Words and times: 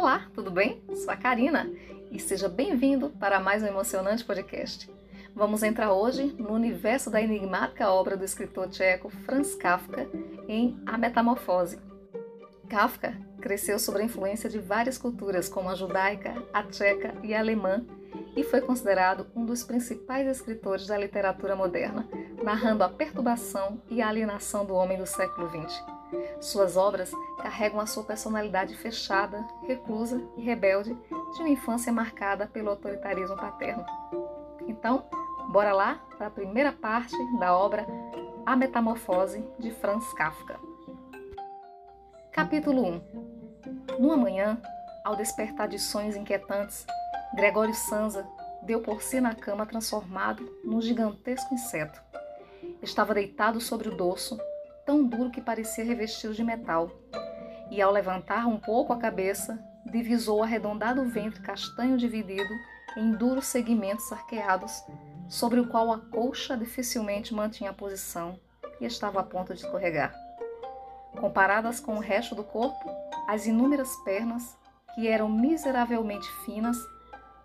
Olá, 0.00 0.26
tudo 0.34 0.50
bem? 0.50 0.82
Sou 0.94 1.10
a 1.10 1.16
Karina 1.16 1.70
e 2.10 2.18
seja 2.18 2.48
bem-vindo 2.48 3.10
para 3.10 3.38
mais 3.38 3.62
um 3.62 3.66
emocionante 3.66 4.24
podcast. 4.24 4.90
Vamos 5.36 5.62
entrar 5.62 5.92
hoje 5.92 6.34
no 6.38 6.54
universo 6.54 7.10
da 7.10 7.20
enigmática 7.20 7.86
obra 7.92 8.16
do 8.16 8.24
escritor 8.24 8.70
tcheco 8.70 9.10
Franz 9.10 9.54
Kafka 9.54 10.08
em 10.48 10.80
A 10.86 10.96
Metamorfose. 10.96 11.78
Kafka 12.66 13.14
cresceu 13.42 13.78
sob 13.78 14.00
a 14.00 14.02
influência 14.02 14.48
de 14.48 14.58
várias 14.58 14.96
culturas, 14.96 15.50
como 15.50 15.68
a 15.68 15.74
judaica, 15.74 16.32
a 16.50 16.62
tcheca 16.62 17.14
e 17.22 17.34
a 17.34 17.38
alemã, 17.38 17.84
e 18.34 18.42
foi 18.42 18.62
considerado 18.62 19.26
um 19.36 19.44
dos 19.44 19.62
principais 19.64 20.26
escritores 20.26 20.86
da 20.86 20.96
literatura 20.96 21.54
moderna, 21.54 22.08
narrando 22.42 22.82
a 22.84 22.88
perturbação 22.88 23.82
e 23.90 24.00
a 24.00 24.08
alienação 24.08 24.64
do 24.64 24.72
homem 24.72 24.96
do 24.96 25.04
século 25.04 25.50
XX. 25.50 25.89
Suas 26.40 26.76
obras 26.76 27.12
carregam 27.42 27.80
a 27.80 27.86
sua 27.86 28.02
personalidade 28.02 28.74
fechada, 28.74 29.46
reclusa 29.66 30.22
e 30.36 30.42
rebelde 30.42 30.96
de 31.34 31.40
uma 31.40 31.48
infância 31.50 31.92
marcada 31.92 32.46
pelo 32.46 32.70
autoritarismo 32.70 33.36
paterno. 33.36 33.84
Então, 34.66 35.04
bora 35.50 35.72
lá 35.72 36.00
para 36.16 36.28
a 36.28 36.30
primeira 36.30 36.72
parte 36.72 37.14
da 37.38 37.54
obra 37.54 37.86
A 38.46 38.56
Metamorfose 38.56 39.44
de 39.58 39.70
Franz 39.70 40.10
Kafka. 40.14 40.58
Capítulo 42.32 42.86
1 42.86 43.02
Numa 43.98 44.16
manhã, 44.16 44.58
ao 45.04 45.16
despertar 45.16 45.68
de 45.68 45.78
sonhos 45.78 46.16
inquietantes, 46.16 46.86
Gregório 47.34 47.74
Sanza 47.74 48.26
deu 48.62 48.80
por 48.80 49.02
si 49.02 49.20
na 49.20 49.34
cama 49.34 49.66
transformado 49.66 50.50
num 50.64 50.80
gigantesco 50.80 51.52
inseto. 51.52 52.00
Estava 52.82 53.12
deitado 53.12 53.60
sobre 53.60 53.88
o 53.88 53.96
dorso, 53.96 54.38
tão 54.84 55.04
duro 55.04 55.30
que 55.30 55.40
parecia 55.40 55.84
revestido 55.84 56.34
de 56.34 56.44
metal. 56.44 56.90
E 57.70 57.80
ao 57.80 57.92
levantar 57.92 58.46
um 58.46 58.58
pouco 58.58 58.92
a 58.92 58.98
cabeça, 58.98 59.62
divisou 59.86 60.40
o 60.40 60.42
arredondado 60.42 61.04
ventre 61.04 61.40
castanho 61.40 61.96
dividido 61.96 62.52
em 62.96 63.12
duros 63.12 63.46
segmentos 63.46 64.10
arqueados, 64.12 64.84
sobre 65.28 65.60
o 65.60 65.68
qual 65.68 65.92
a 65.92 65.98
colcha 65.98 66.56
dificilmente 66.56 67.32
mantinha 67.32 67.70
a 67.70 67.74
posição 67.74 68.38
e 68.80 68.84
estava 68.84 69.20
a 69.20 69.24
ponto 69.24 69.54
de 69.54 69.60
escorregar. 69.60 70.14
Comparadas 71.18 71.80
com 71.80 71.96
o 71.96 72.00
resto 72.00 72.34
do 72.34 72.42
corpo, 72.42 72.90
as 73.28 73.46
inúmeras 73.46 73.94
pernas, 74.04 74.56
que 74.94 75.06
eram 75.06 75.28
miseravelmente 75.28 76.28
finas, 76.44 76.76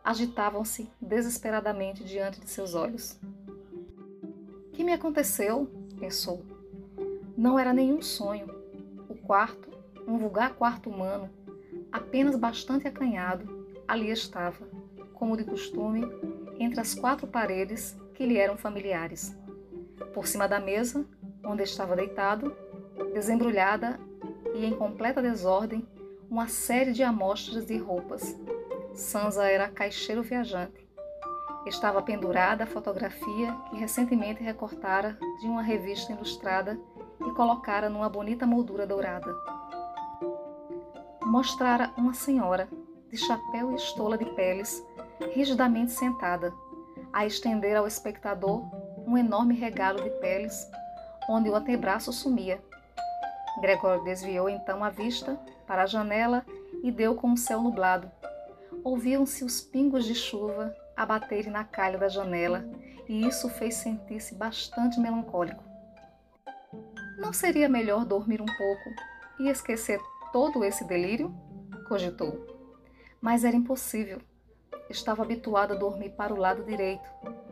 agitavam-se 0.03 0.89
desesperadamente 0.99 2.03
diante 2.03 2.39
de 2.39 2.49
seus 2.49 2.73
olhos. 2.73 3.19
Que 4.73 4.83
me 4.83 4.93
aconteceu? 4.93 5.69
pensou. 5.99 6.54
Não 7.37 7.59
era 7.59 7.73
nenhum 7.73 8.01
sonho. 8.01 8.47
O 9.09 9.15
quarto, 9.15 9.69
um 10.07 10.17
vulgar 10.17 10.55
quarto 10.55 10.89
humano, 10.89 11.29
apenas 11.91 12.35
bastante 12.37 12.87
acanhado, 12.87 13.67
ali 13.87 14.09
estava, 14.09 14.65
como 15.13 15.35
de 15.35 15.43
costume, 15.43 16.05
entre 16.59 16.79
as 16.79 16.95
quatro 16.95 17.27
paredes 17.27 17.97
que 18.13 18.25
lhe 18.25 18.37
eram 18.37 18.57
familiares. 18.57 19.37
Por 20.13 20.27
cima 20.27 20.47
da 20.47 20.59
mesa, 20.59 21.05
onde 21.43 21.63
estava 21.63 21.95
deitado, 21.95 22.55
desembrulhada 23.13 23.99
e 24.53 24.65
em 24.65 24.73
completa 24.73 25.21
desordem, 25.21 25.85
uma 26.29 26.47
série 26.47 26.93
de 26.93 27.03
amostras 27.03 27.65
de 27.65 27.77
roupas. 27.77 28.35
Sansa 28.93 29.43
era 29.43 29.67
caixeiro 29.67 30.23
viajante. 30.23 30.87
Estava 31.65 32.01
pendurada 32.01 32.63
a 32.63 32.67
fotografia 32.67 33.53
que 33.69 33.75
recentemente 33.75 34.41
recortara 34.41 35.17
de 35.41 35.47
uma 35.47 35.61
revista 35.61 36.13
ilustrada 36.13 36.79
e 37.19 37.31
colocara 37.31 37.89
numa 37.89 38.09
bonita 38.09 38.45
moldura 38.45 38.85
dourada. 38.87 39.33
Mostrara 41.23 41.91
uma 41.97 42.13
senhora, 42.13 42.67
de 43.09 43.17
chapéu 43.17 43.71
e 43.71 43.75
estola 43.75 44.17
de 44.17 44.25
peles, 44.25 44.85
rigidamente 45.33 45.91
sentada, 45.91 46.53
a 47.11 47.25
estender 47.25 47.75
ao 47.75 47.87
espectador 47.87 48.63
um 49.07 49.17
enorme 49.17 49.55
regalo 49.55 50.03
de 50.03 50.09
peles, 50.19 50.69
onde 51.29 51.49
o 51.49 51.55
antebraço 51.55 52.11
sumia. 52.11 52.61
Gregório 53.61 54.03
desviou 54.03 54.49
então 54.49 54.83
a 54.83 54.89
vista 54.89 55.39
para 55.65 55.83
a 55.83 55.85
janela 55.85 56.45
e 56.83 56.91
deu 56.91 57.15
com 57.15 57.31
o 57.31 57.37
céu 57.37 57.61
nublado. 57.61 58.11
Ouviam-se 58.83 59.43
os 59.43 59.61
pingos 59.61 60.05
de 60.05 60.13
chuva 60.13 60.75
a 60.95 61.05
baterem 61.05 61.51
na 61.51 61.63
calha 61.63 61.97
da 61.97 62.07
janela, 62.07 62.65
e 63.07 63.25
isso 63.27 63.49
fez 63.49 63.75
sentir-se 63.75 64.35
bastante 64.35 64.99
melancólico. 64.99 65.63
Não 67.17 67.31
seria 67.31 67.69
melhor 67.69 68.05
dormir 68.05 68.41
um 68.41 68.45
pouco 68.45 68.93
e 69.39 69.47
esquecer 69.47 69.99
todo 70.33 70.63
esse 70.63 70.83
delírio? 70.83 71.33
cogitou. 71.87 72.45
Mas 73.21 73.43
era 73.45 73.55
impossível. 73.55 74.19
Estava 74.89 75.23
habituado 75.23 75.73
a 75.73 75.77
dormir 75.77 76.09
para 76.09 76.33
o 76.33 76.37
lado 76.37 76.63
direito 76.63 77.09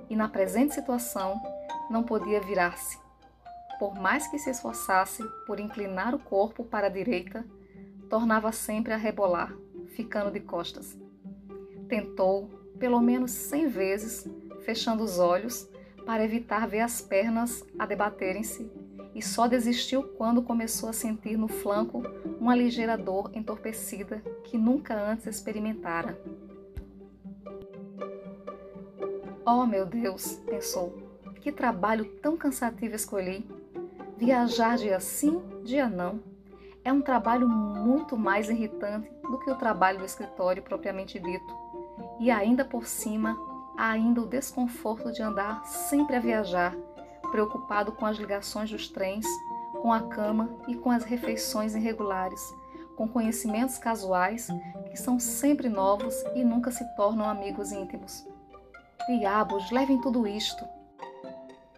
e, 0.09 0.15
na 0.15 0.27
presente 0.27 0.73
situação, 0.73 1.41
não 1.89 2.03
podia 2.03 2.41
virar-se. 2.41 2.97
Por 3.79 3.95
mais 3.95 4.27
que 4.27 4.37
se 4.37 4.49
esforçasse 4.49 5.23
por 5.45 5.59
inclinar 5.59 6.13
o 6.13 6.19
corpo 6.19 6.63
para 6.63 6.87
a 6.87 6.89
direita, 6.89 7.45
tornava 8.09 8.51
sempre 8.51 8.91
a 8.91 8.97
rebolar, 8.97 9.53
ficando 9.95 10.31
de 10.31 10.39
costas. 10.39 10.97
Tentou, 11.87 12.49
pelo 12.79 12.99
menos 12.99 13.31
cem 13.31 13.67
vezes, 13.67 14.27
fechando 14.65 15.03
os 15.03 15.19
olhos 15.19 15.69
para 16.05 16.23
evitar 16.23 16.67
ver 16.67 16.81
as 16.81 17.01
pernas 17.01 17.63
a 17.79 17.85
debaterem-se 17.85 18.69
e 19.15 19.21
só 19.21 19.47
desistiu 19.47 20.03
quando 20.03 20.41
começou 20.41 20.89
a 20.89 20.93
sentir 20.93 21.37
no 21.37 21.47
flanco 21.47 22.01
uma 22.39 22.55
ligeira 22.55 22.97
dor 22.97 23.31
entorpecida 23.33 24.21
que 24.43 24.57
nunca 24.57 24.95
antes 24.95 25.27
experimentara. 25.27 26.19
Oh, 29.45 29.65
meu 29.65 29.85
Deus, 29.85 30.39
pensou, 30.45 30.97
que 31.41 31.51
trabalho 31.51 32.05
tão 32.21 32.37
cansativo 32.37 32.95
escolhi. 32.95 33.45
Viajar 34.17 34.77
dia 34.77 34.99
sim, 34.99 35.41
dia 35.63 35.89
não. 35.89 36.21
É 36.83 36.91
um 36.91 37.01
trabalho 37.01 37.47
muito 37.47 38.17
mais 38.17 38.49
irritante 38.49 39.11
do 39.23 39.37
que 39.39 39.51
o 39.51 39.55
trabalho 39.55 39.99
do 39.99 40.05
escritório 40.05 40.63
propriamente 40.63 41.19
dito. 41.19 41.57
E 42.19 42.31
ainda 42.31 42.63
por 42.63 42.85
cima, 42.85 43.37
há 43.77 43.89
ainda 43.89 44.21
o 44.21 44.25
desconforto 44.25 45.11
de 45.11 45.21
andar 45.21 45.65
sempre 45.65 46.15
a 46.15 46.19
viajar 46.19 46.75
preocupado 47.33 47.91
com 47.93 48.05
as 48.05 48.17
ligações 48.17 48.69
dos 48.69 48.87
trens, 48.87 49.25
com 49.81 49.91
a 49.91 50.01
cama 50.01 50.55
e 50.67 50.75
com 50.75 50.91
as 50.91 51.03
refeições 51.03 51.73
irregulares, 51.73 52.39
com 52.95 53.07
conhecimentos 53.07 53.79
casuais 53.79 54.49
que 54.91 54.95
são 54.95 55.19
sempre 55.19 55.67
novos 55.67 56.13
e 56.35 56.43
nunca 56.43 56.69
se 56.69 56.85
tornam 56.95 57.27
amigos 57.27 57.71
íntimos. 57.71 58.23
Diabos, 59.07 59.71
levem 59.71 59.99
tudo 59.99 60.27
isto! 60.27 60.63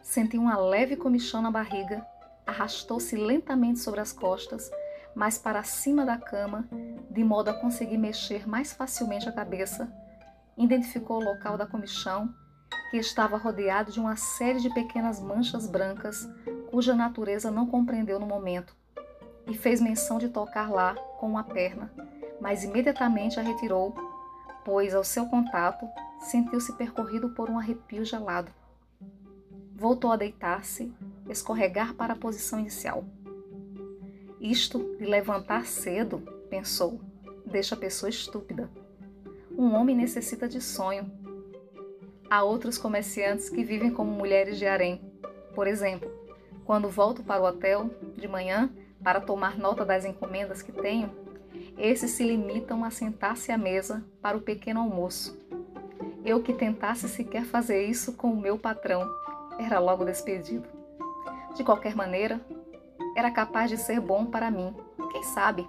Sentiu 0.03 0.41
uma 0.41 0.57
leve 0.57 0.97
comichão 0.97 1.41
na 1.41 1.49
barriga, 1.49 2.05
arrastou-se 2.45 3.15
lentamente 3.15 3.79
sobre 3.79 4.01
as 4.01 4.11
costas, 4.11 4.69
mais 5.15 5.37
para 5.37 5.63
cima 5.63 6.05
da 6.05 6.17
cama, 6.17 6.67
de 7.09 7.23
modo 7.23 7.47
a 7.47 7.53
conseguir 7.53 7.97
mexer 7.97 8.45
mais 8.45 8.73
facilmente 8.73 9.29
a 9.29 9.31
cabeça. 9.31 9.89
Identificou 10.57 11.21
o 11.21 11.23
local 11.23 11.57
da 11.57 11.65
comichão 11.65 12.35
que 12.95 12.99
estava 12.99 13.35
rodeado 13.35 13.91
de 13.91 13.99
uma 13.99 14.15
série 14.15 14.61
de 14.61 14.73
pequenas 14.73 15.21
manchas 15.21 15.67
brancas, 15.67 16.29
cuja 16.71 16.95
natureza 16.95 17.51
não 17.51 17.67
compreendeu 17.67 18.17
no 18.21 18.25
momento, 18.25 18.73
e 19.45 19.53
fez 19.53 19.81
menção 19.81 20.17
de 20.17 20.29
tocar 20.29 20.71
lá 20.71 20.95
com 21.19 21.27
uma 21.27 21.43
perna, 21.43 21.91
mas 22.39 22.63
imediatamente 22.63 23.37
a 23.37 23.43
retirou, 23.43 23.93
pois 24.63 24.95
ao 24.95 25.03
seu 25.03 25.25
contato 25.25 25.85
sentiu-se 26.21 26.71
percorrido 26.77 27.31
por 27.31 27.49
um 27.49 27.59
arrepio 27.59 28.05
gelado. 28.05 28.49
Voltou 29.75 30.13
a 30.13 30.15
deitar-se, 30.15 30.89
escorregar 31.29 31.95
para 31.95 32.13
a 32.13 32.17
posição 32.17 32.61
inicial. 32.61 33.03
Isto 34.39 34.95
de 34.97 35.05
levantar 35.05 35.65
cedo, 35.65 36.19
pensou, 36.49 37.01
deixa 37.45 37.75
a 37.75 37.77
pessoa 37.77 38.09
estúpida. 38.09 38.69
Um 39.51 39.73
homem 39.73 39.97
necessita 39.97 40.47
de 40.47 40.61
sonho, 40.61 41.24
Há 42.29 42.43
outros 42.43 42.77
comerciantes 42.77 43.49
que 43.49 43.63
vivem 43.63 43.91
como 43.91 44.11
mulheres 44.11 44.57
de 44.57 44.65
harém. 44.65 44.99
Por 45.53 45.67
exemplo, 45.67 46.11
quando 46.65 46.89
volto 46.89 47.23
para 47.23 47.41
o 47.41 47.45
hotel 47.45 47.89
de 48.17 48.27
manhã 48.27 48.71
para 49.03 49.21
tomar 49.21 49.57
nota 49.57 49.85
das 49.85 50.05
encomendas 50.05 50.61
que 50.63 50.71
tenho, 50.71 51.11
esses 51.77 52.11
se 52.11 52.23
limitam 52.23 52.83
a 52.83 52.89
sentar-se 52.89 53.51
à 53.51 53.57
mesa 53.57 54.03
para 54.21 54.37
o 54.37 54.41
pequeno 54.41 54.79
almoço. 54.79 55.37
Eu 56.25 56.41
que 56.41 56.53
tentasse 56.53 57.07
sequer 57.07 57.45
fazer 57.45 57.85
isso 57.85 58.13
com 58.13 58.31
o 58.31 58.41
meu 58.41 58.57
patrão, 58.57 59.07
era 59.59 59.77
logo 59.79 60.03
despedido. 60.03 60.67
De 61.55 61.63
qualquer 61.63 61.95
maneira, 61.95 62.41
era 63.15 63.29
capaz 63.29 63.69
de 63.69 63.77
ser 63.77 63.99
bom 63.99 64.25
para 64.25 64.49
mim. 64.49 64.75
Quem 65.11 65.23
sabe? 65.23 65.67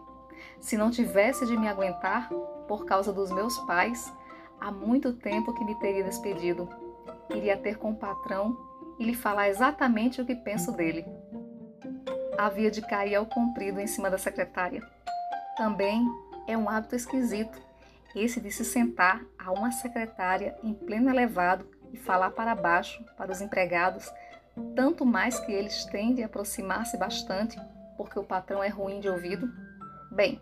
Se 0.58 0.76
não 0.76 0.90
tivesse 0.90 1.44
de 1.46 1.56
me 1.56 1.68
aguentar 1.68 2.30
por 2.66 2.86
causa 2.86 3.12
dos 3.12 3.30
meus 3.30 3.58
pais, 3.60 4.12
Há 4.60 4.70
muito 4.70 5.12
tempo 5.12 5.52
que 5.54 5.64
me 5.64 5.74
teria 5.76 6.04
despedido. 6.04 6.68
Iria 7.30 7.56
ter 7.56 7.78
com 7.78 7.92
o 7.92 7.96
patrão 7.96 8.56
e 8.98 9.04
lhe 9.04 9.14
falar 9.14 9.48
exatamente 9.48 10.20
o 10.20 10.26
que 10.26 10.34
penso 10.34 10.72
dele. 10.72 11.04
Havia 12.38 12.70
de 12.70 12.82
cair 12.82 13.14
ao 13.14 13.26
comprido 13.26 13.80
em 13.80 13.86
cima 13.86 14.10
da 14.10 14.18
secretária. 14.18 14.82
Também 15.56 16.06
é 16.46 16.56
um 16.56 16.68
hábito 16.68 16.94
esquisito, 16.94 17.60
esse 18.14 18.40
de 18.40 18.50
se 18.50 18.64
sentar 18.64 19.22
a 19.38 19.52
uma 19.52 19.70
secretária 19.70 20.56
em 20.62 20.72
pleno 20.72 21.10
elevado 21.10 21.68
e 21.92 21.96
falar 21.96 22.30
para 22.30 22.54
baixo 22.54 23.04
para 23.16 23.32
os 23.32 23.40
empregados, 23.40 24.10
tanto 24.74 25.04
mais 25.04 25.38
que 25.40 25.52
eles 25.52 25.84
tendem 25.86 26.24
a 26.24 26.26
aproximar-se 26.26 26.96
bastante 26.96 27.58
porque 27.96 28.18
o 28.18 28.24
patrão 28.24 28.62
é 28.62 28.68
ruim 28.68 29.00
de 29.00 29.08
ouvido? 29.08 29.50
Bem, 30.10 30.40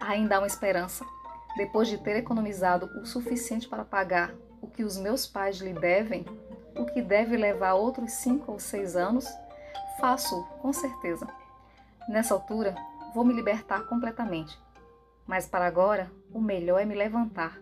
ainda 0.00 0.36
há 0.36 0.38
uma 0.40 0.46
esperança. 0.46 1.04
Depois 1.56 1.88
de 1.88 1.98
ter 1.98 2.16
economizado 2.16 2.86
o 3.00 3.06
suficiente 3.06 3.68
para 3.68 3.84
pagar 3.84 4.34
o 4.60 4.66
que 4.66 4.84
os 4.84 4.96
meus 4.96 5.26
pais 5.26 5.58
lhe 5.58 5.72
devem, 5.72 6.24
o 6.76 6.84
que 6.86 7.02
deve 7.02 7.36
levar 7.36 7.74
outros 7.74 8.12
cinco 8.12 8.52
ou 8.52 8.58
seis 8.58 8.96
anos, 8.96 9.26
faço 9.98 10.44
com 10.60 10.72
certeza. 10.72 11.26
Nessa 12.08 12.34
altura, 12.34 12.74
vou 13.14 13.24
me 13.24 13.34
libertar 13.34 13.86
completamente. 13.86 14.58
Mas 15.26 15.46
para 15.46 15.66
agora, 15.66 16.10
o 16.32 16.40
melhor 16.40 16.80
é 16.80 16.84
me 16.84 16.94
levantar, 16.94 17.60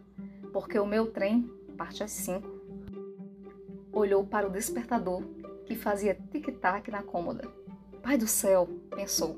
porque 0.53 0.79
o 0.79 0.87
meu 0.87 1.11
trem 1.11 1.51
parte 1.77 2.03
às 2.03 2.11
cinco. 2.11 2.49
Olhou 3.93 4.25
para 4.27 4.47
o 4.47 4.51
despertador, 4.51 5.23
que 5.65 5.77
fazia 5.77 6.19
tic-tac 6.31 6.91
na 6.91 7.03
cômoda. 7.03 7.49
Pai 8.03 8.17
do 8.17 8.27
céu, 8.27 8.69
pensou. 8.95 9.37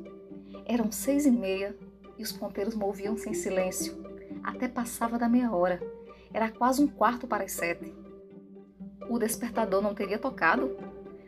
Eram 0.64 0.90
seis 0.90 1.26
e 1.26 1.30
meia 1.30 1.76
e 2.16 2.22
os 2.22 2.32
ponteiros 2.32 2.74
moviam-se 2.74 3.28
em 3.28 3.34
silêncio. 3.34 3.99
Até 4.42 4.68
passava 4.68 5.18
da 5.18 5.28
meia 5.28 5.52
hora. 5.52 5.80
Era 6.32 6.50
quase 6.50 6.82
um 6.82 6.88
quarto 6.88 7.26
para 7.26 7.44
as 7.44 7.52
sete. 7.52 7.94
O 9.08 9.18
despertador 9.18 9.82
não 9.82 9.94
teria 9.94 10.18
tocado? 10.18 10.76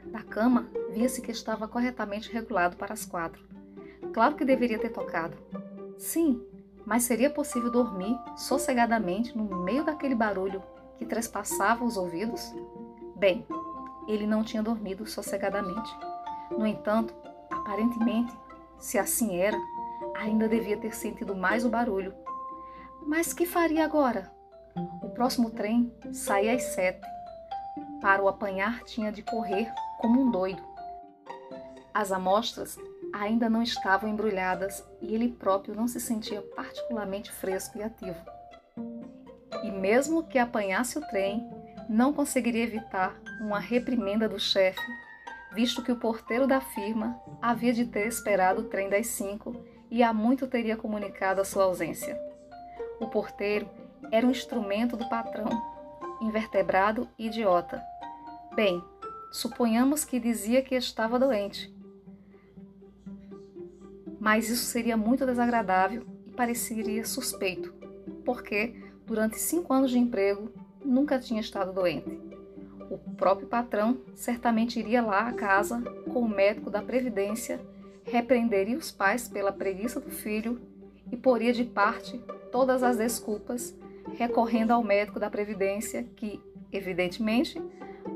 Da 0.07 0.23
cama, 0.23 0.69
via-se 0.91 1.21
que 1.21 1.31
estava 1.31 1.67
corretamente 1.67 2.33
regulado 2.33 2.77
para 2.77 2.93
as 2.93 3.05
quatro. 3.05 3.43
Claro 4.13 4.37
que 4.37 4.45
deveria 4.45 4.79
ter 4.79 4.91
tocado. 4.91 5.37
Sim, 5.99 6.43
mas 6.85 7.05
seria 7.05 7.31
possível 7.31 7.71
dormir 7.71 8.19
sossegadamente 8.37 9.37
no 9.37 9.63
meio 9.63 9.85
daquele 9.85 10.15
barulho 10.15 10.63
que 10.99 11.07
trespassava 11.07 11.85
os 11.85 11.97
ouvidos? 11.97 12.55
Bem, 13.17 13.47
ele 14.07 14.27
não 14.27 14.45
tinha 14.45 14.63
dormido 14.63 15.07
sossegadamente. 15.07 15.91
No 16.51 16.67
entanto, 16.67 17.15
aparentemente, 17.51 18.33
se 18.79 18.99
assim 18.99 19.37
era, 19.37 19.57
ainda 20.15 20.49
devia 20.49 20.77
ter 20.77 20.95
sentido 20.95 21.35
mais 21.35 21.65
o 21.65 21.71
barulho. 21.71 22.13
Mas 23.07 23.33
que 23.33 23.47
faria 23.47 23.85
agora? 23.85 24.31
O 25.03 25.09
próximo 25.11 25.51
trem 25.51 25.93
saía 26.13 26.55
às 26.55 26.63
sete. 26.63 27.07
Para 28.01 28.23
o 28.23 28.29
apanhar, 28.29 28.83
tinha 28.85 29.13
de 29.13 29.23
correr 29.23 29.73
como 29.99 30.23
um 30.23 30.31
doido. 30.31 30.63
As 31.95 32.11
amostras 32.11 32.79
ainda 33.13 33.51
não 33.51 33.63
estavam 33.63 34.09
embrulhadas 34.09 34.85
e 35.01 35.15
ele 35.15 35.29
próprio 35.29 35.75
não 35.75 35.87
se 35.87 36.01
sentia 36.01 36.41
particularmente 36.57 37.31
fresco 37.31 37.79
e 37.79 37.83
ativo. 37.83 38.19
E 39.63 39.71
mesmo 39.71 40.25
que 40.25 40.39
apanhasse 40.39 40.99
o 40.99 41.07
trem, 41.09 41.49
não 41.89 42.13
conseguiria 42.13 42.65
evitar 42.65 43.21
uma 43.41 43.59
reprimenda 43.59 44.29
do 44.29 44.39
chefe, 44.39 44.81
visto 45.53 45.83
que 45.83 45.93
o 45.93 45.97
porteiro 45.97 46.47
da 46.47 46.61
firma 46.61 47.21
havia 47.41 47.73
de 47.73 47.85
ter 47.85 48.07
esperado 48.07 48.63
o 48.63 48.69
trem 48.69 48.89
das 48.89 49.09
cinco 49.09 49.65
e 49.91 50.03
há 50.03 50.13
muito 50.13 50.47
teria 50.47 50.77
comunicado 50.77 51.41
a 51.41 51.45
sua 51.45 51.65
ausência. 51.65 52.32
O 53.03 53.09
porteiro 53.09 53.69
era 54.11 54.27
um 54.27 54.31
instrumento 54.31 54.97
do 54.97 55.09
patrão, 55.09 55.51
invertebrado 56.23 57.09
e 57.19 57.27
idiota. 57.27 57.83
Bem, 58.55 58.83
suponhamos 59.31 60.05
que 60.05 60.19
dizia 60.19 60.63
que 60.63 60.75
estava 60.75 61.19
doente 61.19 61.73
mas 64.23 64.49
isso 64.49 64.67
seria 64.67 64.97
muito 64.97 65.27
desagradável 65.27 66.07
e 66.25 66.31
pareceria 66.31 67.05
suspeito, 67.05 67.75
porque 68.25 68.73
durante 69.05 69.37
cinco 69.37 69.75
anos 69.75 69.91
de 69.91 69.99
emprego 69.99 70.49
nunca 70.85 71.19
tinha 71.19 71.41
estado 71.41 71.73
doente. 71.73 72.21
O 72.89 72.99
próprio 73.17 73.49
patrão 73.49 74.01
certamente 74.15 74.79
iria 74.79 75.03
lá 75.03 75.27
à 75.27 75.33
casa 75.33 75.81
com 76.13 76.21
o 76.21 76.29
médico 76.29 76.71
da 76.71 76.81
Previdência, 76.81 77.61
repreenderia 78.05 78.79
os 78.79 78.93
pais 78.93 79.27
pela 79.27 79.51
preguiça 79.51 79.99
do 79.99 80.11
filho 80.13 80.61
e 81.13 81.17
poria 81.17 81.53
de 81.53 81.65
parte 81.65 82.19
todas 82.51 82.83
as 82.83 82.97
desculpas, 82.97 83.77
recorrendo 84.15 84.73
ao 84.73 84.83
médico 84.83 85.21
da 85.21 85.31
Previdência, 85.31 86.03
que, 86.17 86.43
evidentemente, 86.73 87.63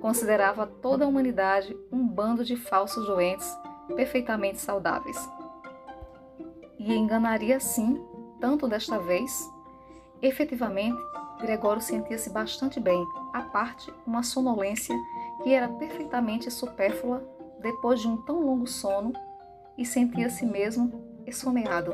considerava 0.01 0.67
toda 0.67 1.05
a 1.05 1.09
humanidade 1.09 1.77
um 1.93 2.05
bando 2.05 2.45
de 2.45 2.57
falsos 2.57 3.07
doentes 3.07 3.57
perfeitamente 3.95 4.59
saudáveis 4.59 5.17
e 6.79 6.95
enganaria 6.95 7.59
sim, 7.59 8.01
tanto 8.41 8.69
desta 8.69 8.99
vez. 8.99 9.51
Efetivamente, 10.23 10.97
Gregório 11.41 11.83
sentia-se 11.83 12.31
bastante 12.31 12.81
bem, 12.81 13.05
à 13.33 13.43
parte 13.43 13.93
uma 14.07 14.23
sonolência 14.23 14.97
que 15.43 15.53
era 15.53 15.69
perfeitamente 15.69 16.51
supérflua 16.51 17.23
depois 17.61 18.01
de 18.01 18.09
um 18.09 18.17
tão 18.23 18.41
longo 18.41 18.67
sono 18.67 19.13
e 19.77 19.85
sentia-se 19.85 20.47
mesmo 20.47 21.03
esfomeado. 21.27 21.93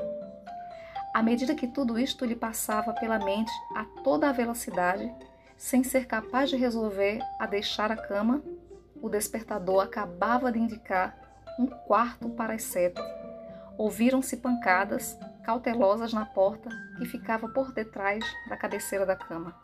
À 1.12 1.22
medida 1.22 1.54
que 1.54 1.66
tudo 1.66 1.98
isto 1.98 2.24
lhe 2.24 2.36
passava 2.36 2.92
pela 2.94 3.18
mente 3.18 3.52
a 3.74 3.84
toda 4.02 4.28
a 4.28 4.32
velocidade, 4.32 5.12
sem 5.56 5.84
ser 5.84 6.06
capaz 6.06 6.50
de 6.50 6.56
resolver 6.56 7.20
a 7.38 7.46
deixar 7.46 7.92
a 7.92 7.96
cama, 7.96 8.42
o 9.00 9.08
despertador 9.08 9.82
acabava 9.82 10.50
de 10.50 10.58
indicar 10.58 11.16
um 11.58 11.66
quarto 11.66 12.30
para 12.30 12.54
as 12.54 12.62
sete 12.62 13.00
Ouviram-se 13.78 14.36
pancadas 14.36 15.18
cautelosas 15.44 16.12
na 16.12 16.24
porta 16.24 16.68
que 16.98 17.06
ficava 17.06 17.48
por 17.48 17.72
detrás 17.72 18.24
da 18.48 18.56
cabeceira 18.56 19.04
da 19.04 19.16
cama. 19.16 19.56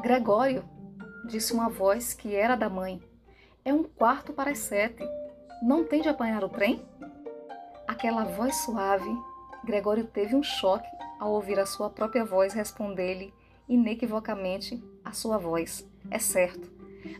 Gregório, 0.00 0.64
disse 1.26 1.52
uma 1.52 1.68
voz 1.68 2.14
que 2.14 2.34
era 2.34 2.56
da 2.56 2.70
mãe, 2.70 3.02
é 3.64 3.74
um 3.74 3.82
quarto 3.82 4.32
para 4.32 4.50
as 4.50 4.58
sete. 4.58 5.02
Não 5.62 5.84
tem 5.84 6.00
de 6.00 6.08
apanhar 6.08 6.44
o 6.44 6.48
trem? 6.48 6.86
Aquela 7.86 8.24
voz 8.24 8.56
suave, 8.56 9.10
Gregório 9.66 10.04
teve 10.04 10.36
um 10.36 10.44
choque 10.44 10.86
ao 11.18 11.32
ouvir 11.32 11.58
a 11.58 11.66
sua 11.66 11.90
própria 11.90 12.24
voz 12.24 12.54
responder-lhe 12.54 13.34
inequivocamente 13.68 14.80
a 15.04 15.10
sua 15.10 15.38
voz. 15.38 15.84
É 16.08 16.20
certo, 16.20 16.70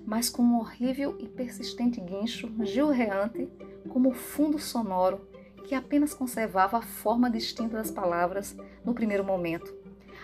mas 0.06 0.30
com 0.30 0.42
um 0.42 0.60
horrível 0.60 1.16
e 1.18 1.26
persistente 1.26 2.00
guincho 2.00 2.48
gilreante, 2.64 3.48
como 3.88 4.12
fundo 4.12 4.60
sonoro 4.60 5.26
que 5.64 5.74
apenas 5.74 6.14
conservava 6.14 6.78
a 6.78 6.82
forma 6.82 7.28
distinta 7.28 7.78
das 7.78 7.90
palavras 7.90 8.56
no 8.84 8.94
primeiro 8.94 9.24
momento, 9.24 9.74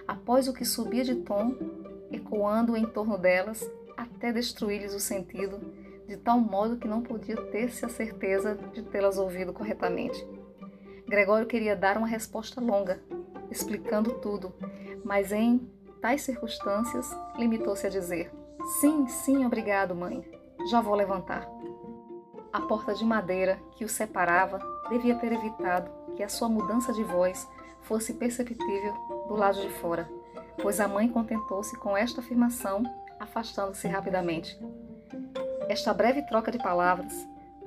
após 0.07 0.47
o 0.47 0.53
que 0.53 0.65
subia 0.65 1.03
de 1.03 1.17
tom, 1.17 1.57
ecoando 2.13 2.77
em 2.77 2.87
torno 2.87 3.19
delas 3.19 3.69
até 3.97 4.33
destruir-lhes 4.33 4.95
o 4.95 5.01
sentido, 5.01 5.59
de 6.07 6.17
tal 6.17 6.39
modo 6.39 6.77
que 6.77 6.87
não 6.87 7.03
podia 7.03 7.37
ter-se 7.51 7.85
a 7.85 7.89
certeza 7.89 8.55
de 8.73 8.83
tê-las 8.85 9.19
ouvido 9.19 9.53
corretamente. 9.53 10.25
Gregório 11.13 11.47
queria 11.47 11.77
dar 11.77 11.99
uma 11.99 12.07
resposta 12.07 12.59
longa, 12.59 12.99
explicando 13.51 14.15
tudo, 14.15 14.51
mas 15.05 15.31
em 15.31 15.59
tais 16.01 16.23
circunstâncias 16.23 17.07
limitou-se 17.37 17.87
a 17.87 17.91
dizer: 17.91 18.33
Sim, 18.81 19.07
sim, 19.07 19.45
obrigado, 19.45 19.95
mãe. 19.95 20.27
Já 20.71 20.81
vou 20.81 20.95
levantar. 20.95 21.47
A 22.51 22.63
porta 22.63 22.95
de 22.95 23.05
madeira 23.05 23.59
que 23.73 23.85
o 23.85 23.91
separava 23.91 24.59
devia 24.89 25.15
ter 25.17 25.33
evitado 25.33 25.91
que 26.17 26.23
a 26.23 26.31
sua 26.31 26.49
mudança 26.49 26.95
de 26.95 27.05
voz 27.05 27.47
fosse 27.83 28.15
perceptível 28.15 28.95
do 29.29 29.35
lado 29.35 29.61
de 29.61 29.69
fora, 29.69 30.09
pois 30.63 30.81
a 30.81 30.89
mãe 30.89 31.11
contentou-se 31.11 31.77
com 31.77 31.95
esta 31.95 32.23
afirmação, 32.23 32.83
afastando-se 33.21 33.87
rapidamente. 33.87 34.59
Esta 35.69 35.93
breve 35.93 36.23
troca 36.23 36.51
de 36.51 36.57
palavras 36.57 37.13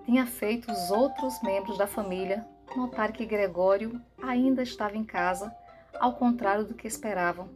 tinha 0.04 0.26
feito 0.26 0.72
os 0.72 0.90
outros 0.90 1.40
membros 1.44 1.78
da 1.78 1.86
família 1.86 2.44
notar 2.78 3.12
que 3.12 3.26
Gregório 3.26 4.02
ainda 4.22 4.64
estava 4.64 4.98
em 4.98 5.04
casa, 5.04 5.56
ao 6.00 6.14
contrário 6.14 6.66
do 6.66 6.74
que 6.74 6.88
esperavam, 6.88 7.50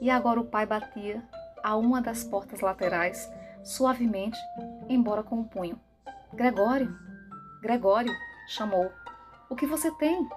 e 0.00 0.10
agora 0.10 0.40
o 0.40 0.44
pai 0.44 0.66
batia 0.66 1.22
a 1.62 1.76
uma 1.76 2.00
das 2.00 2.24
portas 2.24 2.60
laterais, 2.60 3.30
suavemente, 3.62 4.38
embora 4.88 5.22
com 5.22 5.36
o 5.36 5.40
um 5.40 5.44
punho. 5.44 5.80
Gregório, 6.32 6.94
Gregório, 7.62 8.12
chamou. 8.48 8.90
O 9.48 9.56
que 9.56 9.66
você 9.66 9.90
tem? 9.92 10.28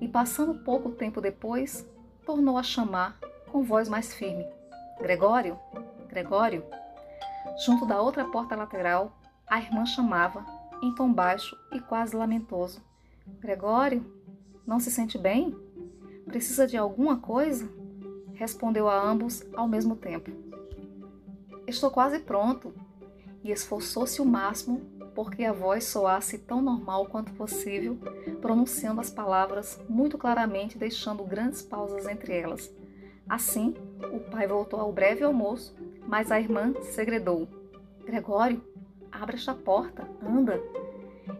E 0.00 0.06
passando 0.06 0.62
pouco 0.62 0.90
tempo 0.90 1.20
depois, 1.20 1.84
tornou 2.24 2.56
a 2.56 2.62
chamar 2.62 3.18
com 3.50 3.64
voz 3.64 3.88
mais 3.88 4.14
firme. 4.14 4.46
Gregório, 5.00 5.58
Gregório. 6.08 6.64
Junto 7.64 7.86
da 7.86 8.00
outra 8.00 8.24
porta 8.24 8.54
lateral, 8.54 9.12
a 9.46 9.58
irmã 9.58 9.84
chamava, 9.84 10.44
em 10.82 10.94
tom 10.94 11.12
baixo 11.12 11.56
e 11.72 11.80
quase 11.80 12.16
lamentoso. 12.16 12.82
Gregório, 13.26 14.04
não 14.66 14.80
se 14.80 14.90
sente 14.90 15.18
bem? 15.18 15.56
Precisa 16.26 16.66
de 16.66 16.76
alguma 16.76 17.18
coisa? 17.18 17.68
Respondeu 18.34 18.88
a 18.88 19.00
ambos 19.00 19.44
ao 19.54 19.68
mesmo 19.68 19.96
tempo. 19.96 20.30
Estou 21.66 21.90
quase 21.90 22.18
pronto. 22.18 22.74
E 23.42 23.50
esforçou-se 23.50 24.22
o 24.22 24.24
máximo 24.24 24.80
porque 25.14 25.44
a 25.44 25.52
voz 25.52 25.84
soasse 25.84 26.38
tão 26.38 26.60
normal 26.60 27.06
quanto 27.06 27.32
possível, 27.34 27.96
pronunciando 28.40 29.00
as 29.00 29.10
palavras 29.10 29.80
muito 29.88 30.18
claramente, 30.18 30.76
deixando 30.76 31.22
grandes 31.24 31.62
pausas 31.62 32.06
entre 32.06 32.32
elas. 32.36 32.74
Assim, 33.28 33.74
o 34.12 34.18
pai 34.18 34.46
voltou 34.46 34.80
ao 34.80 34.92
breve 34.92 35.22
almoço, 35.22 35.74
mas 36.06 36.30
a 36.30 36.40
irmã 36.40 36.74
segredou: 36.82 37.48
Gregório, 38.04 38.62
abre 39.10 39.36
esta 39.36 39.54
porta, 39.54 40.08
anda. 40.22 40.60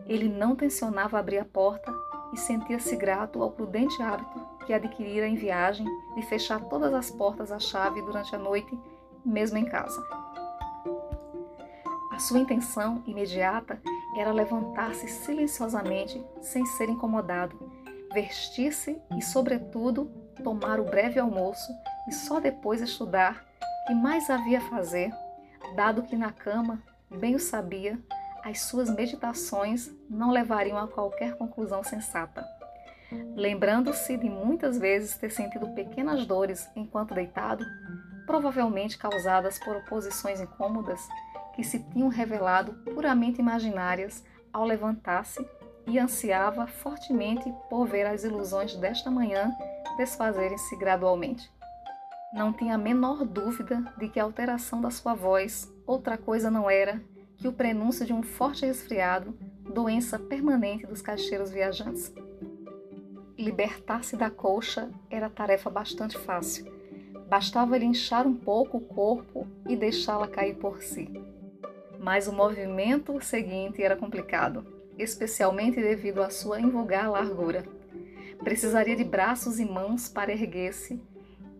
Ele 0.07 0.29
não 0.29 0.57
tensionava 0.57 1.19
abrir 1.19 1.39
a 1.39 1.45
porta 1.45 1.93
e 2.33 2.37
sentia-se 2.37 2.97
grato 2.97 3.43
ao 3.43 3.51
prudente 3.51 4.03
hábito 4.03 4.55
que 4.67 4.73
adquirira 4.73 5.27
em 5.27 5.37
viagem 5.37 5.87
de 6.15 6.23
fechar 6.23 6.61
todas 6.65 6.93
as 6.95 7.11
portas 7.11 7.53
à 7.53 7.59
chave 7.59 8.01
durante 8.03 8.35
a 8.35 8.39
noite, 8.39 8.79
mesmo 9.25 9.59
em 9.59 9.65
casa. 9.65 10.03
A 12.11 12.19
sua 12.19 12.39
intenção 12.39 13.03
imediata 13.07 13.81
era 14.17 14.33
levantar-se 14.33 15.09
silenciosamente, 15.09 16.25
sem 16.41 16.65
ser 16.65 16.89
incomodado, 16.89 17.59
vestir-se 18.13 18.97
e, 19.17 19.21
sobretudo, 19.21 20.07
tomar 20.43 20.79
o 20.79 20.85
breve 20.85 21.19
almoço 21.19 21.73
e 22.09 22.13
só 22.13 22.39
depois 22.39 22.81
estudar 22.81 23.45
que 23.87 23.95
mais 23.95 24.31
havia 24.31 24.59
a 24.59 24.69
fazer, 24.71 25.11
dado 25.75 26.05
que 26.05 26.17
na 26.17 26.33
cama, 26.33 26.81
bem 27.11 27.35
o 27.35 27.41
sabia, 27.41 27.99
as 28.45 28.61
suas 28.61 28.91
meditações 28.91 29.91
não 30.09 30.31
levariam 30.31 30.77
a 30.77 30.87
qualquer 30.87 31.35
conclusão 31.37 31.83
sensata. 31.83 32.47
Lembrando-se 33.35 34.19
de 34.19 34.29
muitas 34.29 34.79
vezes 34.79 35.17
ter 35.17 35.31
sentido 35.31 35.71
pequenas 35.71 36.27
dores 36.27 36.69
enquanto 36.77 37.15
deitado, 37.15 37.65
provavelmente 38.27 38.99
causadas 38.99 39.59
por 39.59 39.77
oposições 39.77 40.41
incômodas, 40.41 41.01
que 41.55 41.65
se 41.65 41.79
tinham 41.91 42.09
revelado 42.09 42.75
puramente 42.93 43.41
imaginárias 43.41 44.23
ao 44.53 44.65
levantar-se 44.67 45.47
e 45.87 45.99
ansiava 45.99 46.67
fortemente 46.67 47.51
por 47.71 47.87
ver 47.87 48.07
as 48.07 48.25
ilusões 48.25 48.77
desta 48.77 49.11
manhã 49.11 49.53
desfazerem-se 49.97 50.77
gradualmente. 50.77 51.51
Não 52.35 52.53
tinha 52.53 52.75
a 52.75 52.79
menor 52.79 53.25
dúvida 53.25 53.81
de 53.97 54.09
que 54.09 54.19
a 54.19 54.25
alteração 54.25 54.81
da 54.81 54.91
sua 54.91 55.15
voz 55.15 55.73
outra 55.87 56.19
coisa 56.19 56.51
não 56.51 56.69
era 56.69 57.01
que 57.37 57.49
o 57.49 57.53
prenúncio 57.53 58.07
de 58.07 58.13
um 58.13 58.23
forte 58.23 58.65
resfriado, 58.65 59.37
doença 59.73 60.19
permanente 60.19 60.87
dos 60.87 61.03
caixeiros 61.03 61.51
viajantes. 61.51 62.13
Libertar-se 63.39 64.17
da 64.17 64.31
colcha 64.31 64.91
era 65.11 65.29
tarefa 65.29 65.69
bastante 65.69 66.17
fácil. 66.17 66.73
Bastava-lhe 67.29 67.85
inchar 67.85 68.27
um 68.27 68.35
pouco 68.35 68.79
o 68.79 68.81
corpo 68.81 69.47
e 69.69 69.77
deixá-la 69.77 70.29
cair 70.29 70.55
por 70.55 70.83
si 70.83 71.11
mas 72.05 72.29
o 72.29 72.33
movimento 72.35 73.19
seguinte 73.25 73.83
era 73.83 73.97
complicado, 73.97 74.63
especialmente 74.99 75.81
devido 75.81 76.23
à 76.23 76.29
sua 76.29 76.61
invulgar 76.61 77.11
largura. 77.11 77.65
Precisaria 78.41 78.95
de 78.95 79.03
braços 79.03 79.59
e 79.59 79.65
mãos 79.65 80.07
para 80.07 80.31
erguer-se, 80.31 81.01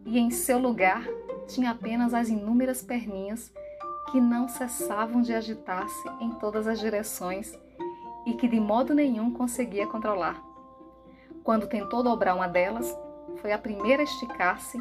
e 0.05 0.19
em 0.19 0.31
seu 0.31 0.59
lugar 0.59 1.03
tinha 1.49 1.71
apenas 1.71 2.13
as 2.13 2.29
inúmeras 2.29 2.83
perninhas 2.83 3.51
que 4.15 4.21
não 4.21 4.47
cessavam 4.47 5.21
de 5.21 5.35
agitar-se 5.35 6.09
em 6.21 6.31
todas 6.35 6.69
as 6.69 6.79
direções 6.79 7.53
e 8.25 8.35
que 8.35 8.47
de 8.47 8.61
modo 8.61 8.95
nenhum 8.95 9.33
conseguia 9.33 9.89
controlar. 9.89 10.41
Quando 11.43 11.67
tentou 11.67 12.01
dobrar 12.01 12.37
uma 12.37 12.47
delas, 12.47 12.97
foi 13.39 13.51
a 13.51 13.59
primeira 13.59 14.03
a 14.03 14.05
esticar-se 14.05 14.81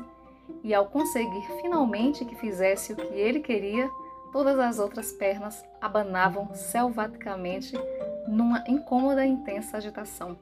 e, 0.64 0.72
ao 0.72 0.86
conseguir 0.86 1.42
finalmente 1.60 2.26
que 2.26 2.36
fizesse 2.36 2.94
o 2.94 2.96
que 2.96 3.14
ele 3.16 3.40
queria, 3.40 3.90
Todas 4.34 4.58
as 4.58 4.80
outras 4.80 5.12
pernas 5.12 5.64
abanavam 5.80 6.56
selvaticamente 6.56 7.76
numa 8.28 8.64
incômoda 8.68 9.24
e 9.24 9.30
intensa 9.30 9.78
agitação. 9.78 10.36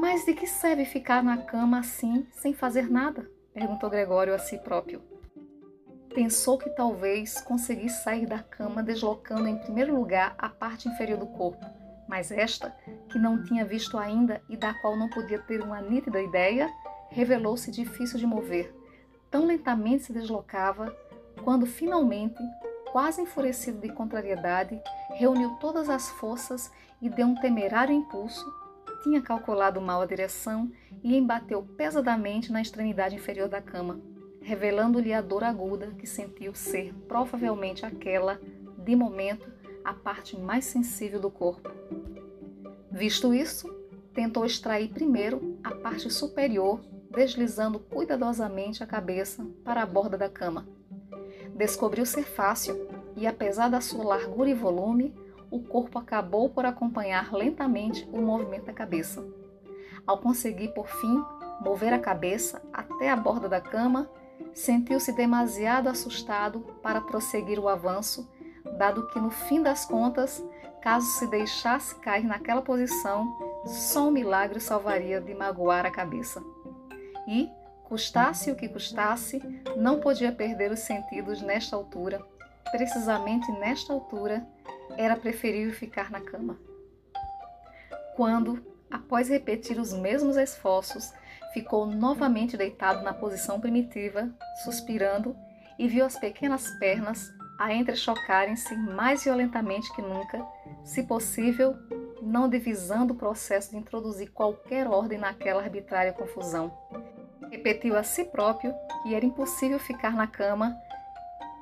Mas 0.00 0.24
de 0.24 0.34
que 0.34 0.46
serve 0.46 0.84
ficar 0.84 1.20
na 1.20 1.36
cama 1.36 1.80
assim, 1.80 2.24
sem 2.30 2.54
fazer 2.54 2.88
nada? 2.88 3.28
perguntou 3.52 3.90
Gregório 3.90 4.32
a 4.32 4.38
si 4.38 4.56
próprio. 4.56 5.09
Pensou 6.14 6.58
que 6.58 6.68
talvez 6.70 7.40
conseguisse 7.40 8.02
sair 8.02 8.26
da 8.26 8.40
cama 8.40 8.82
deslocando 8.82 9.46
em 9.46 9.56
primeiro 9.56 9.94
lugar 9.94 10.34
a 10.36 10.48
parte 10.48 10.88
inferior 10.88 11.18
do 11.18 11.26
corpo, 11.26 11.64
mas 12.08 12.32
esta, 12.32 12.74
que 13.08 13.18
não 13.18 13.44
tinha 13.44 13.64
visto 13.64 13.96
ainda 13.96 14.42
e 14.48 14.56
da 14.56 14.74
qual 14.74 14.96
não 14.96 15.08
podia 15.08 15.38
ter 15.38 15.62
uma 15.62 15.80
nítida 15.80 16.20
ideia, 16.20 16.68
revelou-se 17.10 17.70
difícil 17.70 18.18
de 18.18 18.26
mover. 18.26 18.74
Tão 19.30 19.46
lentamente 19.46 20.04
se 20.04 20.12
deslocava 20.12 20.94
quando 21.44 21.64
finalmente, 21.64 22.42
quase 22.90 23.22
enfurecido 23.22 23.78
de 23.78 23.90
contrariedade, 23.90 24.80
reuniu 25.14 25.50
todas 25.60 25.88
as 25.88 26.10
forças 26.10 26.72
e 27.00 27.08
deu 27.08 27.28
um 27.28 27.36
temerário 27.36 27.94
impulso, 27.94 28.44
tinha 29.04 29.22
calculado 29.22 29.80
mal 29.80 30.02
a 30.02 30.06
direção 30.06 30.70
e 31.02 31.16
embateu 31.16 31.62
pesadamente 31.62 32.50
na 32.50 32.60
extremidade 32.60 33.14
inferior 33.14 33.48
da 33.48 33.62
cama, 33.62 34.00
revelando-lhe 34.40 35.12
a 35.12 35.20
dor 35.20 35.44
aguda 35.44 35.88
que 35.98 36.06
sentiu 36.06 36.54
ser 36.54 36.94
provavelmente 37.06 37.84
aquela, 37.84 38.40
de 38.78 38.96
momento, 38.96 39.50
a 39.84 39.92
parte 39.92 40.38
mais 40.38 40.64
sensível 40.64 41.20
do 41.20 41.30
corpo. 41.30 41.70
Visto 42.90 43.32
isso, 43.32 43.68
tentou 44.12 44.44
extrair 44.44 44.88
primeiro 44.88 45.58
a 45.62 45.74
parte 45.74 46.10
superior, 46.10 46.80
deslizando 47.10 47.78
cuidadosamente 47.78 48.82
a 48.82 48.86
cabeça 48.86 49.46
para 49.64 49.82
a 49.82 49.86
borda 49.86 50.16
da 50.16 50.28
cama 50.28 50.66
descobriu 51.60 52.06
ser 52.06 52.24
fácil 52.24 52.88
e, 53.14 53.26
apesar 53.26 53.68
da 53.68 53.82
sua 53.82 54.02
largura 54.02 54.48
e 54.48 54.54
volume, 54.54 55.14
o 55.50 55.60
corpo 55.60 55.98
acabou 55.98 56.48
por 56.48 56.64
acompanhar 56.64 57.34
lentamente 57.34 58.08
o 58.10 58.18
movimento 58.18 58.64
da 58.64 58.72
cabeça. 58.72 59.22
Ao 60.06 60.16
conseguir, 60.16 60.68
por 60.68 60.88
fim, 60.88 61.22
mover 61.60 61.92
a 61.92 61.98
cabeça 61.98 62.62
até 62.72 63.10
a 63.10 63.16
borda 63.16 63.46
da 63.46 63.60
cama, 63.60 64.08
sentiu-se 64.54 65.12
demasiado 65.12 65.88
assustado 65.88 66.60
para 66.82 67.00
prosseguir 67.00 67.58
o 67.58 67.68
avanço, 67.68 68.28
dado 68.78 69.08
que, 69.08 69.20
no 69.20 69.30
fim 69.30 69.62
das 69.62 69.84
contas, 69.84 70.44
caso 70.82 71.06
se 71.18 71.26
deixasse 71.26 71.94
cair 71.96 72.24
naquela 72.24 72.62
posição, 72.62 73.36
só 73.66 74.08
um 74.08 74.10
milagre 74.10 74.60
salvaria 74.60 75.20
de 75.20 75.34
magoar 75.34 75.86
a 75.86 75.90
cabeça. 75.90 76.42
E, 77.28 77.50
Custasse 77.90 78.52
o 78.52 78.54
que 78.54 78.68
custasse, 78.68 79.42
não 79.76 79.98
podia 79.98 80.30
perder 80.30 80.70
os 80.70 80.78
sentidos 80.78 81.42
nesta 81.42 81.74
altura. 81.74 82.24
Precisamente 82.70 83.50
nesta 83.50 83.92
altura, 83.92 84.46
era 84.96 85.16
preferível 85.16 85.74
ficar 85.74 86.08
na 86.08 86.20
cama. 86.20 86.56
Quando, 88.14 88.64
após 88.88 89.28
repetir 89.28 89.76
os 89.76 89.92
mesmos 89.92 90.36
esforços, 90.36 91.12
ficou 91.52 91.86
novamente 91.86 92.56
deitado 92.56 93.02
na 93.02 93.12
posição 93.12 93.60
primitiva, 93.60 94.28
suspirando, 94.64 95.36
e 95.78 95.88
viu 95.88 96.04
as 96.04 96.18
pequenas 96.18 96.68
pernas 96.78 97.32
a 97.58 97.74
entrechocarem-se 97.74 98.74
mais 98.76 99.24
violentamente 99.24 99.92
que 99.94 100.02
nunca, 100.02 100.44
se 100.84 101.02
possível, 101.02 101.74
não 102.22 102.48
divisando 102.48 103.12
o 103.12 103.16
processo 103.16 103.70
de 103.70 103.76
introduzir 103.76 104.30
qualquer 104.30 104.86
ordem 104.86 105.18
naquela 105.18 105.62
arbitrária 105.62 106.12
confusão. 106.12 106.72
Repetiu 107.50 107.96
a 107.96 108.02
si 108.02 108.24
próprio 108.24 108.74
que 109.02 109.14
era 109.14 109.24
impossível 109.24 109.78
ficar 109.78 110.14
na 110.14 110.26
cama 110.26 110.76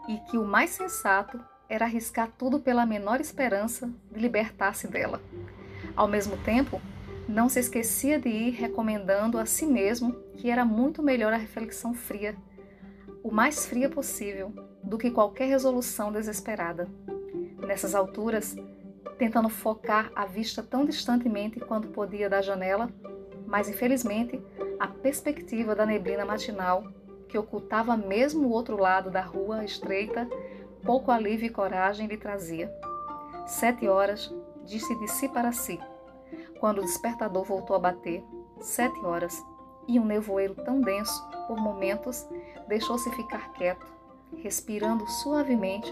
e 0.08 0.18
que 0.18 0.36
o 0.36 0.44
mais 0.44 0.70
sensato 0.70 1.40
era 1.68 1.84
arriscar 1.84 2.28
tudo 2.38 2.58
pela 2.58 2.86
menor 2.86 3.20
esperança 3.20 3.90
de 4.10 4.18
libertar-se 4.18 4.88
dela. 4.88 5.20
Ao 5.94 6.08
mesmo 6.08 6.36
tempo, 6.38 6.80
não 7.28 7.46
se 7.46 7.60
esquecia 7.60 8.18
de 8.18 8.30
ir 8.30 8.50
recomendando 8.52 9.38
a 9.38 9.44
si 9.44 9.66
mesmo 9.66 10.12
que 10.34 10.50
era 10.50 10.64
muito 10.64 11.02
melhor 11.02 11.32
a 11.32 11.36
reflexão 11.36 11.92
fria, 11.92 12.34
o 13.22 13.30
mais 13.30 13.66
fria 13.66 13.90
possível, 13.90 14.50
do 14.82 14.96
que 14.96 15.10
qualquer 15.10 15.46
resolução 15.46 16.10
desesperada. 16.10 16.88
Nessas 17.66 17.94
alturas, 17.94 18.56
tentando 19.18 19.50
focar 19.50 20.10
a 20.16 20.24
vista 20.24 20.62
tão 20.62 20.86
distantemente 20.86 21.60
quanto 21.60 21.88
podia 21.88 22.30
da 22.30 22.40
janela, 22.40 22.88
mas 23.46 23.68
infelizmente 23.68 24.40
a 24.80 24.86
perspectiva 24.86 25.74
da 25.74 25.84
neblina 25.84 26.24
matinal, 26.24 26.84
que 27.28 27.36
ocultava 27.36 27.94
mesmo 27.94 28.48
o 28.48 28.52
outro 28.52 28.80
lado 28.80 29.10
da 29.10 29.20
rua 29.20 29.64
estreita, 29.64 30.26
pouco 30.82 31.10
alívio 31.10 31.46
e 31.46 31.50
coragem 31.50 32.06
lhe 32.06 32.16
trazia. 32.16 32.72
Sete 33.46 33.86
horas, 33.86 34.32
disse 34.64 34.98
de 34.98 35.08
si 35.08 35.28
para 35.28 35.52
si. 35.52 35.78
Quando 36.60 36.78
o 36.78 36.84
despertador 36.84 37.44
voltou 37.44 37.76
a 37.76 37.78
bater, 37.78 38.24
sete 38.60 38.98
horas, 39.04 39.44
e 39.86 39.98
um 39.98 40.04
nevoeiro 40.04 40.54
tão 40.54 40.80
denso, 40.80 41.26
por 41.46 41.56
momentos, 41.56 42.28
deixou-se 42.68 43.10
ficar 43.12 43.52
quieto, 43.54 43.86
respirando 44.36 45.06
suavemente, 45.06 45.90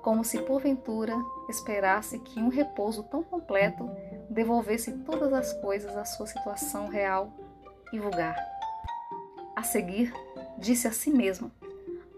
como 0.00 0.24
se 0.24 0.38
porventura 0.42 1.14
esperasse 1.48 2.18
que 2.20 2.40
um 2.40 2.48
repouso 2.48 3.02
tão 3.04 3.22
completo 3.22 3.88
devolvesse 4.30 4.92
todas 4.98 5.32
as 5.32 5.52
coisas 5.54 5.96
à 5.96 6.04
sua 6.04 6.26
situação 6.26 6.88
real 6.88 7.32
e 7.92 7.98
vulgar. 7.98 8.36
A 9.56 9.62
seguir, 9.62 10.12
disse 10.58 10.86
a 10.86 10.92
si 10.92 11.10
mesmo: 11.10 11.50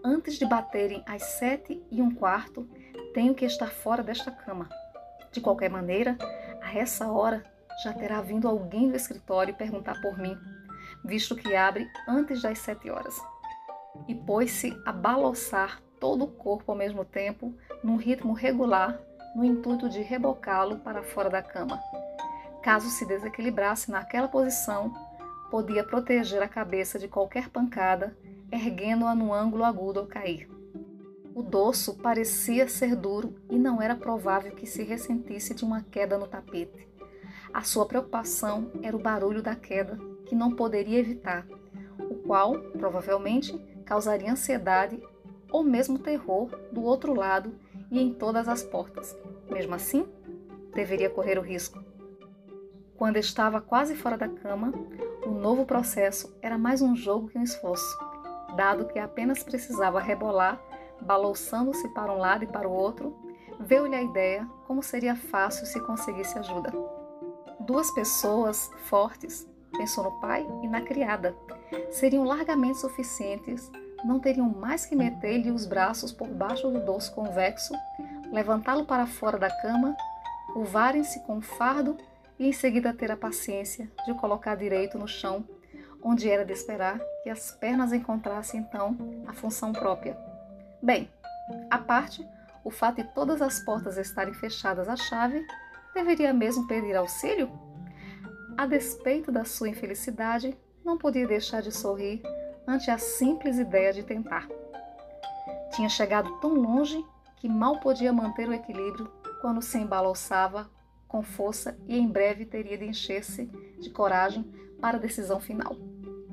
Antes 0.03 0.35
de 0.35 0.45
baterem 0.45 1.03
às 1.07 1.23
sete 1.23 1.83
e 1.91 2.01
um 2.01 2.13
quarto, 2.13 2.67
tenho 3.13 3.33
que 3.33 3.45
estar 3.45 3.69
fora 3.69 4.03
desta 4.03 4.31
cama. 4.31 4.69
De 5.31 5.41
qualquer 5.41 5.69
maneira, 5.69 6.17
a 6.61 6.75
essa 6.77 7.11
hora 7.11 7.43
já 7.83 7.93
terá 7.93 8.21
vindo 8.21 8.47
alguém 8.47 8.89
do 8.89 8.95
escritório 8.95 9.53
perguntar 9.53 9.99
por 10.01 10.17
mim, 10.17 10.37
visto 11.03 11.35
que 11.35 11.55
abre 11.55 11.87
antes 12.07 12.41
das 12.41 12.59
sete 12.59 12.89
horas. 12.89 13.15
E 14.07 14.15
pôs-se 14.15 14.75
a 14.85 14.91
balançar 14.91 15.81
todo 15.99 16.25
o 16.25 16.31
corpo 16.31 16.71
ao 16.71 16.77
mesmo 16.77 17.03
tempo, 17.05 17.53
num 17.83 17.95
ritmo 17.95 18.33
regular, 18.33 18.99
no 19.35 19.43
intuito 19.43 19.89
de 19.89 20.01
rebocá-lo 20.01 20.79
para 20.79 21.03
fora 21.03 21.29
da 21.29 21.41
cama. 21.41 21.79
Caso 22.61 22.89
se 22.89 23.05
desequilibrasse 23.05 23.91
naquela 23.91 24.27
posição, 24.27 24.93
podia 25.51 25.83
proteger 25.83 26.41
a 26.41 26.47
cabeça 26.47 26.97
de 26.97 27.07
qualquer 27.07 27.49
pancada, 27.49 28.17
erguendo-a 28.51 29.13
no 29.13 29.33
ângulo 29.33 29.63
agudo 29.63 29.99
ao 29.99 30.07
cair. 30.07 30.49
O 31.33 31.43
dorso 31.43 31.95
parecia 31.95 32.67
ser 32.67 32.95
duro 32.95 33.35
e 33.49 33.57
não 33.57 33.81
era 33.81 33.95
provável 33.95 34.53
que 34.53 34.65
se 34.65 34.83
ressentisse 34.83 35.53
de 35.53 35.65
uma 35.65 35.83
queda 35.83 36.17
no 36.17 36.27
tapete. 36.27 36.87
A 37.55 37.61
sua 37.61 37.85
preocupação 37.85 38.69
era 38.83 38.97
o 38.97 38.99
barulho 38.99 39.41
da 39.41 39.55
queda, 39.55 39.97
que 40.25 40.35
não 40.35 40.51
poderia 40.51 40.99
evitar, 40.99 41.47
o 41.97 42.15
qual, 42.15 42.59
provavelmente, 42.77 43.57
causaria 43.85 44.29
ansiedade 44.29 45.01
ou 45.49 45.63
mesmo 45.63 45.97
terror 45.97 46.49
do 46.69 46.83
outro 46.83 47.13
lado 47.13 47.55
e 47.89 47.97
em 47.97 48.13
todas 48.13 48.49
as 48.49 48.61
portas. 48.61 49.17
Mesmo 49.49 49.73
assim, 49.73 50.05
deveria 50.73 51.09
correr 51.09 51.39
o 51.39 51.41
risco. 51.41 51.81
Quando 52.97 53.15
estava 53.15 53.61
quase 53.61 53.95
fora 53.95 54.17
da 54.17 54.27
cama, 54.27 54.73
o 55.25 55.29
novo 55.29 55.65
processo 55.65 56.35
era 56.41 56.57
mais 56.57 56.81
um 56.81 56.93
jogo 56.93 57.29
que 57.29 57.37
um 57.37 57.43
esforço, 57.43 57.97
dado 58.57 58.83
que 58.87 58.99
apenas 58.99 59.43
precisava 59.43 60.01
rebolar 60.01 60.61
balouçando-se 60.99 61.87
para 61.93 62.11
um 62.11 62.17
lado 62.17 62.43
e 62.43 62.47
para 62.47 62.67
o 62.67 62.73
outro, 62.73 63.15
veio-lhe 63.61 63.95
a 63.95 64.03
ideia 64.03 64.45
como 64.67 64.83
seria 64.83 65.15
fácil 65.15 65.65
se 65.65 65.79
conseguisse 65.79 66.37
ajuda. 66.37 66.94
Duas 67.65 67.89
pessoas 67.91 68.69
fortes, 68.85 69.47
pensou 69.75 70.03
no 70.03 70.19
pai 70.19 70.45
e 70.63 70.67
na 70.67 70.81
criada, 70.81 71.35
seriam 71.91 72.23
largamente 72.23 72.77
suficientes, 72.77 73.71
não 74.03 74.19
teriam 74.19 74.47
mais 74.47 74.85
que 74.85 74.95
meter-lhe 74.95 75.49
os 75.49 75.65
braços 75.65 76.11
por 76.11 76.27
baixo 76.27 76.69
do 76.69 76.79
dorso 76.79 77.13
convexo, 77.13 77.73
levantá-lo 78.31 78.85
para 78.85 79.07
fora 79.07 79.39
da 79.39 79.49
cama, 79.61 79.97
curvarem-se 80.53 81.21
com 81.21 81.37
o 81.37 81.41
fardo 81.41 81.97
e 82.37 82.47
em 82.47 82.53
seguida 82.53 82.93
ter 82.93 83.11
a 83.11 83.17
paciência 83.17 83.89
de 84.05 84.11
o 84.11 84.15
colocar 84.15 84.55
direito 84.55 84.99
no 84.99 85.07
chão, 85.07 85.43
onde 86.03 86.29
era 86.29 86.45
de 86.45 86.53
esperar 86.53 86.99
que 87.23 87.31
as 87.31 87.51
pernas 87.51 87.91
encontrassem 87.91 88.59
então 88.59 88.95
a 89.25 89.33
função 89.33 89.73
própria. 89.73 90.15
Bem, 90.83 91.09
a 91.71 91.79
parte, 91.79 92.23
o 92.63 92.69
fato 92.69 92.97
de 92.97 93.05
todas 93.05 93.41
as 93.41 93.59
portas 93.59 93.97
estarem 93.97 94.35
fechadas 94.35 94.87
à 94.87 94.95
chave, 94.95 95.43
deveria 95.95 96.33
mesmo 96.33 96.67
pedir 96.67 96.93
auxílio? 96.95 97.49
A 98.57 98.67
despeito 98.67 99.31
da 99.31 99.45
sua 99.45 99.69
infelicidade, 99.69 100.55
não 100.83 100.97
podia 100.97 101.25
deixar 101.25 101.61
de 101.61 101.71
sorrir 101.71 102.21
ante 102.67 102.91
a 102.91 102.97
simples 102.97 103.57
ideia 103.57 103.93
de 103.93 104.03
tentar. 104.03 104.47
Tinha 105.73 105.89
chegado 105.89 106.29
tão 106.39 106.53
longe 106.53 107.03
que 107.37 107.47
mal 107.47 107.79
podia 107.79 108.11
manter 108.11 108.47
o 108.47 108.53
equilíbrio 108.53 109.09
quando 109.41 109.61
se 109.61 109.77
embalouçava 109.77 110.69
com 111.07 111.23
força 111.23 111.77
e 111.87 111.97
em 111.97 112.07
breve 112.07 112.45
teria 112.45 112.77
de 112.77 112.85
encher-se 112.85 113.45
de 113.79 113.89
coragem 113.89 114.43
para 114.81 114.97
a 114.97 114.99
decisão 114.99 115.39
final, 115.39 115.75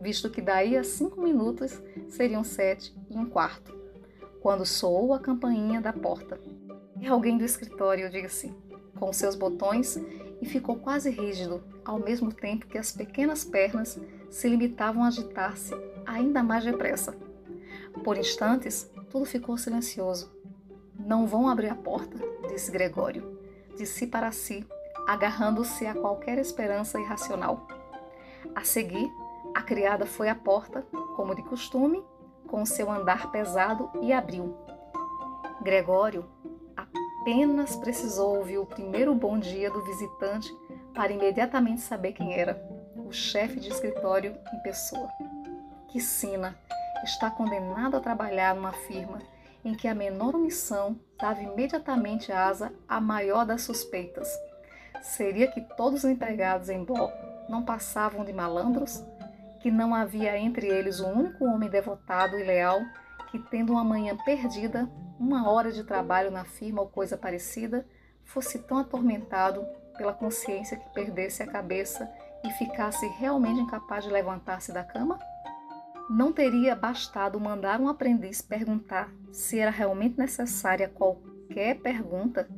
visto 0.00 0.28
que 0.28 0.42
daí 0.42 0.76
a 0.76 0.83
cinco 0.83 1.21
minutos 1.21 1.81
seriam 2.09 2.42
sete 2.42 2.95
e 3.11 3.16
um 3.16 3.26
quarto 3.26 3.81
quando 4.40 4.66
soou 4.66 5.14
a 5.14 5.21
campainha 5.21 5.81
da 5.81 5.92
porta. 5.92 6.40
E 7.00 7.07
alguém 7.07 7.38
do 7.38 7.45
escritório 7.45 8.11
disse, 8.11 8.52
com 9.02 9.12
seus 9.12 9.35
botões, 9.35 9.99
e 10.40 10.47
ficou 10.47 10.76
quase 10.76 11.11
rígido, 11.11 11.61
ao 11.85 11.99
mesmo 11.99 12.32
tempo 12.32 12.68
que 12.68 12.78
as 12.78 12.92
pequenas 12.92 13.42
pernas 13.42 14.00
se 14.30 14.49
limitavam 14.49 15.02
a 15.02 15.09
agitar-se 15.09 15.75
ainda 16.06 16.40
mais 16.40 16.62
depressa. 16.62 17.12
Por 18.05 18.16
instantes, 18.16 18.88
tudo 19.11 19.24
ficou 19.24 19.59
silencioso. 19.59 20.33
Não 20.96 21.26
vão 21.26 21.48
abrir 21.48 21.68
a 21.68 21.74
porta, 21.74 22.16
disse 22.48 22.70
Gregório, 22.70 23.40
de 23.76 23.85
si 23.87 24.07
para 24.07 24.31
si, 24.31 24.64
agarrando-se 25.09 25.85
a 25.85 25.94
qualquer 25.94 26.38
esperança 26.38 27.00
irracional. 27.00 27.66
A 28.55 28.62
seguir, 28.62 29.11
a 29.53 29.62
criada 29.62 30.07
foi 30.07 30.29
à 30.29 30.35
porta, 30.37 30.87
como 31.16 31.35
de 31.35 31.42
costume, 31.42 32.05
com 32.46 32.64
seu 32.64 32.88
andar 32.88 33.33
pesado 33.33 33.90
e 34.00 34.12
abriu. 34.12 34.57
Gregório 35.61 36.24
apenas 37.22 37.76
precisou 37.76 38.37
ouvir 38.38 38.58
o 38.58 38.66
primeiro 38.66 39.14
bom 39.14 39.38
dia 39.38 39.70
do 39.70 39.85
visitante 39.85 40.52
para 40.92 41.12
imediatamente 41.12 41.80
saber 41.80 42.14
quem 42.14 42.35
era, 42.35 42.61
o 42.96 43.12
chefe 43.12 43.61
de 43.61 43.68
escritório 43.68 44.37
em 44.52 44.58
pessoa. 44.58 45.08
Que 45.88 46.00
sina 46.00 46.58
está 47.04 47.30
condenado 47.30 47.96
a 47.96 48.00
trabalhar 48.00 48.56
numa 48.56 48.72
firma 48.72 49.20
em 49.64 49.72
que 49.72 49.87
a 49.87 49.94
menor 49.94 50.35
omissão 50.35 50.98
dava 51.16 51.40
imediatamente 51.40 52.32
asa 52.32 52.72
à 52.88 53.00
maior 53.00 53.46
das 53.46 53.62
suspeitas. 53.62 54.28
Seria 55.00 55.46
que 55.46 55.61
todos 55.76 56.02
os 56.02 56.11
empregados 56.11 56.68
em 56.68 56.82
bloco 56.82 57.16
não 57.48 57.64
passavam 57.64 58.24
de 58.24 58.32
malandros? 58.32 59.00
que 59.61 59.70
não 59.70 59.94
havia 59.94 60.37
entre 60.37 60.66
eles 60.66 60.98
um 60.98 61.12
único 61.12 61.44
homem 61.44 61.70
devotado 61.70 62.37
e 62.37 62.42
leal 62.42 62.80
que, 63.30 63.38
tendo 63.38 63.74
uma 63.74 63.85
manhã 63.85 64.16
perdida, 64.24 64.90
uma 65.22 65.48
hora 65.48 65.70
de 65.70 65.85
trabalho 65.85 66.32
na 66.32 66.44
firma 66.44 66.82
ou 66.82 66.88
coisa 66.88 67.16
parecida, 67.16 67.87
fosse 68.24 68.58
tão 68.58 68.78
atormentado 68.78 69.64
pela 69.96 70.12
consciência 70.12 70.76
que 70.76 70.92
perdesse 70.92 71.44
a 71.44 71.46
cabeça 71.46 72.11
e 72.44 72.50
ficasse 72.50 73.06
realmente 73.20 73.61
incapaz 73.61 74.04
de 74.04 74.11
levantar-se 74.11 74.72
da 74.72 74.82
cama? 74.82 75.16
Não 76.11 76.32
teria 76.32 76.74
bastado 76.74 77.38
mandar 77.38 77.80
um 77.80 77.88
aprendiz 77.88 78.42
perguntar 78.42 79.12
se 79.30 79.61
era 79.61 79.70
realmente 79.70 80.18
necessária 80.18 80.88
qualquer 80.88 81.78
pergunta. 81.78 82.48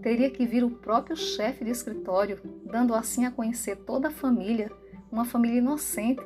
Teria 0.00 0.30
que 0.30 0.46
vir 0.46 0.64
o 0.64 0.70
próprio 0.70 1.16
chefe 1.16 1.66
de 1.66 1.70
escritório, 1.70 2.40
dando 2.64 2.94
assim 2.94 3.26
a 3.26 3.30
conhecer 3.30 3.76
toda 3.76 4.08
a 4.08 4.10
família 4.10 4.72
uma 5.12 5.26
família 5.26 5.58
inocente, 5.58 6.22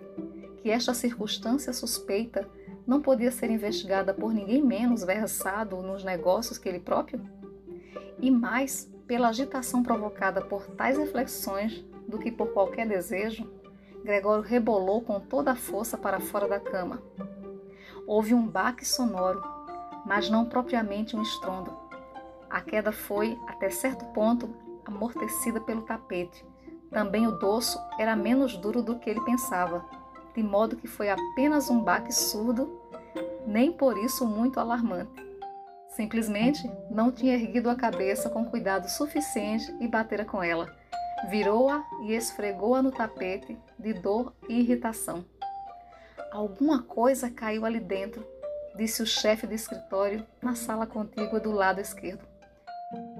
que 0.62 0.70
esta 0.70 0.94
circunstância 0.94 1.72
suspeita 1.72 2.48
não 2.86 3.00
podia 3.00 3.30
ser 3.30 3.50
investigada 3.50 4.12
por 4.12 4.32
ninguém 4.32 4.62
menos 4.62 5.04
versado 5.04 5.76
nos 5.82 6.04
negócios 6.04 6.58
que 6.58 6.68
ele 6.68 6.80
próprio? 6.80 7.20
E 8.18 8.30
mais 8.30 8.90
pela 9.06 9.28
agitação 9.28 9.82
provocada 9.82 10.40
por 10.40 10.66
tais 10.68 10.98
reflexões 10.98 11.84
do 12.06 12.18
que 12.18 12.30
por 12.30 12.48
qualquer 12.52 12.86
desejo, 12.86 13.48
Gregório 14.02 14.42
rebolou 14.42 15.02
com 15.02 15.20
toda 15.20 15.52
a 15.52 15.56
força 15.56 15.96
para 15.96 16.20
fora 16.20 16.48
da 16.48 16.58
cama. 16.58 17.02
Houve 18.06 18.34
um 18.34 18.46
baque 18.46 18.84
sonoro, 18.84 19.42
mas 20.06 20.30
não 20.30 20.44
propriamente 20.44 21.16
um 21.16 21.22
estrondo. 21.22 21.76
A 22.48 22.60
queda 22.60 22.90
foi, 22.90 23.38
até 23.46 23.70
certo 23.70 24.04
ponto, 24.06 24.48
amortecida 24.84 25.60
pelo 25.60 25.82
tapete, 25.82 26.44
também 26.90 27.26
o 27.26 27.32
dorso 27.32 27.78
era 27.98 28.16
menos 28.16 28.56
duro 28.56 28.82
do 28.82 28.98
que 28.98 29.08
ele 29.08 29.20
pensava, 29.20 29.84
de 30.34 30.42
modo 30.42 30.76
que 30.76 30.86
foi 30.86 31.10
apenas 31.10 31.70
um 31.70 31.80
baque 31.80 32.12
surdo, 32.12 32.80
nem 33.46 33.72
por 33.72 33.98
isso 33.98 34.26
muito 34.26 34.60
alarmante. 34.60 35.30
Simplesmente 35.88 36.70
não 36.90 37.10
tinha 37.10 37.34
erguido 37.34 37.68
a 37.68 37.74
cabeça 37.74 38.30
com 38.30 38.44
cuidado 38.44 38.88
suficiente 38.88 39.74
e 39.80 39.88
batera 39.88 40.24
com 40.24 40.42
ela. 40.42 40.74
Virou-a 41.28 41.84
e 42.02 42.14
esfregou-a 42.14 42.80
no 42.80 42.92
tapete 42.92 43.58
de 43.78 43.92
dor 43.92 44.32
e 44.48 44.60
irritação. 44.60 45.24
Alguma 46.30 46.82
coisa 46.82 47.28
caiu 47.28 47.66
ali 47.66 47.80
dentro, 47.80 48.24
disse 48.76 49.02
o 49.02 49.06
chefe 49.06 49.46
do 49.46 49.52
escritório 49.52 50.24
na 50.40 50.54
sala 50.54 50.86
contígua 50.86 51.40
do 51.40 51.50
lado 51.50 51.80
esquerdo. 51.80 52.24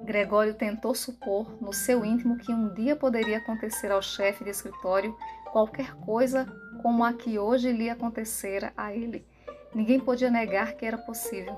Gregório 0.05 0.55
tentou 0.55 0.95
supor 0.95 1.61
no 1.61 1.73
seu 1.73 2.05
íntimo 2.05 2.39
que 2.39 2.53
um 2.53 2.73
dia 2.73 2.97
poderia 2.97 3.39
acontecer 3.39 3.93
ao 3.93 4.01
chefe 4.01 4.43
de 4.45 4.51
escritório 4.51 5.17
qualquer 5.53 5.95
coisa 5.97 6.47
como 6.83 7.05
a 7.05 7.13
que 7.13 7.39
hoje 7.39 7.73
lhe 7.73 7.91
acontecera 7.91 8.73
a 8.77 8.95
ele. 8.95 9.27
Ninguém 9.75 10.01
podia 10.01 10.31
negar 10.31 10.75
que 10.75 10.85
era 10.85 10.99
possível. 10.99 11.57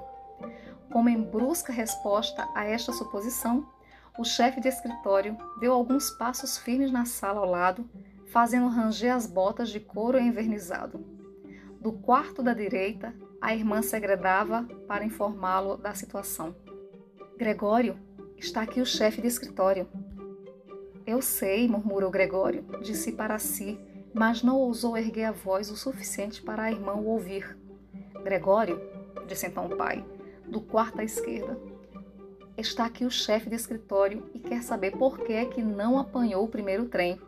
Como 0.91 1.09
em 1.09 1.23
brusca 1.23 1.73
resposta 1.73 2.47
a 2.55 2.65
esta 2.65 2.93
suposição, 2.93 3.67
o 4.19 4.25
chefe 4.25 4.61
de 4.61 4.69
escritório 4.69 5.37
deu 5.59 5.73
alguns 5.73 6.11
passos 6.11 6.59
firmes 6.59 6.93
na 6.93 7.07
sala 7.07 7.41
ao 7.41 7.49
lado, 7.49 7.89
fazendo 8.27 8.69
ranger 8.69 9.15
as 9.15 9.27
botas 9.27 9.71
de 9.71 9.81
couro 9.81 10.19
envernizado. 10.19 11.05
Do 11.81 11.93
quarto 11.93 12.43
da 12.43 12.53
direita, 12.53 13.15
a 13.41 13.55
irmã 13.55 13.81
segredava 13.81 14.65
para 14.87 15.05
informá-lo 15.05 15.77
da 15.77 15.95
situação. 15.95 16.55
Gregório, 17.39 17.99
está 18.37 18.63
aqui 18.63 18.81
o 18.81 18.87
chefe 18.87 19.21
de 19.21 19.29
escritório. 19.29 19.89
Eu 21.07 21.23
sei, 21.23 21.67
murmurou 21.67 22.11
Gregório, 22.11 22.65
disse 22.83 23.13
para 23.13 23.39
si, 23.39 23.81
mas 24.14 24.42
não 24.42 24.59
ousou 24.59 24.96
erguer 24.96 25.25
a 25.25 25.33
voz 25.33 25.70
o 25.70 25.77
suficiente 25.77 26.42
para 26.42 26.64
a 26.64 26.70
irmã 26.70 26.94
o 26.94 27.07
ouvir. 27.07 27.57
Gregório, 28.22 28.81
disse 29.27 29.46
então 29.46 29.66
o 29.66 29.77
pai, 29.77 30.05
do 30.46 30.61
quarto 30.61 31.01
à 31.01 31.05
esquerda. 31.05 31.59
Está 32.57 32.85
aqui 32.85 33.05
o 33.05 33.11
chefe 33.11 33.48
de 33.48 33.57
escritório 33.57 34.31
e 34.35 34.38
quer 34.38 34.62
saber 34.62 34.92
por 34.92 35.18
que 35.18 35.33
é 35.33 35.46
que 35.46 35.62
não 35.62 35.98
apanhou 35.98 36.44
o 36.44 36.48
primeiro 36.48 36.87
trem. 36.87 37.20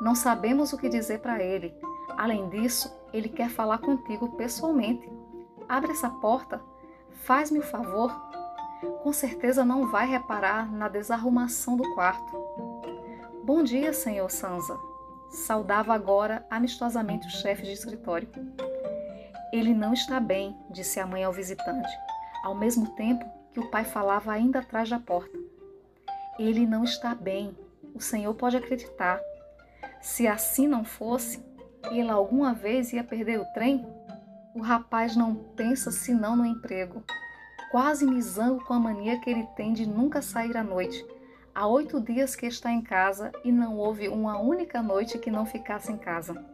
Não 0.00 0.14
sabemos 0.14 0.72
o 0.72 0.78
que 0.78 0.88
dizer 0.88 1.20
para 1.20 1.42
ele. 1.42 1.72
Além 2.16 2.48
disso, 2.48 2.92
ele 3.12 3.28
quer 3.28 3.48
falar 3.48 3.78
contigo 3.78 4.36
pessoalmente. 4.36 5.08
Abre 5.68 5.92
essa 5.92 6.10
porta. 6.10 6.60
Faz-me 7.24 7.60
o 7.60 7.62
favor. 7.62 8.10
Com 9.02 9.12
certeza 9.12 9.64
não 9.64 9.86
vai 9.86 10.08
reparar 10.08 10.70
na 10.72 10.88
desarrumação 10.88 11.76
do 11.76 11.94
quarto. 11.94 12.36
Bom 13.44 13.62
dia, 13.62 13.92
senhor 13.92 14.28
Sansa. 14.28 14.76
Saudava 15.32 15.94
agora 15.94 16.44
amistosamente 16.50 17.26
o 17.26 17.30
chefe 17.30 17.62
de 17.62 17.72
escritório. 17.72 18.28
Ele 19.50 19.72
não 19.72 19.94
está 19.94 20.20
bem, 20.20 20.54
disse 20.68 21.00
a 21.00 21.06
mãe 21.06 21.24
ao 21.24 21.32
visitante, 21.32 21.88
ao 22.44 22.54
mesmo 22.54 22.94
tempo 22.94 23.24
que 23.52 23.58
o 23.58 23.70
pai 23.70 23.82
falava 23.82 24.30
ainda 24.30 24.58
atrás 24.58 24.90
da 24.90 24.98
porta. 24.98 25.36
Ele 26.38 26.66
não 26.66 26.84
está 26.84 27.14
bem, 27.14 27.56
o 27.94 28.00
senhor 28.00 28.34
pode 28.34 28.58
acreditar. 28.58 29.18
Se 30.02 30.26
assim 30.26 30.68
não 30.68 30.84
fosse, 30.84 31.42
ele 31.90 32.10
alguma 32.10 32.52
vez 32.52 32.92
ia 32.92 33.02
perder 33.02 33.40
o 33.40 33.52
trem? 33.54 33.86
O 34.54 34.60
rapaz 34.60 35.16
não 35.16 35.34
pensa 35.34 35.90
senão 35.90 36.36
no 36.36 36.44
emprego. 36.44 37.02
Quase 37.70 38.04
me 38.04 38.20
zango 38.20 38.62
com 38.64 38.74
a 38.74 38.78
mania 38.78 39.18
que 39.18 39.30
ele 39.30 39.46
tem 39.56 39.72
de 39.72 39.86
nunca 39.86 40.20
sair 40.20 40.58
à 40.58 40.62
noite. 40.62 41.02
Há 41.54 41.66
oito 41.66 42.00
dias 42.00 42.34
que 42.34 42.46
está 42.46 42.72
em 42.72 42.80
casa 42.80 43.30
e 43.44 43.52
não 43.52 43.76
houve 43.76 44.08
uma 44.08 44.38
única 44.38 44.82
noite 44.82 45.18
que 45.18 45.30
não 45.30 45.44
ficasse 45.44 45.92
em 45.92 45.96
casa. 45.96 46.44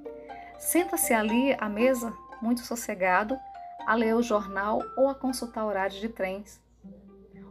Senta-se 0.59 1.13
ali 1.13 1.55
à 1.59 1.69
mesa, 1.69 2.13
muito 2.43 2.61
sossegado, 2.61 3.39
a 3.87 3.95
ler 3.95 4.15
o 4.15 4.23
jornal 4.23 4.83
ou 4.97 5.09
a 5.09 5.15
consultar 5.15 5.65
horários 5.65 6.01
de 6.01 6.09
trens. 6.09 6.61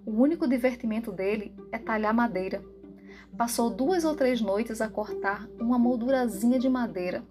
O 0.05 0.11
único 0.11 0.47
divertimento 0.47 1.11
dele 1.11 1.55
é 1.71 1.77
talhar 1.77 2.13
madeira. 2.13 2.63
Passou 3.37 3.69
duas 3.69 4.03
ou 4.03 4.15
três 4.15 4.41
noites 4.41 4.81
a 4.81 4.89
cortar 4.89 5.47
uma 5.59 5.77
moldurazinha 5.77 6.59
de 6.59 6.69
madeira 6.69 7.23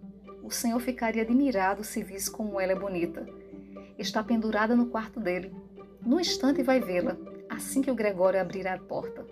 o 0.47 0.51
Senhor 0.53 0.79
ficaria 0.79 1.23
admirado 1.23 1.83
se 1.83 2.05
visse 2.05 2.31
como 2.31 2.61
ela 2.61 2.71
é 2.71 2.77
bonita. 2.77 3.27
Está 3.99 4.23
pendurada 4.23 4.77
no 4.77 4.87
quarto 4.87 5.19
dele. 5.19 5.53
No 6.01 6.21
instante 6.21 6.63
vai 6.63 6.79
vê-la, 6.79 7.17
assim 7.51 7.83
que 7.83 7.91
o 7.91 7.97
Gregório 7.97 8.41
abrir 8.41 8.69
a 8.69 8.79
porta. 8.79 9.27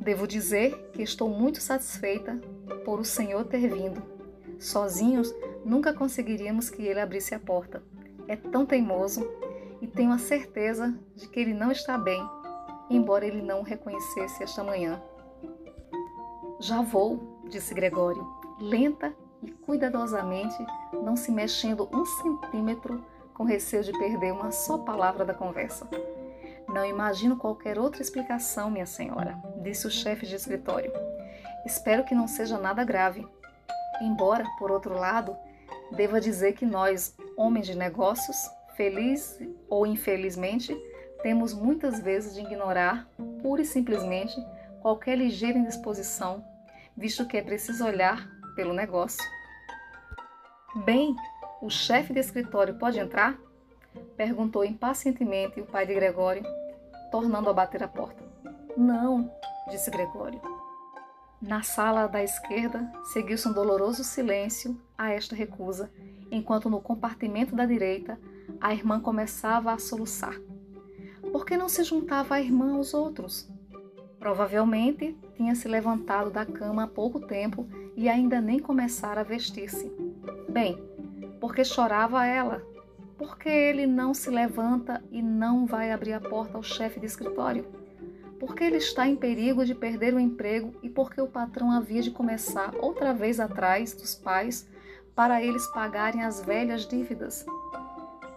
Devo 0.00 0.26
dizer 0.26 0.90
que 0.92 1.02
estou 1.02 1.28
muito 1.28 1.60
satisfeita 1.60 2.40
por 2.84 3.00
o 3.00 3.04
Senhor 3.04 3.44
ter 3.44 3.68
vindo. 3.68 4.02
Sozinhos, 4.58 5.34
nunca 5.64 5.92
conseguiríamos 5.92 6.70
que 6.70 6.82
ele 6.82 7.00
abrisse 7.00 7.34
a 7.34 7.38
porta. 7.38 7.82
É 8.26 8.36
tão 8.36 8.64
teimoso 8.64 9.28
e 9.80 9.86
tenho 9.86 10.12
a 10.12 10.18
certeza 10.18 10.98
de 11.14 11.28
que 11.28 11.40
ele 11.40 11.54
não 11.54 11.70
está 11.70 11.96
bem, 11.96 12.20
embora 12.90 13.26
ele 13.26 13.42
não 13.42 13.60
o 13.60 13.64
reconhecesse 13.64 14.42
esta 14.42 14.64
manhã. 14.64 15.02
Já 16.60 16.82
vou, 16.82 17.40
disse 17.48 17.74
Gregório, 17.74 18.26
lenta 18.60 19.14
e 19.42 19.52
cuidadosamente, 19.52 20.56
não 20.92 21.16
se 21.16 21.30
mexendo 21.30 21.88
um 21.92 22.04
centímetro 22.04 23.04
com 23.32 23.44
receio 23.44 23.84
de 23.84 23.92
perder 23.92 24.32
uma 24.32 24.50
só 24.50 24.78
palavra 24.78 25.24
da 25.24 25.32
conversa. 25.32 25.88
Não 26.78 26.86
imagino 26.86 27.36
qualquer 27.36 27.76
outra 27.76 28.00
explicação, 28.00 28.70
minha 28.70 28.86
senhora, 28.86 29.36
disse 29.60 29.84
o 29.84 29.90
chefe 29.90 30.24
de 30.24 30.36
escritório. 30.36 30.92
Espero 31.66 32.04
que 32.04 32.14
não 32.14 32.28
seja 32.28 32.56
nada 32.56 32.84
grave. 32.84 33.26
Embora, 34.00 34.44
por 34.60 34.70
outro 34.70 34.94
lado, 34.94 35.36
deva 35.90 36.20
dizer 36.20 36.52
que 36.52 36.64
nós, 36.64 37.16
homens 37.36 37.66
de 37.66 37.76
negócios, 37.76 38.36
feliz 38.76 39.40
ou 39.68 39.88
infelizmente, 39.88 40.72
temos 41.20 41.52
muitas 41.52 41.98
vezes 41.98 42.36
de 42.36 42.42
ignorar, 42.42 43.08
pura 43.42 43.62
e 43.62 43.66
simplesmente, 43.66 44.36
qualquer 44.80 45.18
ligeira 45.18 45.58
indisposição, 45.58 46.44
visto 46.96 47.26
que 47.26 47.38
é 47.38 47.42
preciso 47.42 47.84
olhar 47.84 48.24
pelo 48.54 48.72
negócio. 48.72 49.28
Bem, 50.84 51.16
o 51.60 51.68
chefe 51.68 52.12
de 52.12 52.20
escritório 52.20 52.78
pode 52.78 53.00
entrar? 53.00 53.36
Perguntou 54.16 54.64
impacientemente 54.64 55.60
o 55.60 55.66
pai 55.66 55.84
de 55.84 55.92
Gregório, 55.92 56.44
tornando 57.10 57.48
a 57.48 57.52
bater 57.52 57.82
a 57.82 57.88
porta. 57.88 58.22
Não, 58.76 59.30
disse 59.70 59.90
Gregório. 59.90 60.40
Na 61.40 61.62
sala 61.62 62.06
da 62.06 62.22
esquerda 62.22 62.90
seguiu-se 63.12 63.46
um 63.48 63.52
doloroso 63.52 64.02
silêncio 64.02 64.80
a 64.96 65.10
esta 65.10 65.36
recusa, 65.36 65.90
enquanto 66.30 66.68
no 66.68 66.80
compartimento 66.80 67.54
da 67.54 67.64
direita 67.64 68.18
a 68.60 68.72
irmã 68.74 69.00
começava 69.00 69.72
a 69.72 69.78
soluçar. 69.78 70.34
Por 71.32 71.44
que 71.46 71.56
não 71.56 71.68
se 71.68 71.84
juntava 71.84 72.34
a 72.34 72.40
irmã 72.40 72.74
aos 72.74 72.92
outros? 72.94 73.48
Provavelmente 74.18 75.16
tinha 75.36 75.54
se 75.54 75.68
levantado 75.68 76.30
da 76.30 76.44
cama 76.44 76.84
há 76.84 76.86
pouco 76.88 77.20
tempo 77.20 77.68
e 77.94 78.08
ainda 78.08 78.40
nem 78.40 78.58
começara 78.58 79.20
a 79.20 79.24
vestir-se. 79.24 79.92
Bem, 80.48 80.76
porque 81.40 81.64
chorava 81.64 82.26
ela? 82.26 82.62
Porque 83.18 83.48
ele 83.48 83.86
não 83.86 84.14
se 84.14 84.30
levanta 84.30 85.02
e 85.10 85.20
não 85.20 85.66
vai 85.66 85.90
abrir 85.90 86.12
a 86.12 86.20
porta 86.20 86.56
ao 86.56 86.62
chefe 86.62 87.00
de 87.00 87.06
escritório? 87.06 87.66
Porque 88.38 88.62
ele 88.62 88.76
está 88.76 89.08
em 89.08 89.16
perigo 89.16 89.64
de 89.64 89.74
perder 89.74 90.14
o 90.14 90.20
emprego 90.20 90.72
e 90.82 90.88
porque 90.88 91.20
o 91.20 91.26
patrão 91.26 91.72
havia 91.72 92.00
de 92.00 92.12
começar 92.12 92.72
outra 92.80 93.12
vez 93.12 93.40
atrás 93.40 93.92
dos 93.92 94.14
pais 94.14 94.68
para 95.16 95.42
eles 95.42 95.66
pagarem 95.72 96.22
as 96.22 96.40
velhas 96.40 96.86
dívidas? 96.86 97.44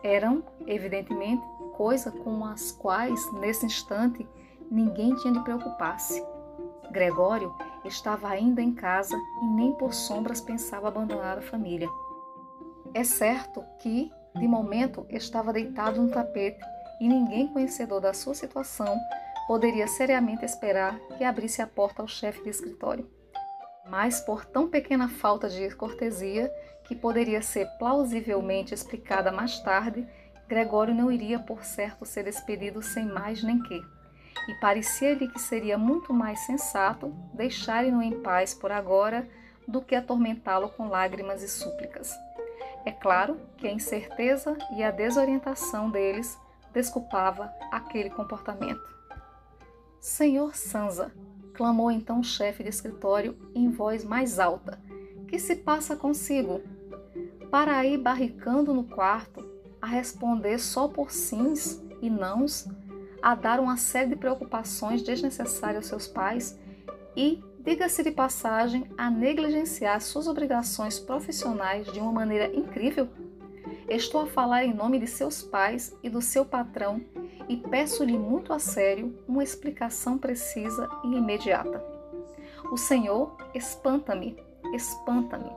Eram, 0.03 0.43
evidentemente, 0.65 1.45
coisas 1.77 2.11
com 2.23 2.43
as 2.43 2.71
quais, 2.71 3.31
nesse 3.33 3.67
instante, 3.67 4.27
ninguém 4.69 5.13
tinha 5.15 5.33
de 5.33 5.43
preocupar-se. 5.43 6.25
Gregório 6.91 7.53
estava 7.85 8.29
ainda 8.29 8.61
em 8.61 8.73
casa 8.73 9.15
e 9.43 9.45
nem 9.45 9.73
por 9.73 9.93
sombras 9.93 10.41
pensava 10.41 10.87
abandonar 10.87 11.37
a 11.37 11.41
família. 11.41 11.87
É 12.93 13.03
certo 13.03 13.63
que, 13.79 14.11
de 14.35 14.47
momento, 14.47 15.05
estava 15.09 15.53
deitado 15.53 16.01
no 16.01 16.09
tapete 16.09 16.59
e 16.99 17.07
ninguém 17.07 17.47
conhecedor 17.47 17.99
da 17.99 18.13
sua 18.13 18.33
situação 18.33 18.97
poderia 19.47 19.87
seriamente 19.87 20.45
esperar 20.45 20.99
que 21.17 21.23
abrisse 21.23 21.61
a 21.61 21.67
porta 21.67 22.01
ao 22.01 22.07
chefe 22.07 22.43
de 22.43 22.49
escritório. 22.49 23.09
Mas 23.89 24.21
por 24.21 24.45
tão 24.45 24.69
pequena 24.69 25.09
falta 25.09 25.49
de 25.49 25.75
cortesia, 25.75 26.49
que 26.83 26.95
poderia 26.95 27.41
ser 27.41 27.67
plausivelmente 27.77 28.73
explicada 28.73 29.31
mais 29.31 29.59
tarde, 29.59 30.07
Gregório 30.47 30.93
não 30.93 31.11
iria 31.11 31.39
por 31.39 31.63
certo 31.63 32.05
ser 32.05 32.23
despedido 32.23 32.81
sem 32.81 33.05
mais 33.05 33.41
nem 33.43 33.61
que 33.61 33.81
e 34.47 34.53
parecia-lhe 34.55 35.27
que 35.27 35.39
seria 35.39 35.77
muito 35.77 36.13
mais 36.13 36.39
sensato 36.41 37.09
deixarem-no 37.33 38.01
em 38.01 38.21
paz 38.21 38.53
por 38.53 38.71
agora 38.71 39.27
do 39.67 39.81
que 39.81 39.95
atormentá-lo 39.95 40.69
com 40.69 40.87
lágrimas 40.87 41.43
e 41.43 41.47
súplicas. 41.47 42.11
É 42.85 42.91
claro 42.91 43.39
que 43.57 43.67
a 43.67 43.71
incerteza 43.71 44.57
e 44.75 44.83
a 44.83 44.91
desorientação 44.91 45.89
deles 45.89 46.37
desculpava 46.73 47.51
aquele 47.71 48.09
comportamento. 48.09 48.81
Senhor 49.99 50.55
Sansa, 50.55 51.11
clamou 51.53 51.91
então 51.91 52.19
o 52.19 52.23
chefe 52.23 52.63
de 52.63 52.69
escritório 52.69 53.37
em 53.53 53.69
voz 53.69 54.03
mais 54.03 54.39
alta, 54.39 54.79
que 55.27 55.37
se 55.37 55.55
passa 55.55 55.95
consigo? 55.95 56.61
Para 57.51 57.77
aí 57.77 57.97
barricando 57.97 58.73
no 58.73 58.83
quarto, 58.83 59.47
a 59.81 59.87
responder 59.87 60.57
só 60.59 60.87
por 60.87 61.11
sims 61.11 61.81
e 62.01 62.09
nãos, 62.09 62.67
a 63.21 63.35
dar 63.35 63.59
uma 63.59 63.77
série 63.77 64.09
de 64.09 64.15
preocupações 64.15 65.03
desnecessárias 65.03 65.83
aos 65.83 65.87
seus 65.87 66.07
pais 66.07 66.59
e, 67.15 67.43
diga-se 67.63 68.03
de 68.03 68.11
passagem, 68.11 68.89
a 68.97 69.09
negligenciar 69.09 70.01
suas 70.01 70.27
obrigações 70.27 70.99
profissionais 70.99 71.85
de 71.91 71.99
uma 71.99 72.11
maneira 72.11 72.53
incrível? 72.55 73.07
Estou 73.87 74.21
a 74.21 74.27
falar 74.27 74.65
em 74.65 74.73
nome 74.73 74.99
de 74.99 75.07
seus 75.07 75.41
pais 75.41 75.95
e 76.01 76.09
do 76.09 76.21
seu 76.21 76.45
patrão 76.45 77.01
e 77.47 77.57
peço-lhe 77.57 78.17
muito 78.17 78.53
a 78.53 78.59
sério 78.59 79.15
uma 79.27 79.43
explicação 79.43 80.17
precisa 80.17 80.89
e 81.03 81.07
imediata. 81.15 81.83
O 82.71 82.77
Senhor 82.77 83.35
espanta-me, 83.53 84.37
espanta-me. 84.73 85.51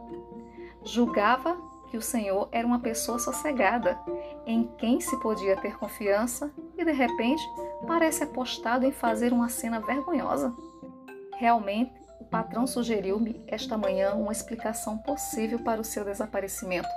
Julgava 0.83 1.57
que 1.91 1.97
o 1.97 2.03
Senhor 2.03 2.49
era 2.51 2.67
uma 2.67 2.81
pessoa 2.81 3.21
sossegada, 3.21 3.99
em 4.45 4.69
quem 4.79 5.01
se 5.01 5.17
podia 5.21 5.57
ter 5.57 5.79
confiança 5.79 6.53
e 6.77 6.85
de 6.85 6.93
repente 6.93 7.43
parece 7.87 8.25
apostado 8.25 8.85
em 8.85 8.91
fazer 8.91 9.33
uma 9.33 9.49
cena 9.49 9.79
vergonhosa. 9.79 10.53
Realmente, 11.37 11.93
o 12.21 12.25
patrão 12.25 12.67
sugeriu-me 12.67 13.45
esta 13.47 13.77
manhã 13.77 14.15
uma 14.15 14.33
explicação 14.33 14.97
possível 14.99 15.59
para 15.59 15.81
o 15.81 15.85
seu 15.85 16.05
desaparecimento, 16.05 16.89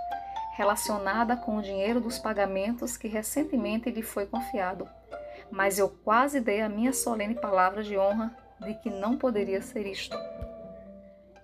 relacionada 0.56 1.36
com 1.36 1.58
o 1.58 1.62
dinheiro 1.62 2.00
dos 2.00 2.18
pagamentos 2.20 2.96
que 2.96 3.08
recentemente 3.08 3.90
lhe 3.90 4.02
foi 4.02 4.26
confiado. 4.26 4.88
Mas 5.52 5.80
eu 5.80 5.90
quase 5.90 6.40
dei 6.40 6.62
a 6.62 6.70
minha 6.70 6.94
solene 6.94 7.36
palavra 7.36 7.84
de 7.84 7.98
honra 7.98 8.36
de 8.60 8.74
que 8.76 8.90
não 8.90 9.18
poderia 9.18 9.62
ser 9.62 9.86
isto. 9.86 10.18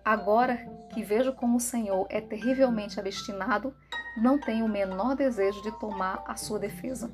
Agora 0.03 0.57
que 0.93 1.03
vejo 1.03 1.33
como 1.33 1.57
o 1.57 1.61
Senhor 1.61 2.05
é 2.09 2.19
terrivelmente 2.19 2.99
obstinado, 2.99 3.73
não 4.17 4.39
tenho 4.39 4.65
o 4.65 4.69
menor 4.69 5.15
desejo 5.15 5.61
de 5.61 5.71
tomar 5.79 6.23
a 6.27 6.35
sua 6.35 6.59
defesa. 6.59 7.11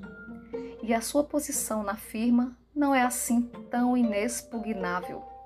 E 0.81 0.93
a 0.93 1.01
sua 1.01 1.23
posição 1.23 1.83
na 1.83 1.95
firma 1.95 2.57
não 2.75 2.95
é 2.95 3.03
assim 3.03 3.43
tão 3.69 3.95
inexpugnável. 3.95 5.38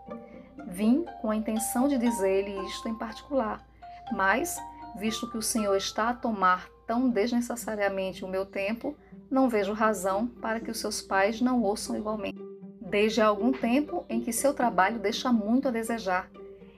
Vim 0.67 1.05
com 1.21 1.29
a 1.29 1.35
intenção 1.35 1.87
de 1.87 1.97
dizer-lhe 1.97 2.57
isto 2.65 2.87
em 2.87 2.95
particular, 2.95 3.65
mas, 4.11 4.57
visto 4.95 5.29
que 5.29 5.37
o 5.37 5.41
Senhor 5.41 5.75
está 5.75 6.09
a 6.09 6.13
tomar 6.13 6.67
tão 6.87 7.09
desnecessariamente 7.09 8.23
o 8.23 8.27
meu 8.27 8.45
tempo, 8.45 8.95
não 9.29 9.49
vejo 9.49 9.73
razão 9.73 10.27
para 10.27 10.59
que 10.59 10.69
os 10.69 10.79
seus 10.79 11.01
pais 11.01 11.41
não 11.41 11.61
ouçam 11.61 11.97
igualmente. 11.97 12.41
Desde 12.81 13.21
há 13.21 13.27
algum 13.27 13.51
tempo 13.51 14.05
em 14.07 14.21
que 14.21 14.31
seu 14.31 14.53
trabalho 14.53 14.99
deixa 14.99 15.31
muito 15.31 15.67
a 15.67 15.71
desejar. 15.71 16.29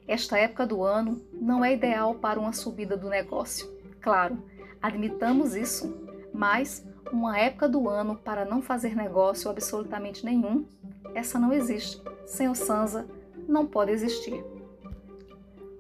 Esta 0.08 0.38
época 0.38 0.66
do 0.66 0.84
ano 0.84 1.22
não 1.34 1.66
é 1.66 1.74
ideal 1.74 2.16
para 2.16 2.40
uma 2.40 2.54
subida 2.54 2.96
do 2.96 3.10
negócio. 3.10 3.68
Claro, 4.00 4.38
admitamos 4.82 5.56
isso, 5.56 5.94
mas 6.34 6.86
uma 7.12 7.38
época 7.38 7.68
do 7.68 7.90
ano 7.90 8.16
para 8.16 8.46
não 8.46 8.62
fazer 8.62 8.96
negócio 8.96 9.50
absolutamente 9.50 10.24
nenhum, 10.24 10.66
essa 11.14 11.40
não 11.40 11.52
existe. 11.52 12.02
Sem 12.26 12.48
o 12.50 12.56
Sansa, 12.56 13.08
não 13.48 13.66
pode 13.66 13.92
existir. 13.92 14.44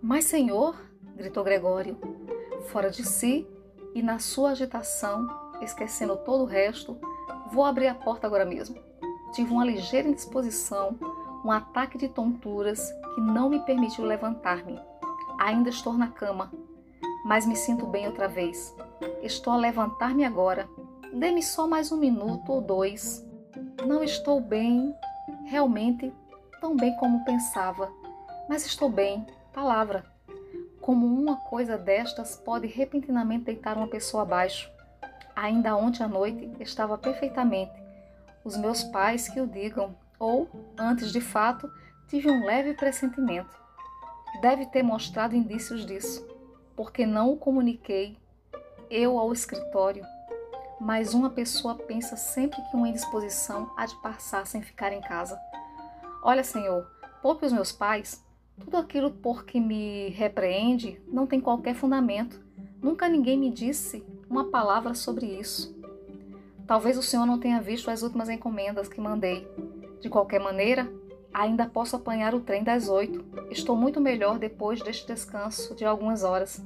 Mas, 0.01 0.25
senhor, 0.25 0.75
gritou 1.15 1.43
Gregório, 1.43 1.97
fora 2.67 2.89
de 2.89 3.03
si 3.03 3.47
e 3.93 4.01
na 4.01 4.19
sua 4.19 4.51
agitação, 4.51 5.27
esquecendo 5.61 6.17
todo 6.17 6.43
o 6.43 6.47
resto, 6.47 6.97
vou 7.51 7.63
abrir 7.63 7.87
a 7.87 7.95
porta 7.95 8.27
agora 8.27 8.45
mesmo. 8.45 8.77
Tive 9.33 9.51
uma 9.51 9.65
ligeira 9.65 10.07
indisposição, 10.07 10.97
um 11.43 11.51
ataque 11.51 11.97
de 11.97 12.07
tonturas 12.07 12.91
que 13.13 13.21
não 13.21 13.49
me 13.49 13.59
permitiu 13.61 14.05
levantar-me. 14.05 14.79
Ainda 15.39 15.69
estou 15.69 15.93
na 15.93 16.07
cama, 16.07 16.51
mas 17.25 17.45
me 17.45 17.55
sinto 17.55 17.85
bem 17.85 18.07
outra 18.07 18.27
vez. 18.27 18.75
Estou 19.21 19.53
a 19.53 19.57
levantar-me 19.57 20.23
agora. 20.23 20.69
Dê-me 21.13 21.41
só 21.41 21.67
mais 21.67 21.91
um 21.91 21.97
minuto 21.97 22.51
ou 22.51 22.61
dois. 22.61 23.25
Não 23.85 24.03
estou 24.03 24.39
bem, 24.39 24.93
realmente 25.45 26.13
tão 26.65 26.75
bem 26.75 26.95
como 26.95 27.23
pensava, 27.23 27.93
mas 28.49 28.65
estou 28.65 28.89
bem, 28.89 29.23
palavra. 29.53 30.03
Como 30.81 31.05
uma 31.05 31.37
coisa 31.41 31.77
destas 31.77 32.35
pode 32.35 32.65
repentinamente 32.65 33.43
deitar 33.43 33.77
uma 33.77 33.87
pessoa 33.87 34.23
abaixo. 34.23 34.67
Ainda 35.35 35.75
ontem 35.75 36.01
à 36.01 36.07
noite 36.07 36.51
estava 36.59 36.97
perfeitamente. 36.97 37.71
Os 38.43 38.57
meus 38.57 38.83
pais 38.83 39.29
que 39.29 39.39
o 39.39 39.45
digam, 39.45 39.95
ou, 40.17 40.49
antes 40.75 41.11
de 41.11 41.21
fato, 41.21 41.71
tive 42.07 42.31
um 42.31 42.43
leve 42.43 42.73
pressentimento. 42.73 43.55
Deve 44.41 44.65
ter 44.65 44.81
mostrado 44.81 45.35
indícios 45.35 45.85
disso, 45.85 46.27
porque 46.75 47.05
não 47.05 47.31
o 47.31 47.37
comuniquei 47.37 48.17
eu 48.89 49.19
ao 49.19 49.31
escritório. 49.31 50.03
Mas 50.81 51.13
uma 51.13 51.29
pessoa 51.29 51.75
pensa 51.75 52.17
sempre 52.17 52.59
que 52.63 52.75
uma 52.75 52.89
indisposição 52.89 53.71
há 53.77 53.85
de 53.85 53.95
passar 54.01 54.47
sem 54.47 54.63
ficar 54.63 54.91
em 54.91 55.01
casa. 55.01 55.39
Olha, 56.27 56.43
Senhor, 56.43 56.87
poupe 57.21 57.45
os 57.45 57.53
meus 57.53 57.71
pais. 57.71 58.25
Tudo 58.59 58.77
aquilo 58.77 59.11
por 59.11 59.45
que 59.45 59.59
me 59.59 60.09
repreende 60.09 60.99
não 61.07 61.27
tem 61.27 61.39
qualquer 61.39 61.75
fundamento. 61.75 62.43
Nunca 62.81 63.07
ninguém 63.07 63.37
me 63.37 63.51
disse 63.51 64.03
uma 64.27 64.45
palavra 64.45 64.95
sobre 64.95 65.27
isso. 65.27 65.79
Talvez 66.65 66.97
o 66.97 67.03
Senhor 67.03 67.27
não 67.27 67.39
tenha 67.39 67.61
visto 67.61 67.91
as 67.91 68.01
últimas 68.01 68.27
encomendas 68.27 68.87
que 68.87 68.99
mandei. 68.99 69.47
De 70.01 70.09
qualquer 70.09 70.39
maneira, 70.39 70.91
ainda 71.31 71.67
posso 71.67 71.95
apanhar 71.95 72.33
o 72.33 72.39
trem 72.39 72.63
das 72.63 72.89
oito. 72.89 73.23
Estou 73.51 73.75
muito 73.75 74.01
melhor 74.01 74.39
depois 74.39 74.81
deste 74.81 75.05
descanso 75.05 75.75
de 75.75 75.85
algumas 75.85 76.23
horas. 76.23 76.59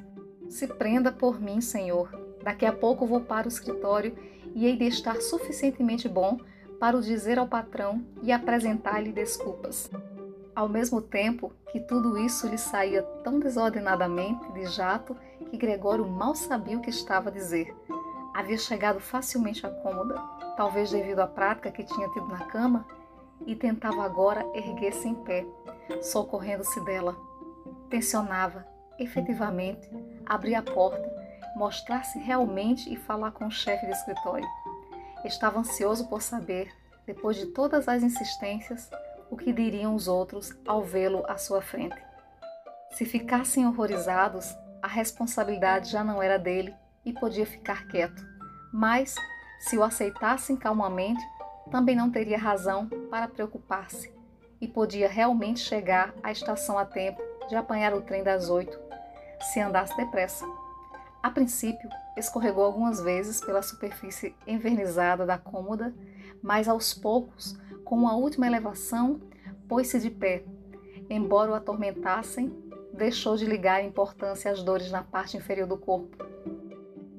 Se 0.48 0.68
prenda 0.68 1.12
por 1.12 1.42
mim, 1.42 1.60
Senhor. 1.60 2.10
Daqui 2.42 2.66
a 2.66 2.72
pouco 2.72 3.06
vou 3.06 3.20
para 3.20 3.46
o 3.46 3.52
escritório 3.52 4.16
e 4.56 4.66
hei 4.66 4.78
de 4.78 4.86
estar 4.86 5.20
suficientemente 5.20 6.08
bom 6.08 6.38
para 6.80 6.98
o 6.98 7.02
dizer 7.02 7.38
ao 7.38 7.48
patrão 7.48 8.04
e 8.22 8.32
apresentar-lhe 8.32 9.12
desculpas. 9.12 9.90
Ao 10.56 10.68
mesmo 10.68 11.02
tempo 11.02 11.52
que 11.72 11.80
tudo 11.80 12.18
isso 12.18 12.48
lhe 12.48 12.58
saía 12.58 13.04
tão 13.24 13.40
desordenadamente 13.40 14.52
de 14.54 14.66
jato 14.66 15.16
que 15.50 15.58
Gregório 15.58 16.08
mal 16.08 16.36
sabia 16.36 16.78
o 16.78 16.82
que 16.82 16.90
estava 16.90 17.30
a 17.30 17.32
dizer. 17.32 17.76
Havia 18.34 18.58
chegado 18.58 19.00
facilmente 19.00 19.66
à 19.66 19.70
cômoda, 19.70 20.18
talvez 20.56 20.92
devido 20.92 21.20
à 21.20 21.28
prática 21.28 21.72
que 21.72 21.84
tinha 21.84 22.10
tido 22.10 22.28
na 22.28 22.46
cama, 22.46 22.86
e 23.46 23.56
tentava 23.56 24.04
agora 24.04 24.46
erguer-se 24.54 25.08
em 25.08 25.16
pé, 25.16 25.46
socorrendo-se 26.02 26.84
dela. 26.84 27.16
Tensionava, 27.90 28.66
efetivamente, 29.00 29.90
abrir 30.26 30.56
a 30.56 30.62
porta, 30.62 31.10
mostrar-se 31.56 32.20
realmente 32.20 32.92
e 32.92 32.96
falar 32.96 33.32
com 33.32 33.48
o 33.48 33.52
chefe 33.52 33.86
de 33.86 33.92
escritório. 33.92 34.48
Estava 35.26 35.60
ansioso 35.60 36.08
por 36.08 36.22
saber, 36.22 36.72
depois 37.06 37.38
de 37.38 37.48
todas 37.48 37.88
as 37.88 38.04
insistências, 38.04 38.90
o 39.30 39.38
que 39.38 39.54
diriam 39.54 39.94
os 39.94 40.08
outros 40.08 40.58
ao 40.68 40.82
vê-lo 40.82 41.24
à 41.28 41.38
sua 41.38 41.62
frente. 41.62 41.96
Se 42.92 43.06
ficassem 43.06 43.68
horrorizados, 43.68 44.56
a 44.82 44.88
responsabilidade 44.88 45.92
já 45.92 46.04
não 46.04 46.22
era 46.22 46.40
dele 46.40 46.74
e 47.06 47.14
podia 47.14 47.46
ficar 47.46 47.88
quieto. 47.88 48.26
Mas, 48.72 49.16
se 49.60 49.78
o 49.78 49.84
aceitassem 49.84 50.56
calmamente, 50.56 51.24
também 51.70 51.96
não 51.96 52.10
teria 52.10 52.38
razão 52.38 52.88
para 53.10 53.28
preocupar-se 53.28 54.14
e 54.62 54.68
podia 54.68 55.08
realmente 55.08 55.60
chegar 55.60 56.14
à 56.24 56.32
estação 56.32 56.78
a 56.78 56.86
tempo 56.86 57.22
de 57.48 57.56
apanhar 57.56 57.94
o 57.94 58.02
trem 58.02 58.24
das 58.24 58.50
oito, 58.50 58.80
se 59.42 59.60
andasse 59.60 59.96
depressa. 59.96 60.46
A 61.22 61.30
princípio, 61.30 61.90
escorregou 62.20 62.64
algumas 62.64 63.02
vezes 63.02 63.42
pela 63.42 63.62
superfície 63.62 64.36
envernizada 64.46 65.26
da 65.26 65.38
cômoda, 65.38 65.94
mas 66.42 66.68
aos 66.68 66.94
poucos, 66.94 67.58
com 67.84 67.96
uma 67.96 68.16
última 68.16 68.46
elevação, 68.46 69.20
pôs-se 69.68 70.00
de 70.00 70.10
pé. 70.10 70.44
Embora 71.10 71.52
o 71.52 71.56
atormentassem, 71.56 72.54
deixou 72.94 73.36
de 73.36 73.46
ligar 73.46 73.84
importância 73.84 74.52
às 74.52 74.62
dores 74.62 74.92
na 74.92 75.04
parte 75.04 75.38
inferior 75.38 75.68
do 75.68 75.78
corpo. 75.78 76.18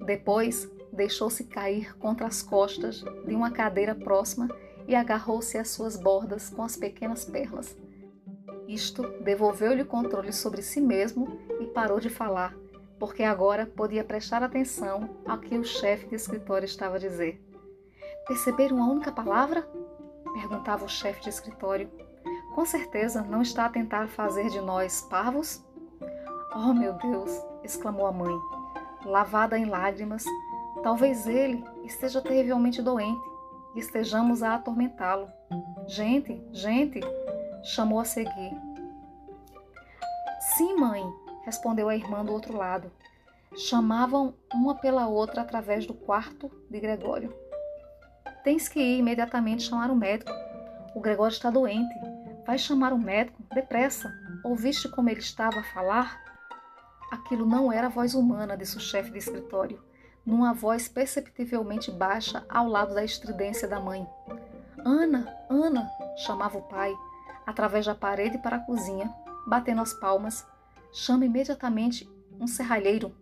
Depois, 0.04 0.70
deixou-se 0.92 1.44
cair 1.44 1.96
contra 1.96 2.26
as 2.26 2.42
costas 2.42 3.04
de 3.26 3.34
uma 3.34 3.50
cadeira 3.50 3.94
próxima 3.94 4.48
e 4.86 4.94
agarrou-se 4.94 5.56
às 5.56 5.70
suas 5.70 5.96
bordas 5.96 6.50
com 6.50 6.62
as 6.62 6.76
pequenas 6.76 7.24
pernas. 7.24 7.76
Isto 8.68 9.02
devolveu-lhe 9.22 9.82
o 9.82 9.86
controle 9.86 10.32
sobre 10.32 10.62
si 10.62 10.80
mesmo 10.80 11.40
e 11.60 11.66
parou 11.66 11.98
de 11.98 12.08
falar 12.08 12.54
porque 13.00 13.22
agora 13.22 13.64
podia 13.64 14.04
prestar 14.04 14.42
atenção 14.42 15.16
ao 15.26 15.38
que 15.38 15.56
o 15.56 15.64
chefe 15.64 16.06
de 16.06 16.14
escritório 16.14 16.66
estava 16.66 16.96
a 16.96 16.98
dizer. 16.98 17.42
Perceberam 18.28 18.76
uma 18.76 18.92
única 18.92 19.10
palavra? 19.10 19.66
perguntava 20.34 20.84
o 20.84 20.88
chefe 20.88 21.22
de 21.22 21.30
escritório. 21.30 21.90
Com 22.54 22.64
certeza 22.64 23.22
não 23.22 23.40
está 23.40 23.64
a 23.64 23.70
tentar 23.70 24.06
fazer 24.08 24.50
de 24.50 24.60
nós 24.60 25.00
parvos? 25.00 25.64
Oh, 26.54 26.74
meu 26.74 26.92
Deus! 26.92 27.30
exclamou 27.64 28.06
a 28.06 28.12
mãe, 28.12 28.38
lavada 29.04 29.58
em 29.58 29.64
lágrimas. 29.64 30.24
Talvez 30.82 31.26
ele 31.26 31.64
esteja 31.84 32.20
terrivelmente 32.20 32.82
doente 32.82 33.20
e 33.74 33.80
estejamos 33.80 34.42
a 34.42 34.56
atormentá-lo. 34.56 35.28
Gente, 35.88 36.40
gente! 36.52 37.00
chamou 37.62 37.98
a 37.98 38.04
seguir. 38.04 38.56
Sim, 40.56 40.76
mãe, 40.76 41.02
respondeu 41.44 41.88
a 41.88 41.96
irmã 41.96 42.24
do 42.24 42.33
outro 42.33 42.57
lado. 42.57 42.90
Chamavam 43.57 44.35
uma 44.53 44.74
pela 44.74 45.09
outra 45.09 45.42
através 45.42 45.87
do 45.87 45.94
quarto 45.94 46.50
de 46.70 46.79
Gregório. 46.79 47.35
Tens 48.44 48.68
que 48.68 48.81
ir 48.81 48.98
imediatamente 48.98 49.64
chamar 49.64 49.90
o 49.90 49.96
médico. 49.96 50.33
O 50.94 51.00
Gregório 51.00 51.33
está 51.33 51.50
doente. 51.50 51.94
Vai 52.46 52.59
chamar 52.59 52.92
o 52.92 52.98
médico, 52.98 53.42
depressa. 53.53 54.12
Ouviste 54.44 54.88
como 54.88 55.11
ele 55.11 55.20
estava 55.20 55.61
a 55.61 55.64
falar? 55.64 56.31
Aquilo 57.11 57.44
não 57.44 57.72
era 57.72 57.88
a 57.88 57.90
voz 57.90 58.14
humana, 58.14 58.57
disse 58.57 58.76
o 58.76 58.81
chefe 58.81 59.11
de 59.11 59.18
escritório, 59.18 59.83
numa 60.24 60.55
voz 60.55 60.88
perceptivelmente 60.88 61.90
baixa 61.90 62.44
ao 62.48 62.68
lado 62.68 62.94
da 62.94 63.05
estridência 63.05 63.66
da 63.66 63.81
mãe. 63.81 64.07
Ana, 64.85 65.26
Ana, 65.50 65.90
chamava 66.24 66.59
o 66.59 66.62
pai, 66.62 66.94
através 67.44 67.85
da 67.85 67.94
parede 67.94 68.38
para 68.38 68.57
a 68.57 68.61
cozinha, 68.61 69.12
batendo 69.46 69.83
as 69.83 69.92
palmas 69.92 70.46
chama 70.92 71.24
imediatamente 71.24 72.09
um 72.38 72.46
serralheiro. 72.46 73.12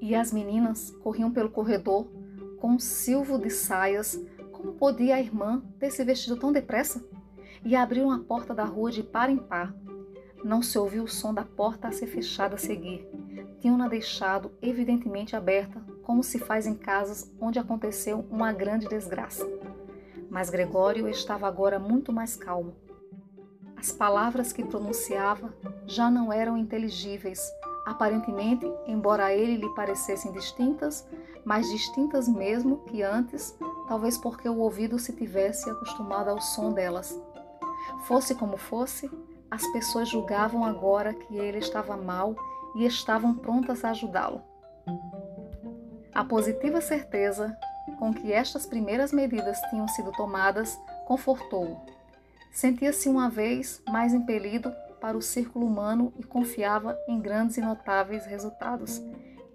E 0.00 0.14
as 0.14 0.32
meninas 0.32 0.90
corriam 1.02 1.30
pelo 1.30 1.50
corredor 1.50 2.06
com 2.58 2.70
um 2.70 2.78
silvo 2.78 3.38
de 3.38 3.50
saias. 3.50 4.20
Como 4.50 4.72
podia 4.74 5.16
a 5.16 5.20
irmã 5.20 5.62
ter 5.78 5.90
se 5.90 6.04
vestido 6.04 6.36
tão 6.36 6.52
depressa? 6.52 7.04
E 7.64 7.76
abriram 7.76 8.10
a 8.10 8.18
porta 8.18 8.54
da 8.54 8.64
rua 8.64 8.90
de 8.90 9.02
par 9.02 9.30
em 9.30 9.36
par. 9.36 9.74
Não 10.44 10.62
se 10.62 10.76
ouviu 10.78 11.04
o 11.04 11.08
som 11.08 11.32
da 11.32 11.44
porta 11.44 11.88
a 11.88 11.92
ser 11.92 12.06
fechada 12.06 12.56
a 12.56 12.58
seguir. 12.58 13.06
Tinham-na 13.60 13.86
deixado 13.86 14.50
evidentemente 14.60 15.36
aberta, 15.36 15.80
como 16.02 16.22
se 16.22 16.38
faz 16.40 16.66
em 16.66 16.74
casas 16.74 17.32
onde 17.40 17.60
aconteceu 17.60 18.26
uma 18.28 18.52
grande 18.52 18.88
desgraça. 18.88 19.48
Mas 20.28 20.50
Gregório 20.50 21.08
estava 21.08 21.46
agora 21.46 21.78
muito 21.78 22.12
mais 22.12 22.34
calmo. 22.34 22.74
As 23.82 23.90
palavras 23.90 24.52
que 24.52 24.62
pronunciava 24.62 25.52
já 25.86 26.08
não 26.08 26.32
eram 26.32 26.56
inteligíveis, 26.56 27.40
Aparentemente, 27.84 28.64
embora 28.86 29.26
a 29.26 29.34
ele 29.34 29.56
lhe 29.56 29.68
parecessem 29.74 30.30
distintas, 30.30 31.06
mais 31.44 31.68
distintas 31.68 32.28
mesmo 32.28 32.78
que 32.86 33.02
antes, 33.02 33.56
talvez 33.88 34.16
porque 34.16 34.48
o 34.48 34.58
ouvido 34.58 34.98
se 34.98 35.12
tivesse 35.12 35.68
acostumado 35.68 36.28
ao 36.28 36.40
som 36.40 36.72
delas. 36.72 37.20
Fosse 38.06 38.36
como 38.36 38.56
fosse, 38.56 39.10
as 39.50 39.66
pessoas 39.72 40.08
julgavam 40.08 40.64
agora 40.64 41.12
que 41.12 41.36
ele 41.36 41.58
estava 41.58 41.96
mal 41.96 42.36
e 42.76 42.86
estavam 42.86 43.34
prontas 43.34 43.84
a 43.84 43.90
ajudá-lo. 43.90 44.40
A 46.14 46.24
positiva 46.24 46.80
certeza 46.80 47.56
com 47.98 48.14
que 48.14 48.32
estas 48.32 48.64
primeiras 48.64 49.12
medidas 49.12 49.60
tinham 49.70 49.88
sido 49.88 50.12
tomadas 50.12 50.78
confortou-o. 51.06 51.80
Sentia-se 52.52 53.08
uma 53.08 53.30
vez 53.30 53.82
mais 53.88 54.12
impelido 54.12 54.70
para 55.00 55.16
o 55.16 55.22
círculo 55.22 55.66
humano 55.66 56.12
e 56.18 56.22
confiava 56.22 56.96
em 57.08 57.18
grandes 57.18 57.56
e 57.56 57.62
notáveis 57.62 58.26
resultados, 58.26 59.02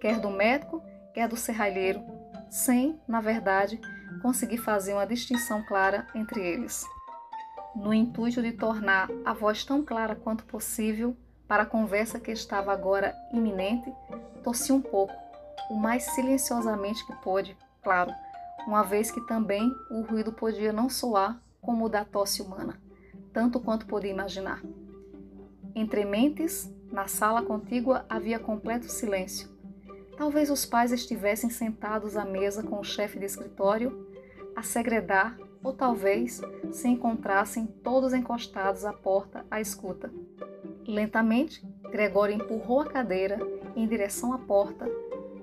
quer 0.00 0.18
do 0.18 0.30
médico, 0.30 0.82
quer 1.14 1.28
do 1.28 1.36
serralheiro, 1.36 2.02
sem, 2.50 3.00
na 3.06 3.20
verdade, 3.20 3.80
conseguir 4.20 4.58
fazer 4.58 4.94
uma 4.94 5.06
distinção 5.06 5.64
clara 5.64 6.08
entre 6.12 6.44
eles. 6.44 6.84
No 7.74 7.94
intuito 7.94 8.42
de 8.42 8.52
tornar 8.52 9.08
a 9.24 9.32
voz 9.32 9.64
tão 9.64 9.84
clara 9.84 10.16
quanto 10.16 10.44
possível 10.44 11.16
para 11.46 11.62
a 11.62 11.66
conversa 11.66 12.18
que 12.18 12.32
estava 12.32 12.72
agora 12.72 13.14
iminente, 13.32 13.92
tossi 14.42 14.72
um 14.72 14.82
pouco, 14.82 15.14
o 15.70 15.74
mais 15.76 16.02
silenciosamente 16.02 17.06
que 17.06 17.14
pôde, 17.22 17.56
claro, 17.82 18.12
uma 18.66 18.82
vez 18.82 19.10
que 19.10 19.20
também 19.26 19.72
o 19.88 20.02
ruído 20.02 20.32
podia 20.32 20.72
não 20.72 20.90
soar 20.90 21.40
como 21.60 21.86
o 21.86 21.88
da 21.88 22.04
tosse 22.04 22.42
humana, 22.42 22.78
tanto 23.38 23.60
quanto 23.60 23.86
podia 23.86 24.10
imaginar. 24.10 24.60
Entre 25.72 26.04
mentes, 26.04 26.68
na 26.90 27.06
sala 27.06 27.40
contígua 27.40 28.04
havia 28.08 28.36
completo 28.36 28.90
silêncio. 28.90 29.48
Talvez 30.16 30.50
os 30.50 30.66
pais 30.66 30.90
estivessem 30.90 31.48
sentados 31.48 32.16
à 32.16 32.24
mesa 32.24 32.64
com 32.64 32.80
o 32.80 32.84
chefe 32.84 33.16
de 33.16 33.26
escritório, 33.26 34.08
a 34.56 34.62
segredar, 34.64 35.38
ou 35.62 35.72
talvez 35.72 36.40
se 36.72 36.88
encontrassem 36.88 37.64
todos 37.64 38.12
encostados 38.12 38.84
à 38.84 38.92
porta 38.92 39.46
à 39.48 39.60
escuta. 39.60 40.12
Lentamente, 40.84 41.64
Gregório 41.92 42.34
empurrou 42.34 42.80
a 42.80 42.86
cadeira 42.86 43.38
em 43.76 43.86
direção 43.86 44.32
à 44.32 44.38
porta, 44.38 44.84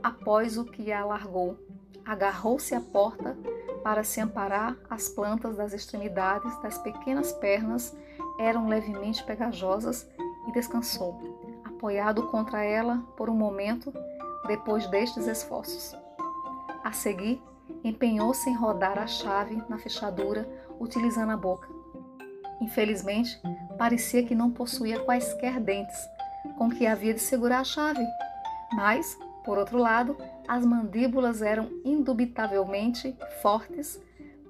após 0.04 0.58
o 0.58 0.66
que 0.66 0.92
a 0.92 1.00
alargou. 1.00 1.58
Agarrou-se 2.04 2.76
à 2.76 2.82
porta 2.82 3.38
para 3.86 4.04
se 4.04 4.20
amparar, 4.20 4.76
as 4.90 5.08
plantas 5.08 5.56
das 5.56 5.72
extremidades 5.72 6.60
das 6.64 6.76
pequenas 6.80 7.32
pernas 7.34 7.96
eram 8.40 8.68
levemente 8.68 9.24
pegajosas 9.24 10.10
e 10.48 10.52
descansou, 10.52 11.20
apoiado 11.64 12.24
contra 12.30 12.64
ela 12.64 12.98
por 13.16 13.30
um 13.30 13.36
momento 13.36 13.94
depois 14.48 14.88
destes 14.88 15.28
esforços. 15.28 15.96
A 16.84 16.92
seguir, 16.94 17.40
empenhou-se 17.84 18.50
em 18.50 18.56
rodar 18.56 18.98
a 18.98 19.06
chave 19.06 19.62
na 19.70 19.78
fechadura, 19.78 20.50
utilizando 20.80 21.34
a 21.34 21.38
boca. 21.38 21.70
Infelizmente, 22.60 23.40
parecia 23.78 24.26
que 24.26 24.34
não 24.34 24.50
possuía 24.50 25.02
quaisquer 25.02 25.60
dentes 25.60 26.10
com 26.58 26.72
que 26.72 26.88
havia 26.88 27.14
de 27.14 27.22
segurar 27.22 27.60
a 27.60 27.64
chave, 27.64 28.04
mas, 28.74 29.16
por 29.46 29.60
outro 29.60 29.78
lado, 29.78 30.18
as 30.48 30.66
mandíbulas 30.66 31.44
eram 31.44 31.70
indubitavelmente 31.86 33.16
fortes. 33.44 34.02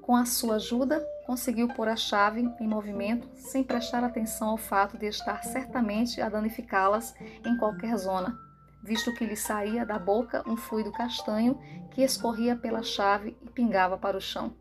Com 0.02 0.16
a 0.16 0.26
sua 0.26 0.56
ajuda, 0.56 1.06
conseguiu 1.26 1.68
pôr 1.68 1.90
a 1.90 1.96
chave 1.96 2.50
em 2.60 2.68
movimento 2.68 3.28
sem 3.36 3.64
prestar 3.64 4.04
atenção 4.04 4.50
ao 4.50 4.58
fato 4.58 4.98
de 4.98 5.06
estar 5.08 5.44
certamente 5.44 6.22
a 6.22 6.30
danificá-las 6.30 7.14
em 7.46 7.58
qualquer 7.58 7.98
zona, 7.98 8.38
visto 8.84 9.14
que 9.14 9.26
lhe 9.26 9.36
saía 9.36 9.86
da 9.86 10.00
boca 10.00 10.44
um 10.48 10.56
fluido 10.56 10.92
castanho 10.92 11.60
que 11.92 12.02
escorria 12.02 12.56
pela 12.56 12.84
chave 12.84 13.36
e 13.42 13.50
pingava 13.50 13.98
para 13.98 14.16
o 14.16 14.22
chão. 14.22 14.54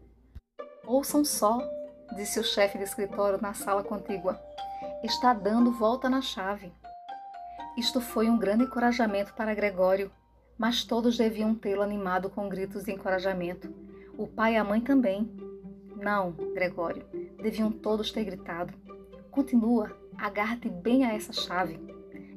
Ouçam 0.85 1.25
só, 1.25 1.61
disse 2.16 2.40
o 2.40 2.44
chefe 2.44 2.79
de 2.79 2.85
escritório 2.85 3.40
na 3.40 3.55
sala 3.55 3.85
contígua. 3.85 4.40
Está 5.03 5.33
dando 5.33 5.70
volta 5.70 6.09
na 6.11 6.20
chave. 6.20 6.73
Isto 7.77 8.01
foi 8.01 8.29
um 8.31 8.38
grande 8.38 8.64
encorajamento 8.64 9.35
para 9.35 9.55
Gregório, 9.55 10.11
mas 10.59 10.85
todos 10.85 11.17
deviam 11.17 11.55
tê-lo 11.55 11.83
animado 11.83 12.31
com 12.31 12.49
gritos 12.49 12.85
de 12.85 12.93
encorajamento. 12.93 13.73
O 14.17 14.27
pai 14.27 14.55
e 14.55 14.57
a 14.57 14.64
mãe 14.64 14.81
também. 14.81 15.31
Não, 15.97 16.33
Gregório, 16.33 17.05
deviam 17.43 17.71
todos 17.71 18.12
ter 18.12 18.25
gritado. 18.25 18.73
Continua, 19.31 19.97
agarre-te 20.17 20.69
bem 20.69 21.05
a 21.05 21.12
essa 21.12 21.33
chave. 21.33 21.79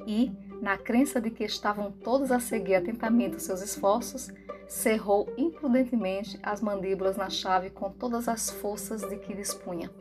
E, 0.06 0.32
na 0.62 0.78
crença 0.78 1.22
de 1.22 1.30
que 1.30 1.44
estavam 1.44 1.92
todos 1.92 2.32
a 2.32 2.40
seguir 2.40 2.76
atentamente 2.76 3.38
os 3.38 3.44
seus 3.44 3.62
esforços, 3.62 4.32
cerrou 4.68 5.32
imprudentemente 5.38 6.40
as 6.42 6.62
mandíbulas 6.62 7.16
na 7.16 7.30
chave 7.30 7.70
com 7.70 7.92
todas 7.92 8.28
as 8.28 8.50
forças 8.50 9.02
de 9.02 9.18
que 9.18 9.34
dispunha. 9.34 9.92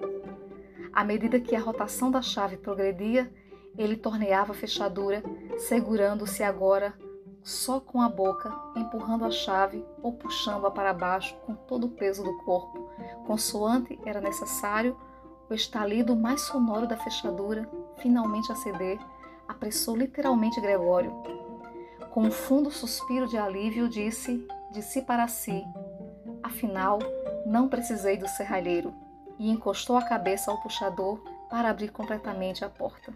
À 0.93 1.05
medida 1.05 1.39
que 1.39 1.55
a 1.55 1.61
rotação 1.61 2.11
da 2.11 2.23
chave 2.23 2.57
progredia, 2.57 3.31
ele 3.77 3.97
torneava 3.97 4.53
a 4.53 4.55
fechadura, 4.55 5.23
segurando-se 5.59 6.43
agora 6.43 6.95
só 7.47 7.79
com 7.79 8.03
a 8.03 8.09
boca, 8.09 8.53
empurrando 8.75 9.25
a 9.25 9.31
chave 9.31 9.87
ou 10.03 10.13
puxando-a 10.13 10.69
para 10.69 10.93
baixo 10.93 11.37
com 11.47 11.55
todo 11.55 11.87
o 11.87 11.91
peso 11.91 12.25
do 12.25 12.37
corpo. 12.39 12.91
Consoante 13.25 13.97
era 14.05 14.21
necessário, 14.21 14.99
o 15.49 15.55
estalido 15.55 16.17
mais 16.17 16.41
sonoro 16.41 16.89
da 16.89 16.97
fechadura 16.97 17.71
finalmente 17.99 18.51
a 18.51 18.57
ceder 18.57 18.99
apressou 19.47 19.95
literalmente 19.95 20.61
Gregório. 20.61 21.13
Com 22.11 22.23
um 22.23 22.33
fundo 22.33 22.69
suspiro 22.69 23.29
de 23.29 23.39
alívio, 23.39 23.89
disse 23.89 24.45
de 24.73 24.83
si 24.83 25.03
para 25.03 25.29
si: 25.29 25.65
Afinal, 26.43 26.99
não 27.47 27.69
precisei 27.69 28.17
do 28.17 28.27
serralheiro, 28.27 28.93
e 29.39 29.49
encostou 29.49 29.97
a 29.97 30.03
cabeça 30.03 30.51
ao 30.51 30.61
puxador 30.61 31.23
para 31.49 31.71
abrir 31.71 31.93
completamente 31.93 32.65
a 32.65 32.69
porta. 32.69 33.15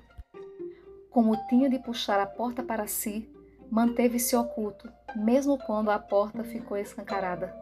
Como 1.10 1.36
tinha 1.48 1.68
de 1.68 1.80
puxar 1.80 2.20
a 2.20 2.26
porta 2.26 2.62
para 2.62 2.86
si, 2.86 3.28
manteve-se 3.70 4.34
oculto, 4.34 4.90
mesmo 5.14 5.56
quando 5.58 5.90
a 5.90 5.98
porta 5.98 6.42
ficou 6.42 6.76
escancarada. 6.76 7.54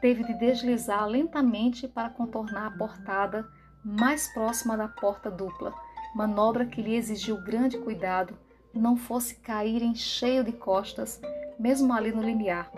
Teve 0.00 0.22
de 0.24 0.34
deslizar 0.34 1.06
lentamente 1.06 1.88
para 1.88 2.10
contornar 2.10 2.66
a 2.66 2.70
portada 2.70 3.46
mais 3.84 4.32
próxima 4.32 4.76
da 4.76 4.88
porta 4.88 5.30
dupla, 5.30 5.74
manobra 6.14 6.64
que 6.64 6.80
lhe 6.80 6.94
exigiu 6.94 7.42
grande 7.42 7.78
cuidado, 7.78 8.38
não 8.72 8.96
fosse 8.96 9.36
cair 9.36 9.82
em 9.82 9.94
cheio 9.94 10.44
de 10.44 10.52
costas, 10.52 11.20
mesmo 11.58 11.92
ali 11.92 12.12
no 12.12 12.22
limiar. 12.22 12.70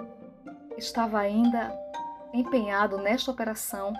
Estava 0.76 1.18
ainda 1.18 1.72
empenhado 2.32 2.98
nesta 2.98 3.30
operação, 3.30 3.94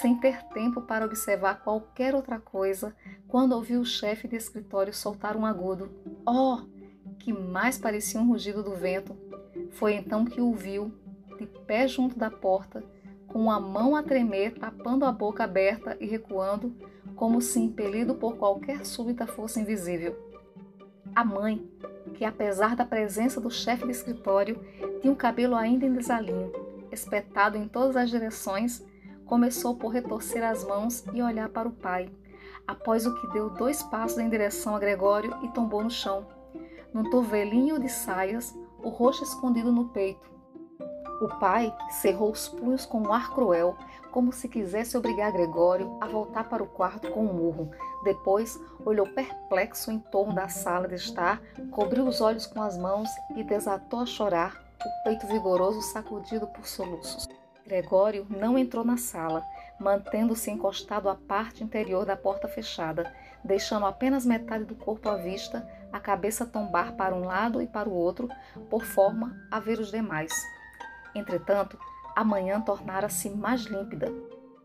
sem 0.00 0.16
ter 0.16 0.42
tempo 0.44 0.82
para 0.82 1.04
observar 1.04 1.62
qualquer 1.62 2.14
outra 2.14 2.38
coisa, 2.38 2.94
quando 3.28 3.52
ouviu 3.52 3.80
o 3.80 3.84
chefe 3.84 4.26
de 4.26 4.36
escritório 4.36 4.94
soltar 4.94 5.36
um 5.36 5.44
agudo: 5.44 5.90
Oh! 6.26 6.71
Que 7.18 7.32
mais 7.32 7.78
parecia 7.78 8.20
um 8.20 8.28
rugido 8.28 8.62
do 8.62 8.74
vento. 8.74 9.16
Foi 9.70 9.94
então 9.94 10.24
que 10.24 10.40
o 10.40 10.52
viu, 10.52 10.92
de 11.38 11.46
pé 11.46 11.86
junto 11.86 12.18
da 12.18 12.30
porta, 12.30 12.82
com 13.28 13.50
a 13.50 13.58
mão 13.58 13.96
a 13.96 14.02
tremer, 14.02 14.54
tapando 14.58 15.04
a 15.04 15.12
boca 15.12 15.44
aberta 15.44 15.96
e 16.00 16.06
recuando, 16.06 16.74
como 17.14 17.40
se 17.40 17.60
impelido 17.60 18.14
por 18.14 18.36
qualquer 18.36 18.84
súbita 18.84 19.26
força 19.26 19.60
invisível. 19.60 20.16
A 21.14 21.24
mãe, 21.24 21.66
que 22.14 22.24
apesar 22.24 22.74
da 22.74 22.84
presença 22.84 23.40
do 23.40 23.50
chefe 23.50 23.84
de 23.84 23.92
escritório, 23.92 24.60
tinha 25.00 25.12
o 25.12 25.16
cabelo 25.16 25.54
ainda 25.54 25.86
em 25.86 25.92
desalinho, 25.92 26.52
espetado 26.90 27.56
em 27.56 27.68
todas 27.68 27.96
as 27.96 28.10
direções, 28.10 28.84
começou 29.24 29.76
por 29.76 29.88
retorcer 29.88 30.42
as 30.42 30.64
mãos 30.64 31.04
e 31.14 31.22
olhar 31.22 31.48
para 31.48 31.68
o 31.68 31.72
pai, 31.72 32.10
após 32.66 33.06
o 33.06 33.14
que 33.14 33.32
deu 33.32 33.48
dois 33.48 33.82
passos 33.82 34.18
em 34.18 34.28
direção 34.28 34.74
a 34.74 34.78
Gregório 34.78 35.34
e 35.42 35.48
tombou 35.48 35.82
no 35.82 35.90
chão 35.90 36.26
num 36.92 37.08
torvelinho 37.10 37.78
de 37.78 37.88
saias, 37.88 38.56
o 38.82 38.88
rosto 38.88 39.24
escondido 39.24 39.72
no 39.72 39.88
peito. 39.88 40.30
O 41.20 41.28
pai 41.38 41.72
cerrou 41.88 42.32
os 42.32 42.48
punhos 42.48 42.84
com 42.84 43.00
um 43.00 43.12
ar 43.12 43.32
cruel, 43.32 43.76
como 44.10 44.32
se 44.32 44.48
quisesse 44.48 44.96
obrigar 44.96 45.32
Gregório 45.32 45.96
a 46.00 46.06
voltar 46.06 46.48
para 46.48 46.62
o 46.62 46.66
quarto 46.66 47.10
com 47.12 47.24
um 47.24 47.32
murro. 47.32 47.70
Depois 48.02 48.58
olhou 48.84 49.06
perplexo 49.06 49.90
em 49.90 49.98
torno 49.98 50.34
da 50.34 50.48
sala 50.48 50.88
de 50.88 50.96
estar, 50.96 51.40
cobriu 51.70 52.06
os 52.06 52.20
olhos 52.20 52.46
com 52.46 52.60
as 52.60 52.76
mãos 52.76 53.08
e 53.36 53.44
desatou 53.44 54.00
a 54.00 54.06
chorar, 54.06 54.60
o 54.84 55.04
peito 55.04 55.26
vigoroso 55.28 55.80
sacudido 55.80 56.46
por 56.48 56.66
soluços. 56.66 57.28
Gregório 57.64 58.26
não 58.28 58.58
entrou 58.58 58.84
na 58.84 58.96
sala, 58.96 59.44
mantendo-se 59.78 60.50
encostado 60.50 61.08
à 61.08 61.14
parte 61.14 61.62
interior 61.62 62.04
da 62.04 62.16
porta 62.16 62.48
fechada, 62.48 63.14
deixando 63.44 63.86
apenas 63.86 64.26
metade 64.26 64.64
do 64.64 64.74
corpo 64.74 65.08
à 65.08 65.16
vista, 65.16 65.66
a 65.92 66.00
cabeça 66.00 66.46
tombar 66.46 66.94
para 66.94 67.14
um 67.14 67.24
lado 67.24 67.60
e 67.60 67.66
para 67.66 67.88
o 67.88 67.92
outro, 67.92 68.28
por 68.70 68.84
forma 68.84 69.36
a 69.50 69.60
ver 69.60 69.78
os 69.78 69.90
demais. 69.90 70.32
Entretanto, 71.14 71.78
a 72.16 72.24
manhã 72.24 72.60
tornara-se 72.60 73.28
mais 73.30 73.62
límpida. 73.62 74.12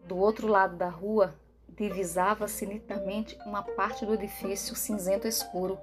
Do 0.06 0.18
outro 0.18 0.48
lado 0.48 0.78
da 0.78 0.90
rua, 0.90 1.36
divisava-se 1.68 2.66
nitidamente 2.66 3.38
uma 3.46 3.62
parte 3.62 4.06
do 4.06 4.14
edifício 4.14 4.76
cinzento 4.76 5.28
escuro, 5.28 5.78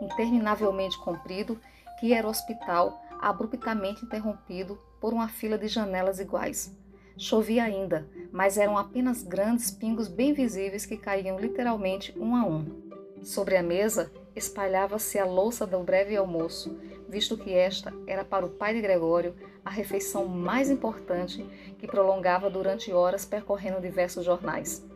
interminavelmente 0.00 0.98
comprido, 0.98 1.60
que 1.98 2.12
era 2.12 2.26
o 2.26 2.30
hospital, 2.30 3.00
abruptamente 3.20 4.04
interrompido 4.04 4.78
por 5.00 5.12
uma 5.12 5.28
fila 5.28 5.56
de 5.56 5.68
janelas 5.68 6.20
iguais. 6.20 6.76
Chovia 7.16 7.64
ainda, 7.64 8.08
mas 8.30 8.56
eram 8.56 8.78
apenas 8.78 9.22
grandes 9.22 9.70
pingos 9.70 10.06
bem 10.06 10.32
visíveis 10.32 10.86
que 10.86 10.96
caíam 10.96 11.38
literalmente 11.38 12.16
um 12.16 12.36
a 12.36 12.44
um. 12.44 12.88
Sobre 13.22 13.56
a 13.56 13.62
mesa 13.62 14.12
espalhava-se 14.34 15.18
a 15.18 15.24
louça 15.24 15.66
do 15.66 15.78
breve 15.80 16.16
almoço, 16.16 16.78
visto 17.08 17.36
que 17.36 17.52
esta 17.52 17.92
era 18.06 18.24
para 18.24 18.44
o 18.44 18.50
pai 18.50 18.74
de 18.74 18.80
Gregório 18.80 19.34
a 19.64 19.70
refeição 19.70 20.26
mais 20.26 20.70
importante 20.70 21.42
que 21.78 21.86
prolongava 21.86 22.48
durante 22.48 22.92
horas 22.92 23.24
percorrendo 23.24 23.80
diversos 23.80 24.24
jornais. 24.24 24.86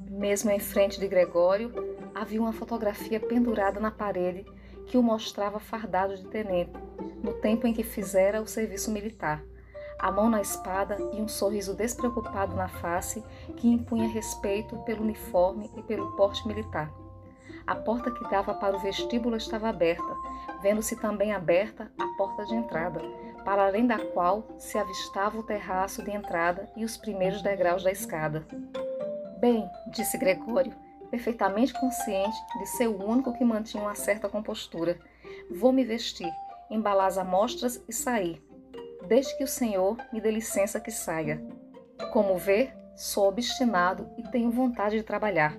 Mesmo 0.00 0.50
em 0.50 0.58
frente 0.58 1.00
de 1.00 1.08
Gregório, 1.08 1.72
havia 2.14 2.40
uma 2.40 2.52
fotografia 2.52 3.18
pendurada 3.18 3.80
na 3.80 3.90
parede 3.90 4.44
que 4.86 4.98
o 4.98 5.02
mostrava 5.02 5.58
fardado 5.58 6.16
de 6.16 6.26
tenente, 6.26 6.72
no 7.22 7.34
tempo 7.34 7.66
em 7.66 7.72
que 7.72 7.82
fizera 7.82 8.42
o 8.42 8.46
serviço 8.46 8.90
militar, 8.90 9.42
a 9.98 10.10
mão 10.10 10.28
na 10.28 10.40
espada 10.40 10.98
e 11.12 11.20
um 11.22 11.28
sorriso 11.28 11.74
despreocupado 11.74 12.56
na 12.56 12.68
face 12.68 13.22
que 13.56 13.68
impunha 13.68 14.08
respeito 14.08 14.76
pelo 14.78 15.02
uniforme 15.02 15.70
e 15.76 15.82
pelo 15.82 16.16
porte 16.16 16.46
militar. 16.46 16.92
A 17.66 17.74
porta 17.74 18.10
que 18.10 18.28
dava 18.28 18.54
para 18.54 18.76
o 18.76 18.80
vestíbulo 18.80 19.36
estava 19.36 19.68
aberta, 19.68 20.16
vendo-se 20.60 20.96
também 20.96 21.32
aberta 21.32 21.90
a 21.98 22.06
porta 22.16 22.44
de 22.44 22.54
entrada, 22.54 23.00
para 23.44 23.66
além 23.66 23.86
da 23.86 23.98
qual 23.98 24.46
se 24.58 24.78
avistava 24.78 25.38
o 25.38 25.42
terraço 25.42 26.02
de 26.02 26.10
entrada 26.10 26.68
e 26.76 26.84
os 26.84 26.96
primeiros 26.96 27.42
degraus 27.42 27.82
da 27.82 27.90
escada. 27.90 28.46
Bem, 29.38 29.68
disse 29.88 30.18
Gregório, 30.18 30.74
perfeitamente 31.10 31.72
consciente 31.74 32.36
de 32.58 32.66
ser 32.66 32.88
o 32.88 33.04
único 33.04 33.32
que 33.32 33.44
mantinha 33.44 33.82
uma 33.82 33.94
certa 33.94 34.28
compostura. 34.28 34.98
Vou 35.50 35.72
me 35.72 35.84
vestir, 35.84 36.30
embalar 36.70 37.06
as 37.06 37.18
amostras 37.18 37.82
e 37.88 37.92
sair. 37.92 38.42
Desde 39.06 39.36
que 39.36 39.44
o 39.44 39.48
senhor 39.48 39.96
me 40.12 40.20
dê 40.20 40.30
licença 40.30 40.80
que 40.80 40.90
saia. 40.90 41.44
Como 42.12 42.36
vê, 42.36 42.72
sou 42.96 43.28
obstinado 43.28 44.08
e 44.16 44.22
tenho 44.30 44.50
vontade 44.50 44.96
de 44.96 45.02
trabalhar. 45.02 45.56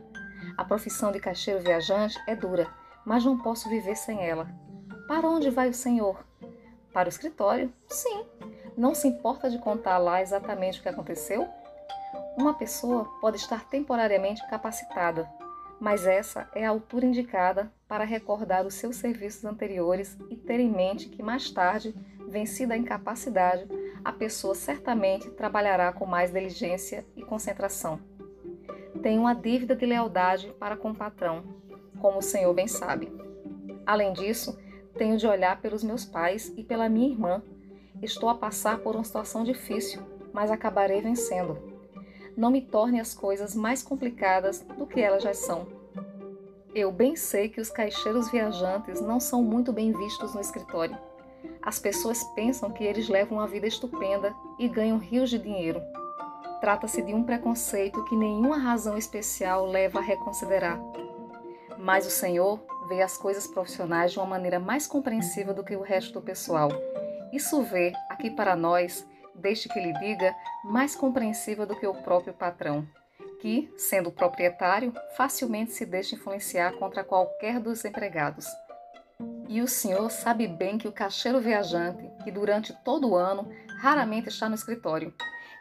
A 0.58 0.64
profissão 0.64 1.12
de 1.12 1.20
caixeiro 1.20 1.62
viajante 1.62 2.18
é 2.28 2.36
dura, 2.36 2.68
mas 3.06 3.26
não 3.26 3.38
posso 3.38 3.70
viver 3.70 3.96
sem 3.96 4.24
ela. 4.24 4.48
Para 5.08 5.28
onde 5.28 5.50
vai 5.50 5.70
o 5.70 5.74
senhor? 5.74 6.24
Para 6.94 7.08
o 7.08 7.10
escritório? 7.10 7.74
Sim. 7.88 8.26
Não 8.78 8.94
se 8.94 9.08
importa 9.08 9.50
de 9.50 9.58
contar 9.58 9.98
lá 9.98 10.22
exatamente 10.22 10.80
o 10.80 10.84
que 10.84 10.90
aconteceu? 10.90 11.48
Uma 12.38 12.54
pessoa 12.54 13.06
pode 13.20 13.38
estar 13.38 13.66
temporariamente 13.70 14.48
capacitada, 14.48 15.30
mas 15.80 16.06
essa 16.06 16.50
é 16.54 16.66
a 16.66 16.70
altura 16.70 17.06
indicada 17.06 17.72
para 17.88 18.04
recordar 18.04 18.66
os 18.66 18.76
seus 18.76 18.96
serviços 18.96 19.44
anteriores 19.46 20.18
e 20.30 20.36
ter 20.36 20.60
em 20.60 20.72
mente 20.72 21.10
que 21.10 21.22
mais 21.22 21.50
tarde, 21.52 21.96
vencida 22.28 22.74
a 22.74 22.78
incapacidade, 22.78 23.68
a 24.04 24.12
pessoa 24.12 24.56
certamente 24.56 25.30
trabalhará 25.32 25.92
com 25.92 26.06
mais 26.06 26.32
diligência 26.32 27.06
e 27.16 27.24
concentração. 27.24 28.00
Tenho 29.04 29.22
uma 29.22 29.36
dívida 29.36 29.76
de 29.76 29.86
lealdade 29.86 30.52
para 30.60 30.76
com 30.76 30.90
o 30.90 30.96
patrão, 30.96 31.44
como 32.00 32.18
o 32.18 32.24
senhor 32.24 32.54
bem 32.56 32.68
sabe. 32.68 33.12
Além 33.86 34.14
disso, 34.14 34.58
tenho 34.98 35.18
de 35.18 35.28
olhar 35.28 35.62
pelos 35.62 35.84
meus 35.84 36.06
pais 36.06 36.52
e 36.58 36.64
pela 36.64 36.90
minha 36.90 37.10
irmã. 37.10 37.44
Estou 38.02 38.30
a 38.30 38.36
passar 38.36 38.80
por 38.80 38.96
uma 38.96 39.04
situação 39.04 39.44
difícil, 39.44 40.02
mas 40.34 40.50
acabarei 40.50 41.00
vencendo 41.00 41.74
não 42.36 42.50
me 42.50 42.62
torne 42.62 43.00
as 43.00 43.14
coisas 43.14 43.56
mais 43.56 43.84
complicadas 43.84 44.62
do 44.78 44.86
que 44.86 45.00
elas 45.00 45.24
já 45.24 45.34
são. 45.34 45.68
Eu 46.74 46.92
bem 46.92 47.16
sei 47.16 47.50
que 47.50 47.62
os 47.62 47.70
caixeiros 47.70 48.32
viajantes 48.32 49.00
não 49.00 49.20
são 49.20 49.44
muito 49.44 49.72
bem 49.72 49.92
vistos 49.92 50.34
no 50.34 50.42
escritório. 50.42 50.98
As 51.62 51.78
pessoas 51.78 52.24
pensam 52.36 52.72
que 52.72 52.84
eles 52.84 53.08
levam 53.08 53.38
uma 53.38 53.48
vida 53.48 53.68
estupenda 53.68 54.34
e 54.58 54.68
ganham 54.68 54.98
rios 54.98 55.30
de 55.30 55.38
dinheiro. 55.38 55.82
Trata-se 56.64 57.02
de 57.02 57.14
um 57.14 57.26
preconceito 57.26 58.06
que 58.06 58.16
nenhuma 58.16 58.58
razão 58.58 58.98
especial 58.98 59.66
leva 59.66 60.00
a 60.00 60.02
reconsiderar. 60.02 60.80
Mas 61.78 62.08
o 62.08 62.10
Senhor 62.10 62.66
vê 62.88 63.02
as 63.02 63.18
coisas 63.18 63.46
profissionais 63.46 64.14
de 64.14 64.18
uma 64.18 64.26
maneira 64.26 64.62
mais 64.62 64.88
compreensiva 64.88 65.54
do 65.54 65.62
que 65.62 65.76
o 65.76 65.82
resto 65.82 66.14
do 66.14 66.22
pessoal. 66.22 66.70
Isso 67.34 67.62
vê, 67.64 67.92
aqui 68.08 68.32
para 68.32 68.56
nós, 68.56 69.06
desde 69.36 69.68
que 69.68 69.78
lhe 69.78 69.92
diga, 70.00 70.34
mais 70.64 70.96
compreensiva 70.96 71.66
do 71.66 71.76
que 71.76 71.86
o 71.86 71.96
próprio 71.96 72.34
patrão, 72.34 72.88
que, 73.42 73.70
sendo 73.76 74.10
proprietário, 74.10 74.94
facilmente 75.18 75.74
se 75.74 75.86
deixa 75.86 76.16
influenciar 76.16 76.78
contra 76.80 77.04
qualquer 77.04 77.60
dos 77.60 77.84
empregados. 77.84 78.48
E 79.50 79.62
o 79.62 79.68
senhor 79.68 80.10
sabe 80.10 80.48
bem 80.48 80.78
que 80.78 80.88
o 80.88 80.94
caixeiro 80.94 81.42
viajante, 81.42 82.10
que 82.24 82.32
durante 82.32 82.74
todo 82.86 83.10
o 83.10 83.16
ano 83.18 83.52
raramente 83.82 84.30
está 84.30 84.48
no 84.48 84.56
escritório, 84.56 85.14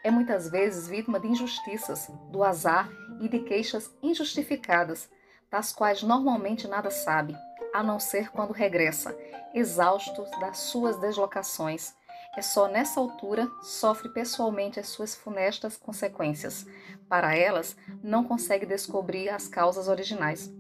é 0.03 0.11
muitas 0.11 0.49
vezes 0.49 0.89
vítima 0.89 1.21
de 1.21 1.29
injustiças, 1.29 2.11
do 2.31 2.43
azar 2.43 2.89
e 3.21 3.29
de 3.29 3.41
queixas 3.41 3.91
injustificadas, 4.03 5.09
das 5.51 5.73
quais 5.73 6.03
normalmente 6.03 6.67
nada 6.67 6.91
sabe, 6.91 7.37
a 7.73 7.83
não 7.83 8.01
ser 8.01 8.31
quando 8.31 8.53
regressa, 8.53 9.17
exausto 9.55 10.25
das 10.41 10.59
suas 10.59 10.99
deslocações, 10.99 11.95
é 12.35 12.41
só 12.41 12.67
nessa 12.67 12.99
altura 12.99 13.47
sofre 13.63 14.09
pessoalmente 14.09 14.81
as 14.81 14.89
suas 14.89 15.15
funestas 15.15 15.77
consequências. 15.77 16.67
Para 17.07 17.37
elas, 17.37 17.77
não 18.03 18.25
consegue 18.25 18.65
descobrir 18.65 19.29
as 19.29 19.47
causas 19.47 19.87
originais. 19.87 20.51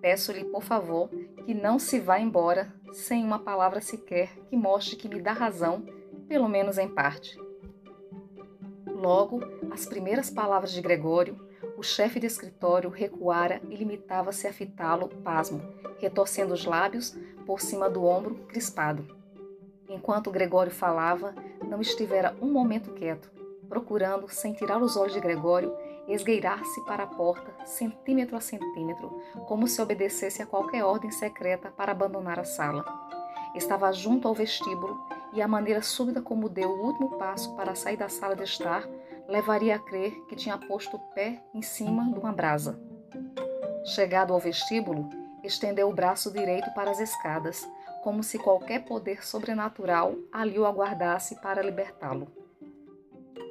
Peço-lhe, 0.00 0.44
por 0.44 0.64
favor, 0.64 1.08
que 1.44 1.54
não 1.54 1.78
se 1.78 2.00
vá 2.00 2.18
embora 2.18 2.74
sem 2.92 3.24
uma 3.24 3.38
palavra 3.38 3.80
sequer 3.80 4.28
que 4.48 4.56
mostre 4.56 4.96
que 4.96 5.08
me 5.08 5.22
dá 5.22 5.32
razão, 5.32 5.84
pelo 6.28 6.48
menos 6.48 6.76
em 6.76 6.88
parte. 6.88 7.38
Logo, 9.06 9.38
as 9.70 9.86
primeiras 9.86 10.28
palavras 10.28 10.72
de 10.72 10.82
Gregório, 10.82 11.38
o 11.78 11.82
chefe 11.84 12.18
de 12.18 12.26
escritório 12.26 12.90
recuara 12.90 13.62
e 13.70 13.76
limitava-se 13.76 14.48
a 14.48 14.52
fitá-lo, 14.52 15.08
pasmo, 15.22 15.62
retorcendo 16.00 16.52
os 16.52 16.64
lábios 16.64 17.16
por 17.46 17.60
cima 17.60 17.88
do 17.88 18.04
ombro 18.04 18.34
crispado. 18.48 19.06
Enquanto 19.88 20.32
Gregório 20.32 20.72
falava, 20.72 21.36
não 21.68 21.80
estivera 21.80 22.34
um 22.42 22.50
momento 22.50 22.94
quieto, 22.94 23.30
procurando, 23.68 24.28
sem 24.28 24.52
tirar 24.54 24.82
os 24.82 24.96
olhos 24.96 25.12
de 25.12 25.20
Gregório, 25.20 25.72
esgueirar-se 26.08 26.84
para 26.84 27.04
a 27.04 27.06
porta, 27.06 27.64
centímetro 27.64 28.36
a 28.36 28.40
centímetro, 28.40 29.22
como 29.46 29.68
se 29.68 29.80
obedecesse 29.80 30.42
a 30.42 30.46
qualquer 30.46 30.82
ordem 30.82 31.12
secreta 31.12 31.70
para 31.70 31.92
abandonar 31.92 32.40
a 32.40 32.44
sala. 32.44 32.84
Estava 33.54 33.92
junto 33.92 34.26
ao 34.26 34.34
vestíbulo 34.34 34.98
e 35.36 35.42
a 35.42 35.46
maneira 35.46 35.82
súbita 35.82 36.22
como 36.22 36.48
deu 36.48 36.70
o 36.70 36.86
último 36.86 37.18
passo 37.18 37.54
para 37.54 37.74
sair 37.74 37.98
da 37.98 38.08
sala 38.08 38.34
de 38.34 38.42
estar 38.42 38.88
levaria 39.28 39.76
a 39.76 39.78
crer 39.78 40.12
que 40.28 40.34
tinha 40.34 40.56
posto 40.56 40.96
o 40.96 41.00
pé 41.14 41.42
em 41.52 41.60
cima 41.60 42.10
de 42.10 42.18
uma 42.18 42.32
brasa. 42.32 42.80
Chegado 43.84 44.32
ao 44.32 44.40
vestíbulo, 44.40 45.10
estendeu 45.44 45.90
o 45.90 45.92
braço 45.92 46.32
direito 46.32 46.72
para 46.74 46.90
as 46.90 47.00
escadas, 47.00 47.68
como 48.02 48.22
se 48.22 48.38
qualquer 48.38 48.84
poder 48.84 49.26
sobrenatural 49.26 50.14
ali 50.32 50.58
o 50.58 50.64
aguardasse 50.64 51.36
para 51.36 51.62
libertá-lo. 51.62 52.28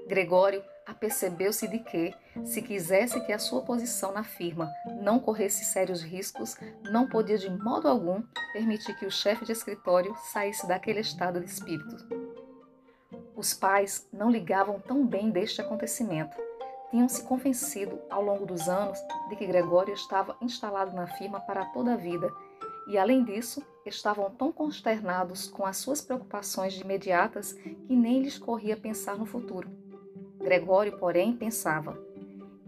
Gregório 0.07 0.63
apercebeu-se 0.85 1.67
de 1.67 1.79
que, 1.79 2.13
se 2.43 2.61
quisesse 2.61 3.19
que 3.21 3.33
a 3.33 3.39
sua 3.39 3.61
posição 3.61 4.11
na 4.11 4.23
firma 4.23 4.71
não 5.01 5.19
corresse 5.19 5.65
sérios 5.65 6.01
riscos, 6.01 6.55
não 6.83 7.07
podia 7.07 7.37
de 7.37 7.49
modo 7.49 7.87
algum 7.87 8.21
permitir 8.53 8.95
que 8.97 9.05
o 9.05 9.11
chefe 9.11 9.45
de 9.45 9.51
escritório 9.51 10.15
saísse 10.31 10.67
daquele 10.67 10.99
estado 10.99 11.39
de 11.39 11.47
espírito. 11.47 11.95
Os 13.35 13.53
pais 13.53 14.07
não 14.13 14.29
ligavam 14.29 14.79
tão 14.79 15.05
bem 15.05 15.29
deste 15.29 15.61
acontecimento. 15.61 16.37
Tinham 16.89 17.09
se 17.09 17.23
convencido 17.23 17.99
ao 18.09 18.23
longo 18.23 18.45
dos 18.45 18.69
anos 18.69 18.97
de 19.27 19.35
que 19.35 19.45
Gregório 19.45 19.93
estava 19.93 20.37
instalado 20.41 20.95
na 20.95 21.07
firma 21.07 21.41
para 21.41 21.65
toda 21.65 21.93
a 21.93 21.97
vida 21.97 22.31
e, 22.87 22.97
além 22.97 23.23
disso, 23.23 23.61
estavam 23.85 24.29
tão 24.31 24.51
consternados 24.51 25.47
com 25.47 25.65
as 25.65 25.77
suas 25.77 26.01
preocupações 26.01 26.79
imediatas 26.79 27.53
que 27.53 27.95
nem 27.95 28.21
lhes 28.21 28.37
corria 28.37 28.77
pensar 28.77 29.17
no 29.17 29.25
futuro. 29.25 29.84
Gregório, 30.45 30.95
porém, 30.99 31.35
pensava: 31.35 31.97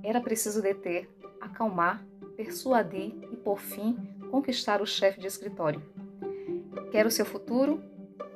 era 0.04 0.20
preciso 0.20 0.64
deter, 0.64 1.08
acalmar, 1.40 2.04
persuadir 2.36 3.14
e, 3.32 3.36
por 3.36 3.60
fim, 3.60 3.96
conquistar 4.32 4.82
o 4.82 4.86
chefe 4.88 5.20
de 5.20 5.28
escritório. 5.28 5.80
Quer 6.92 7.06
o 7.06 7.12
seu 7.12 7.24
futuro, 7.24 7.80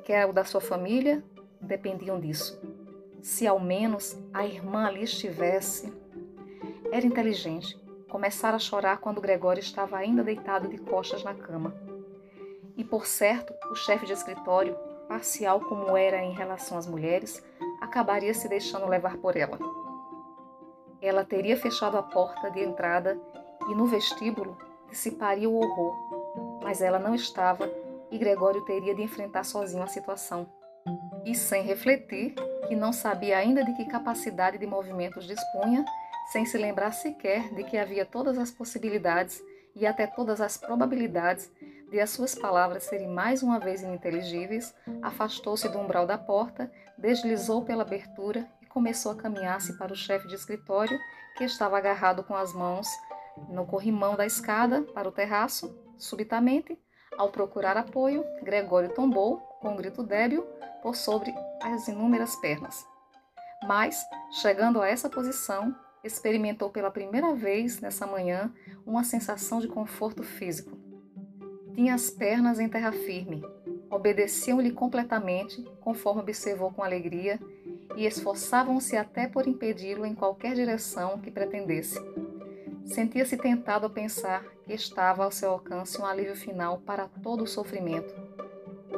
quer 0.04 0.26
o 0.26 0.32
da 0.32 0.44
sua 0.44 0.60
família, 0.60 1.24
dependiam 1.60 2.20
disso. 2.20 2.62
Se 3.20 3.44
ao 3.44 3.58
menos 3.58 4.16
a 4.32 4.46
irmã 4.46 4.86
ali 4.86 5.02
estivesse. 5.02 5.92
Era 6.92 7.04
inteligente, 7.04 7.76
começara 8.08 8.54
a 8.54 8.60
chorar 8.60 8.98
quando 8.98 9.20
Gregório 9.20 9.60
estava 9.60 9.96
ainda 9.96 10.22
deitado 10.22 10.68
de 10.68 10.78
costas 10.78 11.24
na 11.24 11.34
cama. 11.34 11.74
E 12.76 12.84
por 12.84 13.06
certo, 13.06 13.52
o 13.72 13.74
chefe 13.74 14.06
de 14.06 14.12
escritório, 14.12 14.76
parcial 15.08 15.60
como 15.60 15.96
era 15.96 16.22
em 16.22 16.32
relação 16.32 16.78
às 16.78 16.86
mulheres, 16.86 17.42
acabaria 17.82 18.32
se 18.32 18.48
deixando 18.48 18.86
levar 18.86 19.16
por 19.16 19.36
ela. 19.36 19.58
Ela 21.00 21.24
teria 21.24 21.56
fechado 21.56 21.98
a 21.98 22.02
porta 22.02 22.48
de 22.48 22.60
entrada 22.60 23.20
e 23.68 23.74
no 23.74 23.86
vestíbulo 23.86 24.56
dissiparia 24.88 25.50
o 25.50 25.56
horror. 25.56 26.60
Mas 26.62 26.80
ela 26.80 27.00
não 27.00 27.12
estava 27.12 27.68
e 28.08 28.16
Gregório 28.16 28.64
teria 28.64 28.94
de 28.94 29.02
enfrentar 29.02 29.42
sozinho 29.44 29.82
a 29.82 29.88
situação. 29.88 30.46
E 31.24 31.34
sem 31.34 31.64
refletir, 31.64 32.34
que 32.68 32.76
não 32.76 32.92
sabia 32.92 33.38
ainda 33.38 33.64
de 33.64 33.74
que 33.74 33.84
capacidade 33.86 34.58
de 34.58 34.66
movimentos 34.66 35.26
dispunha, 35.26 35.84
sem 36.30 36.46
se 36.46 36.56
lembrar 36.56 36.92
sequer 36.92 37.52
de 37.52 37.64
que 37.64 37.76
havia 37.76 38.06
todas 38.06 38.38
as 38.38 38.50
possibilidades 38.50 39.42
e 39.74 39.86
até 39.86 40.06
todas 40.06 40.40
as 40.40 40.56
probabilidades 40.56 41.50
de 41.92 42.00
as 42.00 42.08
suas 42.08 42.34
palavras 42.34 42.84
serem 42.84 43.06
mais 43.06 43.42
uma 43.42 43.60
vez 43.60 43.82
ininteligíveis, 43.82 44.74
afastou-se 45.02 45.68
do 45.68 45.78
umbral 45.78 46.06
da 46.06 46.16
porta, 46.16 46.72
deslizou 46.96 47.62
pela 47.66 47.82
abertura 47.82 48.48
e 48.62 48.66
começou 48.66 49.12
a 49.12 49.14
caminhar-se 49.14 49.76
para 49.76 49.92
o 49.92 49.96
chefe 49.96 50.26
de 50.26 50.34
escritório, 50.34 50.98
que 51.36 51.44
estava 51.44 51.76
agarrado 51.76 52.24
com 52.24 52.34
as 52.34 52.54
mãos 52.54 52.88
no 53.50 53.66
corrimão 53.66 54.16
da 54.16 54.24
escada 54.24 54.80
para 54.94 55.06
o 55.06 55.12
terraço. 55.12 55.78
Subitamente, 55.98 56.80
ao 57.18 57.28
procurar 57.28 57.76
apoio, 57.76 58.24
Gregório 58.42 58.94
tombou, 58.94 59.36
com 59.60 59.72
um 59.72 59.76
grito 59.76 60.02
débil, 60.02 60.44
por 60.82 60.96
sobre 60.96 61.30
as 61.62 61.88
inúmeras 61.88 62.34
pernas. 62.36 62.86
Mas, 63.64 64.02
chegando 64.40 64.80
a 64.80 64.88
essa 64.88 65.10
posição, 65.10 65.76
experimentou 66.02 66.70
pela 66.70 66.90
primeira 66.90 67.34
vez 67.34 67.82
nessa 67.82 68.06
manhã 68.06 68.50
uma 68.86 69.04
sensação 69.04 69.60
de 69.60 69.68
conforto 69.68 70.22
físico. 70.22 70.81
Tinha 71.74 71.94
as 71.94 72.10
pernas 72.10 72.60
em 72.60 72.68
terra 72.68 72.92
firme, 72.92 73.42
obedeciam-lhe 73.90 74.72
completamente, 74.72 75.62
conforme 75.80 76.20
observou 76.20 76.70
com 76.72 76.82
alegria, 76.82 77.38
e 77.96 78.06
esforçavam-se 78.06 78.96
até 78.96 79.26
por 79.26 79.46
impedi-lo 79.46 80.06
em 80.06 80.14
qualquer 80.14 80.54
direção 80.54 81.18
que 81.18 81.30
pretendesse. 81.30 81.98
Sentia-se 82.84 83.36
tentado 83.36 83.86
a 83.86 83.90
pensar 83.90 84.44
que 84.64 84.72
estava 84.72 85.24
ao 85.24 85.30
seu 85.30 85.50
alcance 85.50 86.00
um 86.00 86.06
alívio 86.06 86.36
final 86.36 86.78
para 86.78 87.08
todo 87.22 87.44
o 87.44 87.46
sofrimento. 87.46 88.14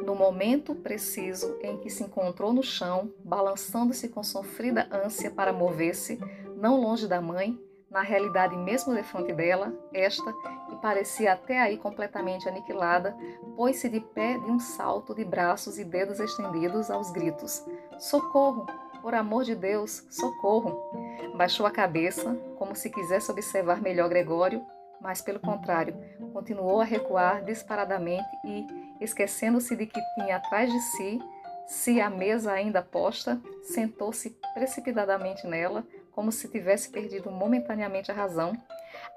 No 0.05 0.15
momento 0.15 0.75
preciso 0.75 1.57
em 1.61 1.77
que 1.77 1.89
se 1.89 2.03
encontrou 2.03 2.53
no 2.53 2.63
chão, 2.63 3.11
balançando-se 3.23 4.09
com 4.09 4.23
sofrida 4.23 4.87
ânsia 4.91 5.31
para 5.31 5.53
mover-se, 5.53 6.19
não 6.57 6.79
longe 6.79 7.07
da 7.07 7.21
mãe, 7.21 7.59
na 7.89 8.01
realidade 8.01 8.55
mesmo 8.57 8.93
defronte 8.93 9.31
dela, 9.33 9.73
esta, 9.93 10.31
que 10.67 10.75
parecia 10.81 11.33
até 11.33 11.59
aí 11.59 11.77
completamente 11.77 12.47
aniquilada, 12.47 13.15
pôs-se 13.55 13.87
de 13.89 13.99
pé 13.99 14.37
de 14.37 14.51
um 14.51 14.59
salto 14.59 15.13
de 15.13 15.23
braços 15.23 15.77
e 15.77 15.83
dedos 15.83 16.19
estendidos 16.19 16.89
aos 16.89 17.11
gritos: 17.11 17.65
Socorro! 17.97 18.65
Por 19.01 19.13
amor 19.13 19.43
de 19.43 19.53
Deus, 19.53 20.03
socorro! 20.09 20.91
Baixou 21.35 21.65
a 21.65 21.71
cabeça, 21.71 22.35
como 22.57 22.75
se 22.75 22.89
quisesse 22.89 23.29
observar 23.29 23.79
melhor 23.79 24.09
Gregório, 24.09 24.65
mas 24.99 25.21
pelo 25.21 25.39
contrário, 25.39 25.95
continuou 26.33 26.81
a 26.81 26.85
recuar 26.85 27.43
disparadamente 27.43 28.27
e, 28.43 28.65
esquecendo-se 28.99 29.75
de 29.75 29.85
que 29.85 30.01
tinha 30.15 30.37
atrás 30.37 30.71
de 30.71 30.79
si, 30.79 31.19
se 31.67 31.99
a 32.01 32.09
mesa 32.09 32.51
ainda 32.51 32.81
posta, 32.81 33.39
sentou-se 33.63 34.35
precipitadamente 34.53 35.45
nela, 35.45 35.85
como 36.15 36.31
se 36.31 36.47
tivesse 36.47 36.89
perdido 36.89 37.29
momentaneamente 37.29 38.09
a 38.09 38.15
razão 38.15 38.53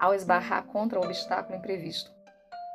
ao 0.01 0.13
esbarrar 0.13 0.65
contra 0.65 0.99
o 0.99 1.05
obstáculo 1.05 1.57
imprevisto. 1.57 2.11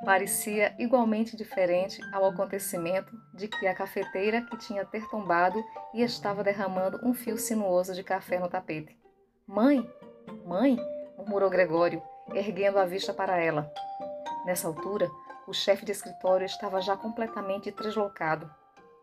Parecia 0.06 0.74
igualmente 0.80 1.36
diferente 1.36 2.02
ao 2.14 2.26
acontecimento 2.26 3.14
de 3.34 3.48
que 3.48 3.68
a 3.68 3.76
cafeteira 3.76 4.42
que 4.42 4.58
tinha 4.58 4.86
ter 4.86 5.08
tombado 5.10 5.64
e 5.94 6.02
estava 6.02 6.44
derramando 6.44 7.00
um 7.04 7.14
fio 7.14 7.38
sinuoso 7.38 7.94
de 7.94 8.04
café 8.04 8.40
no 8.40 8.50
tapete. 8.50 8.98
Mãe, 9.46 9.90
mãe, 10.46 10.78
murmurou 11.18 11.50
Gregório, 11.50 12.02
erguendo 12.34 12.80
a 12.80 12.86
vista 12.86 13.14
para 13.14 13.38
ela. 13.38 13.72
Nessa 14.46 14.68
altura, 14.68 15.10
o 15.48 15.54
chefe 15.54 15.86
de 15.86 15.92
escritório 15.92 16.46
estava 16.46 16.82
já 16.82 16.98
completamente 16.98 17.72
deslocado. 17.72 18.50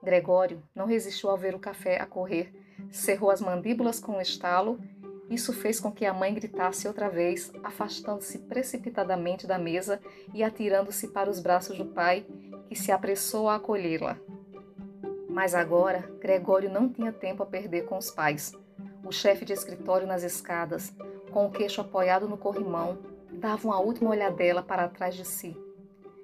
Gregório 0.03 0.63
não 0.75 0.87
resistiu 0.87 1.31
ao 1.31 1.37
ver 1.37 1.55
o 1.55 1.59
café 1.59 2.01
a 2.01 2.07
correr, 2.07 2.55
cerrou 2.91 3.31
as 3.31 3.41
mandíbulas 3.41 4.01
com 4.01 4.13
um 4.13 4.21
estalo 4.21 4.79
isso 5.31 5.53
fez 5.53 5.79
com 5.79 5.93
que 5.93 6.05
a 6.05 6.13
mãe 6.13 6.35
gritasse 6.35 6.89
outra 6.89 7.09
vez, 7.09 7.53
afastando-se 7.63 8.37
precipitadamente 8.41 9.47
da 9.47 9.57
mesa 9.57 10.01
e 10.35 10.43
atirando-se 10.43 11.07
para 11.07 11.31
os 11.31 11.39
braços 11.39 11.79
do 11.79 11.87
pai, 11.87 12.27
que 12.69 12.75
se 12.75 12.91
apressou 12.91 13.49
a 13.49 13.55
acolhê-la. 13.55 14.19
Mas 15.29 15.55
agora, 15.55 16.11
Gregório 16.19 16.69
não 16.69 16.89
tinha 16.89 17.13
tempo 17.13 17.45
a 17.45 17.47
perder 17.47 17.87
com 17.87 17.97
os 17.97 18.11
pais. 18.11 18.53
O 19.05 19.13
chefe 19.13 19.45
de 19.45 19.53
escritório 19.53 20.07
nas 20.07 20.25
escadas, 20.25 20.93
com 21.31 21.47
o 21.47 21.51
queixo 21.51 21.81
apoiado 21.81 22.29
no 22.29 22.37
corrimão, 22.37 22.99
dava 23.31 23.69
uma 23.69 23.79
última 23.79 24.11
olhadela 24.11 24.65
para 24.65 24.89
trás 24.89 25.15
de 25.15 25.25
si. 25.25 25.57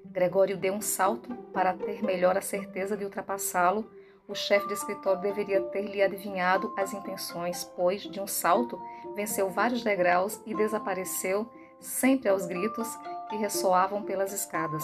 Gregório 0.05 0.57
deu 0.57 0.73
um 0.73 0.81
salto 0.81 1.33
para 1.53 1.73
ter 1.73 2.03
melhor 2.03 2.37
a 2.37 2.41
certeza 2.41 2.97
de 2.97 3.05
ultrapassá-lo 3.05 3.89
o 4.27 4.35
chefe 4.35 4.67
de 4.67 4.73
escritório 4.73 5.21
deveria 5.21 5.61
ter 5.61 5.83
lhe 5.83 6.01
adivinhado 6.01 6.73
as 6.77 6.93
intenções, 6.93 7.63
pois, 7.75 8.01
de 8.01 8.19
um 8.19 8.27
salto, 8.27 8.79
venceu 9.15 9.49
vários 9.49 9.83
degraus 9.83 10.41
e 10.45 10.53
desapareceu, 10.53 11.49
sempre 11.79 12.27
aos 12.27 12.45
gritos 12.45 12.87
que 13.29 13.37
ressoavam 13.37 14.03
pelas 14.03 14.33
escadas. 14.33 14.83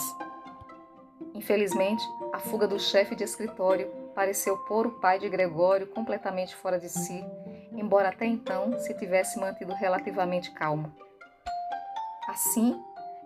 Infelizmente, 1.33 2.03
a 2.31 2.39
fuga 2.39 2.67
do 2.67 2.79
chefe 2.79 3.15
de 3.15 3.23
escritório 3.23 3.91
pareceu 4.15 4.57
pôr 4.59 4.87
o 4.87 4.99
pai 4.99 5.19
de 5.19 5.27
Gregório 5.27 5.87
completamente 5.87 6.55
fora 6.55 6.79
de 6.79 6.87
si, 6.87 7.25
embora 7.73 8.09
até 8.09 8.25
então 8.25 8.77
se 8.79 8.93
tivesse 8.93 9.39
mantido 9.39 9.73
relativamente 9.73 10.51
calmo. 10.51 10.93
Assim, 12.29 12.79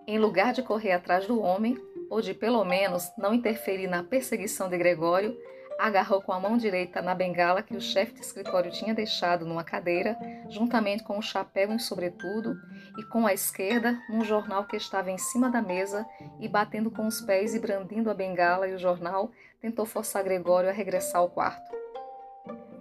em 0.08 0.18
lugar 0.18 0.54
de 0.54 0.64
correr 0.64 0.94
atrás 0.94 1.28
do 1.28 1.42
homem, 1.42 1.78
ou 2.10 2.22
de 2.22 2.34
pelo 2.34 2.64
menos 2.64 3.12
não 3.18 3.34
interferir 3.34 3.88
na 3.88 4.04
perseguição 4.04 4.70
de 4.70 4.78
Gregório, 4.78 5.38
agarrou 5.78 6.22
com 6.22 6.32
a 6.32 6.40
mão 6.40 6.58
direita 6.58 7.02
na 7.02 7.14
bengala 7.14 7.62
que 7.62 7.76
o 7.76 7.82
chefe 7.82 8.14
de 8.14 8.22
escritório 8.22 8.72
tinha 8.72 8.94
deixado 8.94 9.46
numa 9.46 9.64
cadeira, 9.64 10.18
juntamente 10.50 11.04
com 11.04 11.18
o 11.18 11.22
chapéu 11.22 11.72
em 11.72 11.80
sobretudo, 11.80 12.56
e 12.98 13.04
com 13.04 13.28
a 13.28 13.34
esquerda 13.34 13.98
num 14.10 14.24
jornal 14.24 14.66
que 14.66 14.76
estava 14.76 15.12
em 15.12 15.18
cima 15.18 15.50
da 15.50 15.62
mesa, 15.62 16.06
e 16.40 16.48
batendo 16.48 16.90
com 16.90 17.06
os 17.06 17.22
pés 17.22 17.54
e 17.54 17.60
brandindo 17.60 18.10
a 18.10 18.14
bengala 18.14 18.68
e 18.68 18.74
o 18.74 18.80
jornal, 18.80 19.32
tentou 19.62 19.86
forçar 19.86 20.24
Gregório 20.24 20.70
a 20.70 20.74
regressar 20.74 21.22
ao 21.22 21.30
quarto. 21.30 21.76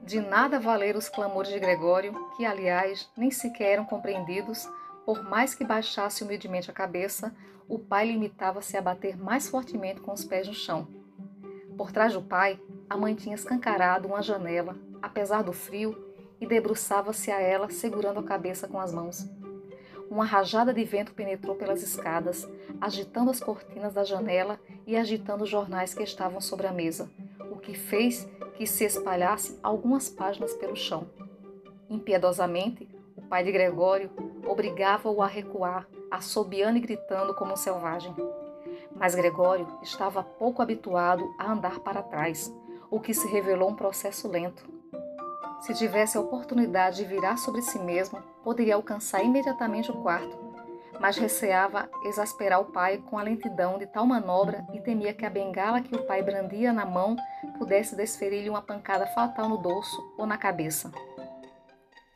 De 0.02 0.20
nada 0.20 0.60
valeram 0.60 0.98
os 0.98 1.08
clamores 1.08 1.52
de 1.52 1.58
Gregório, 1.58 2.14
que, 2.36 2.46
aliás, 2.46 3.10
nem 3.16 3.30
sequer 3.30 3.72
eram 3.72 3.84
compreendidos, 3.84 4.68
por 5.04 5.22
mais 5.22 5.54
que 5.54 5.64
baixasse 5.64 6.24
humildemente 6.24 6.70
a 6.70 6.74
cabeça, 6.74 7.34
o 7.68 7.78
pai 7.78 8.06
limitava-se 8.06 8.76
a 8.76 8.82
bater 8.82 9.16
mais 9.16 9.48
fortemente 9.48 10.00
com 10.00 10.12
os 10.12 10.24
pés 10.24 10.46
no 10.46 10.54
chão. 10.54 10.95
Por 11.76 11.92
trás 11.92 12.14
do 12.14 12.22
pai, 12.22 12.58
a 12.88 12.96
mãe 12.96 13.14
tinha 13.14 13.34
escancarado 13.34 14.08
uma 14.08 14.22
janela, 14.22 14.76
apesar 15.02 15.42
do 15.42 15.52
frio, 15.52 15.96
e 16.40 16.46
debruçava-se 16.46 17.30
a 17.30 17.40
ela, 17.40 17.70
segurando 17.70 18.20
a 18.20 18.24
cabeça 18.24 18.66
com 18.66 18.80
as 18.80 18.92
mãos. 18.92 19.28
Uma 20.10 20.24
rajada 20.24 20.72
de 20.72 20.84
vento 20.84 21.12
penetrou 21.12 21.56
pelas 21.56 21.82
escadas, 21.82 22.48
agitando 22.80 23.30
as 23.30 23.40
cortinas 23.40 23.92
da 23.92 24.04
janela 24.04 24.60
e 24.86 24.96
agitando 24.96 25.44
os 25.44 25.50
jornais 25.50 25.92
que 25.92 26.02
estavam 26.02 26.40
sobre 26.40 26.66
a 26.66 26.72
mesa, 26.72 27.10
o 27.50 27.56
que 27.56 27.74
fez 27.74 28.28
que 28.54 28.66
se 28.66 28.84
espalhasse 28.84 29.58
algumas 29.62 30.08
páginas 30.08 30.54
pelo 30.54 30.76
chão. 30.76 31.06
Impiedosamente, 31.90 32.88
o 33.16 33.22
pai 33.22 33.44
de 33.44 33.52
Gregório 33.52 34.10
obrigava-o 34.46 35.20
a 35.20 35.26
recuar, 35.26 35.88
assobiando 36.10 36.78
e 36.78 36.80
gritando 36.80 37.34
como 37.34 37.52
um 37.52 37.56
selvagem. 37.56 38.14
Mas 38.98 39.14
Gregório 39.14 39.66
estava 39.82 40.22
pouco 40.22 40.62
habituado 40.62 41.24
a 41.38 41.52
andar 41.52 41.80
para 41.80 42.02
trás, 42.02 42.52
o 42.90 42.98
que 42.98 43.12
se 43.12 43.28
revelou 43.28 43.70
um 43.70 43.76
processo 43.76 44.28
lento. 44.28 44.64
Se 45.60 45.74
tivesse 45.74 46.16
a 46.16 46.20
oportunidade 46.20 46.96
de 46.96 47.04
virar 47.04 47.36
sobre 47.36 47.62
si 47.62 47.78
mesmo, 47.78 48.22
poderia 48.42 48.74
alcançar 48.74 49.22
imediatamente 49.22 49.90
o 49.90 50.02
quarto, 50.02 50.36
mas 51.00 51.16
receava 51.16 51.88
exasperar 52.04 52.60
o 52.60 52.66
pai 52.66 52.98
com 52.98 53.18
a 53.18 53.22
lentidão 53.22 53.78
de 53.78 53.86
tal 53.86 54.06
manobra 54.06 54.66
e 54.72 54.80
temia 54.80 55.12
que 55.12 55.26
a 55.26 55.30
bengala 55.30 55.80
que 55.80 55.94
o 55.94 56.04
pai 56.04 56.22
brandia 56.22 56.72
na 56.72 56.86
mão 56.86 57.16
pudesse 57.58 57.96
desferir-lhe 57.96 58.50
uma 58.50 58.62
pancada 58.62 59.06
fatal 59.08 59.48
no 59.48 59.58
dorso 59.58 60.14
ou 60.16 60.26
na 60.26 60.38
cabeça. 60.38 60.90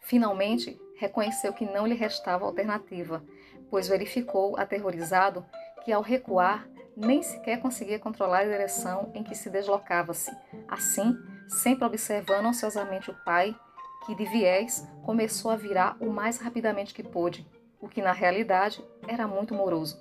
Finalmente, 0.00 0.80
reconheceu 0.96 1.52
que 1.52 1.64
não 1.64 1.86
lhe 1.86 1.94
restava 1.94 2.44
alternativa, 2.44 3.22
pois 3.70 3.88
verificou, 3.88 4.56
aterrorizado, 4.58 5.44
que 5.84 5.92
ao 5.92 6.02
recuar 6.02 6.68
nem 6.96 7.22
sequer 7.22 7.60
conseguia 7.60 7.98
controlar 7.98 8.40
a 8.40 8.44
direção 8.44 9.10
em 9.14 9.22
que 9.22 9.34
se 9.34 9.48
deslocava-se. 9.48 10.30
Assim, 10.68 11.16
sempre 11.48 11.84
observando 11.84 12.46
ansiosamente 12.46 13.10
o 13.10 13.14
pai, 13.24 13.56
que 14.04 14.14
de 14.14 14.24
viés 14.26 14.86
começou 15.04 15.50
a 15.50 15.56
virar 15.56 15.96
o 16.00 16.10
mais 16.10 16.38
rapidamente 16.38 16.94
que 16.94 17.02
pôde, 17.02 17.46
o 17.80 17.88
que 17.88 18.02
na 18.02 18.12
realidade 18.12 18.84
era 19.06 19.26
muito 19.26 19.54
moroso. 19.54 19.98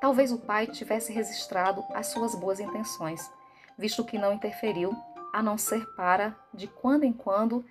Talvez 0.00 0.30
o 0.32 0.38
pai 0.38 0.66
tivesse 0.66 1.12
registrado 1.12 1.82
as 1.94 2.08
suas 2.08 2.34
boas 2.34 2.60
intenções, 2.60 3.30
visto 3.78 4.04
que 4.04 4.18
não 4.18 4.34
interferiu, 4.34 4.94
a 5.32 5.42
não 5.42 5.58
ser 5.58 5.84
para, 5.96 6.36
de 6.52 6.68
quando 6.68 7.04
em 7.04 7.12
quando 7.12 7.64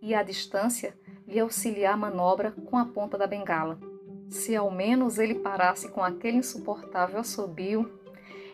e 0.00 0.14
à 0.14 0.22
distância, 0.22 0.96
lhe 1.26 1.38
auxiliar 1.38 1.94
a 1.94 1.96
manobra 1.96 2.52
com 2.52 2.78
a 2.78 2.86
ponta 2.86 3.18
da 3.18 3.26
bengala. 3.26 3.78
Se 4.30 4.54
ao 4.54 4.70
menos 4.70 5.18
ele 5.18 5.34
parasse 5.34 5.88
com 5.88 6.02
aquele 6.04 6.36
insuportável 6.36 7.18
assobio, 7.18 7.90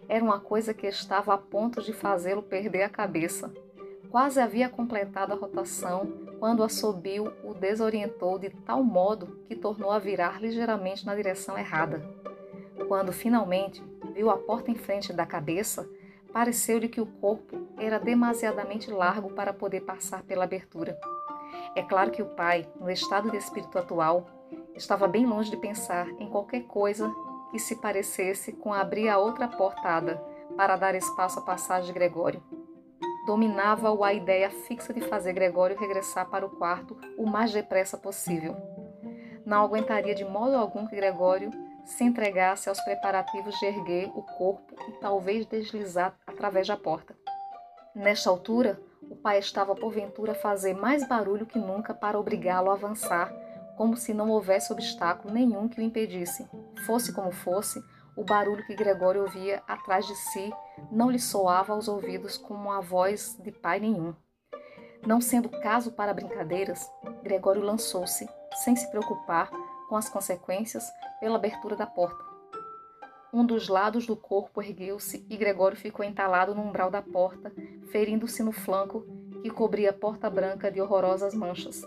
era 0.08 0.24
uma 0.24 0.40
coisa 0.40 0.72
que 0.72 0.86
estava 0.86 1.34
a 1.34 1.38
ponto 1.38 1.82
de 1.82 1.92
fazê-lo 1.92 2.42
perder 2.42 2.84
a 2.84 2.88
cabeça. 2.88 3.52
Quase 4.10 4.40
havia 4.40 4.70
completado 4.70 5.34
a 5.34 5.36
rotação 5.36 6.10
quando 6.38 6.60
o 6.60 6.64
assobio 6.64 7.30
o 7.44 7.52
desorientou 7.52 8.38
de 8.38 8.48
tal 8.48 8.82
modo 8.82 9.38
que 9.46 9.54
tornou 9.54 9.90
a 9.90 9.98
virar 9.98 10.40
ligeiramente 10.40 11.04
na 11.04 11.14
direção 11.14 11.58
errada. 11.58 12.02
Quando 12.88 13.12
finalmente 13.12 13.82
viu 14.14 14.30
a 14.30 14.38
porta 14.38 14.70
em 14.70 14.76
frente 14.76 15.12
da 15.12 15.26
cabeça, 15.26 15.86
pareceu-lhe 16.32 16.88
que 16.88 17.00
o 17.00 17.06
corpo 17.06 17.66
era 17.76 17.98
demasiadamente 17.98 18.90
largo 18.90 19.30
para 19.30 19.52
poder 19.52 19.82
passar 19.82 20.22
pela 20.22 20.44
abertura. 20.44 20.98
É 21.74 21.82
claro 21.82 22.10
que 22.10 22.22
o 22.22 22.26
pai, 22.26 22.66
no 22.80 22.90
estado 22.90 23.30
de 23.30 23.36
espírito 23.36 23.78
atual, 23.78 24.35
estava 24.74 25.08
bem 25.08 25.26
longe 25.26 25.50
de 25.50 25.56
pensar 25.56 26.08
em 26.18 26.28
qualquer 26.28 26.62
coisa 26.62 27.12
que 27.50 27.58
se 27.58 27.76
parecesse 27.76 28.52
com 28.52 28.72
abrir 28.72 29.08
a 29.08 29.18
outra 29.18 29.48
portada 29.48 30.16
para 30.56 30.76
dar 30.76 30.94
espaço 30.94 31.38
à 31.38 31.42
passagem 31.42 31.86
de 31.86 31.92
Gregório. 31.92 32.42
Dominava-o 33.26 34.04
a 34.04 34.12
ideia 34.12 34.50
fixa 34.50 34.92
de 34.92 35.00
fazer 35.00 35.32
Gregório 35.32 35.78
regressar 35.78 36.28
para 36.28 36.46
o 36.46 36.50
quarto 36.50 36.96
o 37.16 37.26
mais 37.26 37.52
depressa 37.52 37.96
possível. 37.96 38.56
Não 39.44 39.64
aguentaria 39.64 40.14
de 40.14 40.24
modo 40.24 40.56
algum 40.56 40.86
que 40.86 40.96
Gregório 40.96 41.50
se 41.84 42.04
entregasse 42.04 42.68
aos 42.68 42.80
preparativos 42.80 43.58
de 43.58 43.66
erguer 43.66 44.10
o 44.14 44.22
corpo 44.22 44.74
e 44.88 44.92
talvez 45.00 45.46
deslizar 45.46 46.14
através 46.26 46.66
da 46.66 46.76
porta. 46.76 47.16
Nesta 47.94 48.28
altura, 48.28 48.80
o 49.02 49.16
pai 49.16 49.38
estava 49.38 49.74
porventura 49.74 50.32
a 50.32 50.34
fazer 50.34 50.74
mais 50.74 51.08
barulho 51.08 51.46
que 51.46 51.58
nunca 51.58 51.94
para 51.94 52.18
obrigá-lo 52.18 52.70
a 52.70 52.74
avançar, 52.74 53.32
como 53.76 53.96
se 53.96 54.14
não 54.14 54.30
houvesse 54.30 54.72
obstáculo 54.72 55.32
nenhum 55.32 55.68
que 55.68 55.80
o 55.80 55.82
impedisse. 55.82 56.48
Fosse 56.86 57.12
como 57.12 57.30
fosse, 57.30 57.82
o 58.16 58.24
barulho 58.24 58.64
que 58.66 58.74
Gregório 58.74 59.22
ouvia 59.22 59.62
atrás 59.68 60.06
de 60.06 60.14
si 60.14 60.52
não 60.90 61.10
lhe 61.10 61.18
soava 61.18 61.74
aos 61.74 61.86
ouvidos 61.86 62.38
como 62.38 62.72
a 62.72 62.80
voz 62.80 63.36
de 63.42 63.52
pai 63.52 63.78
nenhum. 63.78 64.14
Não 65.06 65.20
sendo 65.20 65.48
caso 65.48 65.92
para 65.92 66.14
brincadeiras, 66.14 66.90
Gregório 67.22 67.62
lançou-se, 67.62 68.28
sem 68.64 68.74
se 68.74 68.90
preocupar 68.90 69.50
com 69.88 69.96
as 69.96 70.08
consequências, 70.08 70.84
pela 71.20 71.36
abertura 71.36 71.76
da 71.76 71.86
porta. 71.86 72.24
Um 73.32 73.44
dos 73.44 73.68
lados 73.68 74.06
do 74.06 74.16
corpo 74.16 74.62
ergueu-se 74.62 75.24
e 75.28 75.36
Gregório 75.36 75.76
ficou 75.76 76.04
entalado 76.04 76.54
no 76.54 76.62
umbral 76.62 76.90
da 76.90 77.02
porta, 77.02 77.52
ferindo-se 77.92 78.42
no 78.42 78.52
flanco 78.52 79.06
que 79.42 79.50
cobria 79.50 79.90
a 79.90 79.92
porta 79.92 80.28
branca 80.30 80.70
de 80.70 80.80
horrorosas 80.80 81.34
manchas. 81.34 81.82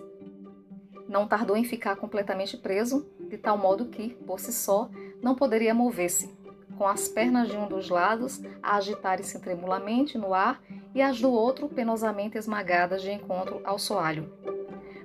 Não 1.10 1.28
tardou 1.28 1.58
em 1.58 1.64
ficar 1.64 1.96
completamente 1.96 2.56
preso, 2.56 3.10
de 3.20 3.36
tal 3.36 3.58
modo 3.58 3.88
que, 3.88 4.10
por 4.10 4.40
si 4.40 4.54
só, 4.54 4.88
não 5.24 5.34
poderia 5.34 5.74
mover-se, 5.74 6.30
com 6.78 6.88
as 6.88 7.08
pernas 7.08 7.50
de 7.50 7.58
um 7.58 7.68
dos 7.68 7.90
lados 7.90 8.40
a 8.62 8.76
agitarem-se 8.76 9.42
tremulamente 9.42 10.20
no 10.20 10.36
ar 10.36 10.62
e 10.94 11.02
as 11.02 11.20
do 11.20 11.32
outro 11.32 11.68
penosamente 11.68 12.38
esmagadas 12.38 13.02
de 13.02 13.12
encontro 13.12 13.60
ao 13.64 13.80
soalho. 13.80 14.32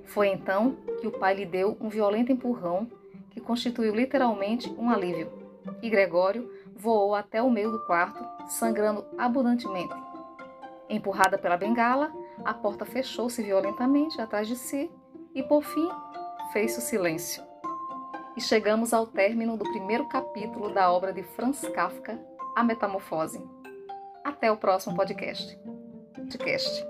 Foi 0.05 0.29
então 0.29 0.77
que 1.01 1.07
o 1.07 1.11
pai 1.11 1.37
lhe 1.37 1.47
deu 1.47 1.75
um 1.81 1.89
violento 1.89 2.31
empurrão 2.31 2.87
que 3.31 3.41
constituiu 3.41 3.95
literalmente 3.95 4.71
um 4.79 4.91
alívio, 4.91 5.33
e 5.81 5.89
Gregório 5.89 6.53
voou 6.77 7.15
até 7.15 7.43
o 7.43 7.51
meio 7.51 7.73
do 7.73 7.87
quarto, 7.87 8.23
sangrando 8.47 9.07
abundantemente. 9.17 9.95
Empurrada 10.87 11.39
pela 11.39 11.57
bengala, 11.57 12.13
a 12.45 12.53
porta 12.53 12.85
fechou-se 12.85 13.43
violentamente 13.43 14.21
atrás 14.21 14.47
de 14.47 14.55
si 14.55 14.91
e, 15.35 15.43
por 15.43 15.62
fim, 15.62 15.89
fez-se 16.53 16.78
o 16.78 16.82
silêncio. 16.82 17.43
E 18.37 18.41
chegamos 18.41 18.93
ao 18.93 19.07
término 19.07 19.57
do 19.57 19.64
primeiro 19.64 20.09
capítulo 20.09 20.72
da 20.72 20.91
obra 20.91 21.12
de 21.12 21.22
Franz 21.22 21.61
Kafka, 21.68 22.18
A 22.57 22.62
Metamorfose. 22.62 23.41
Até 24.24 24.51
o 24.51 24.57
próximo 24.57 24.97
podcast. 24.97 25.59
podcast. 26.14 26.87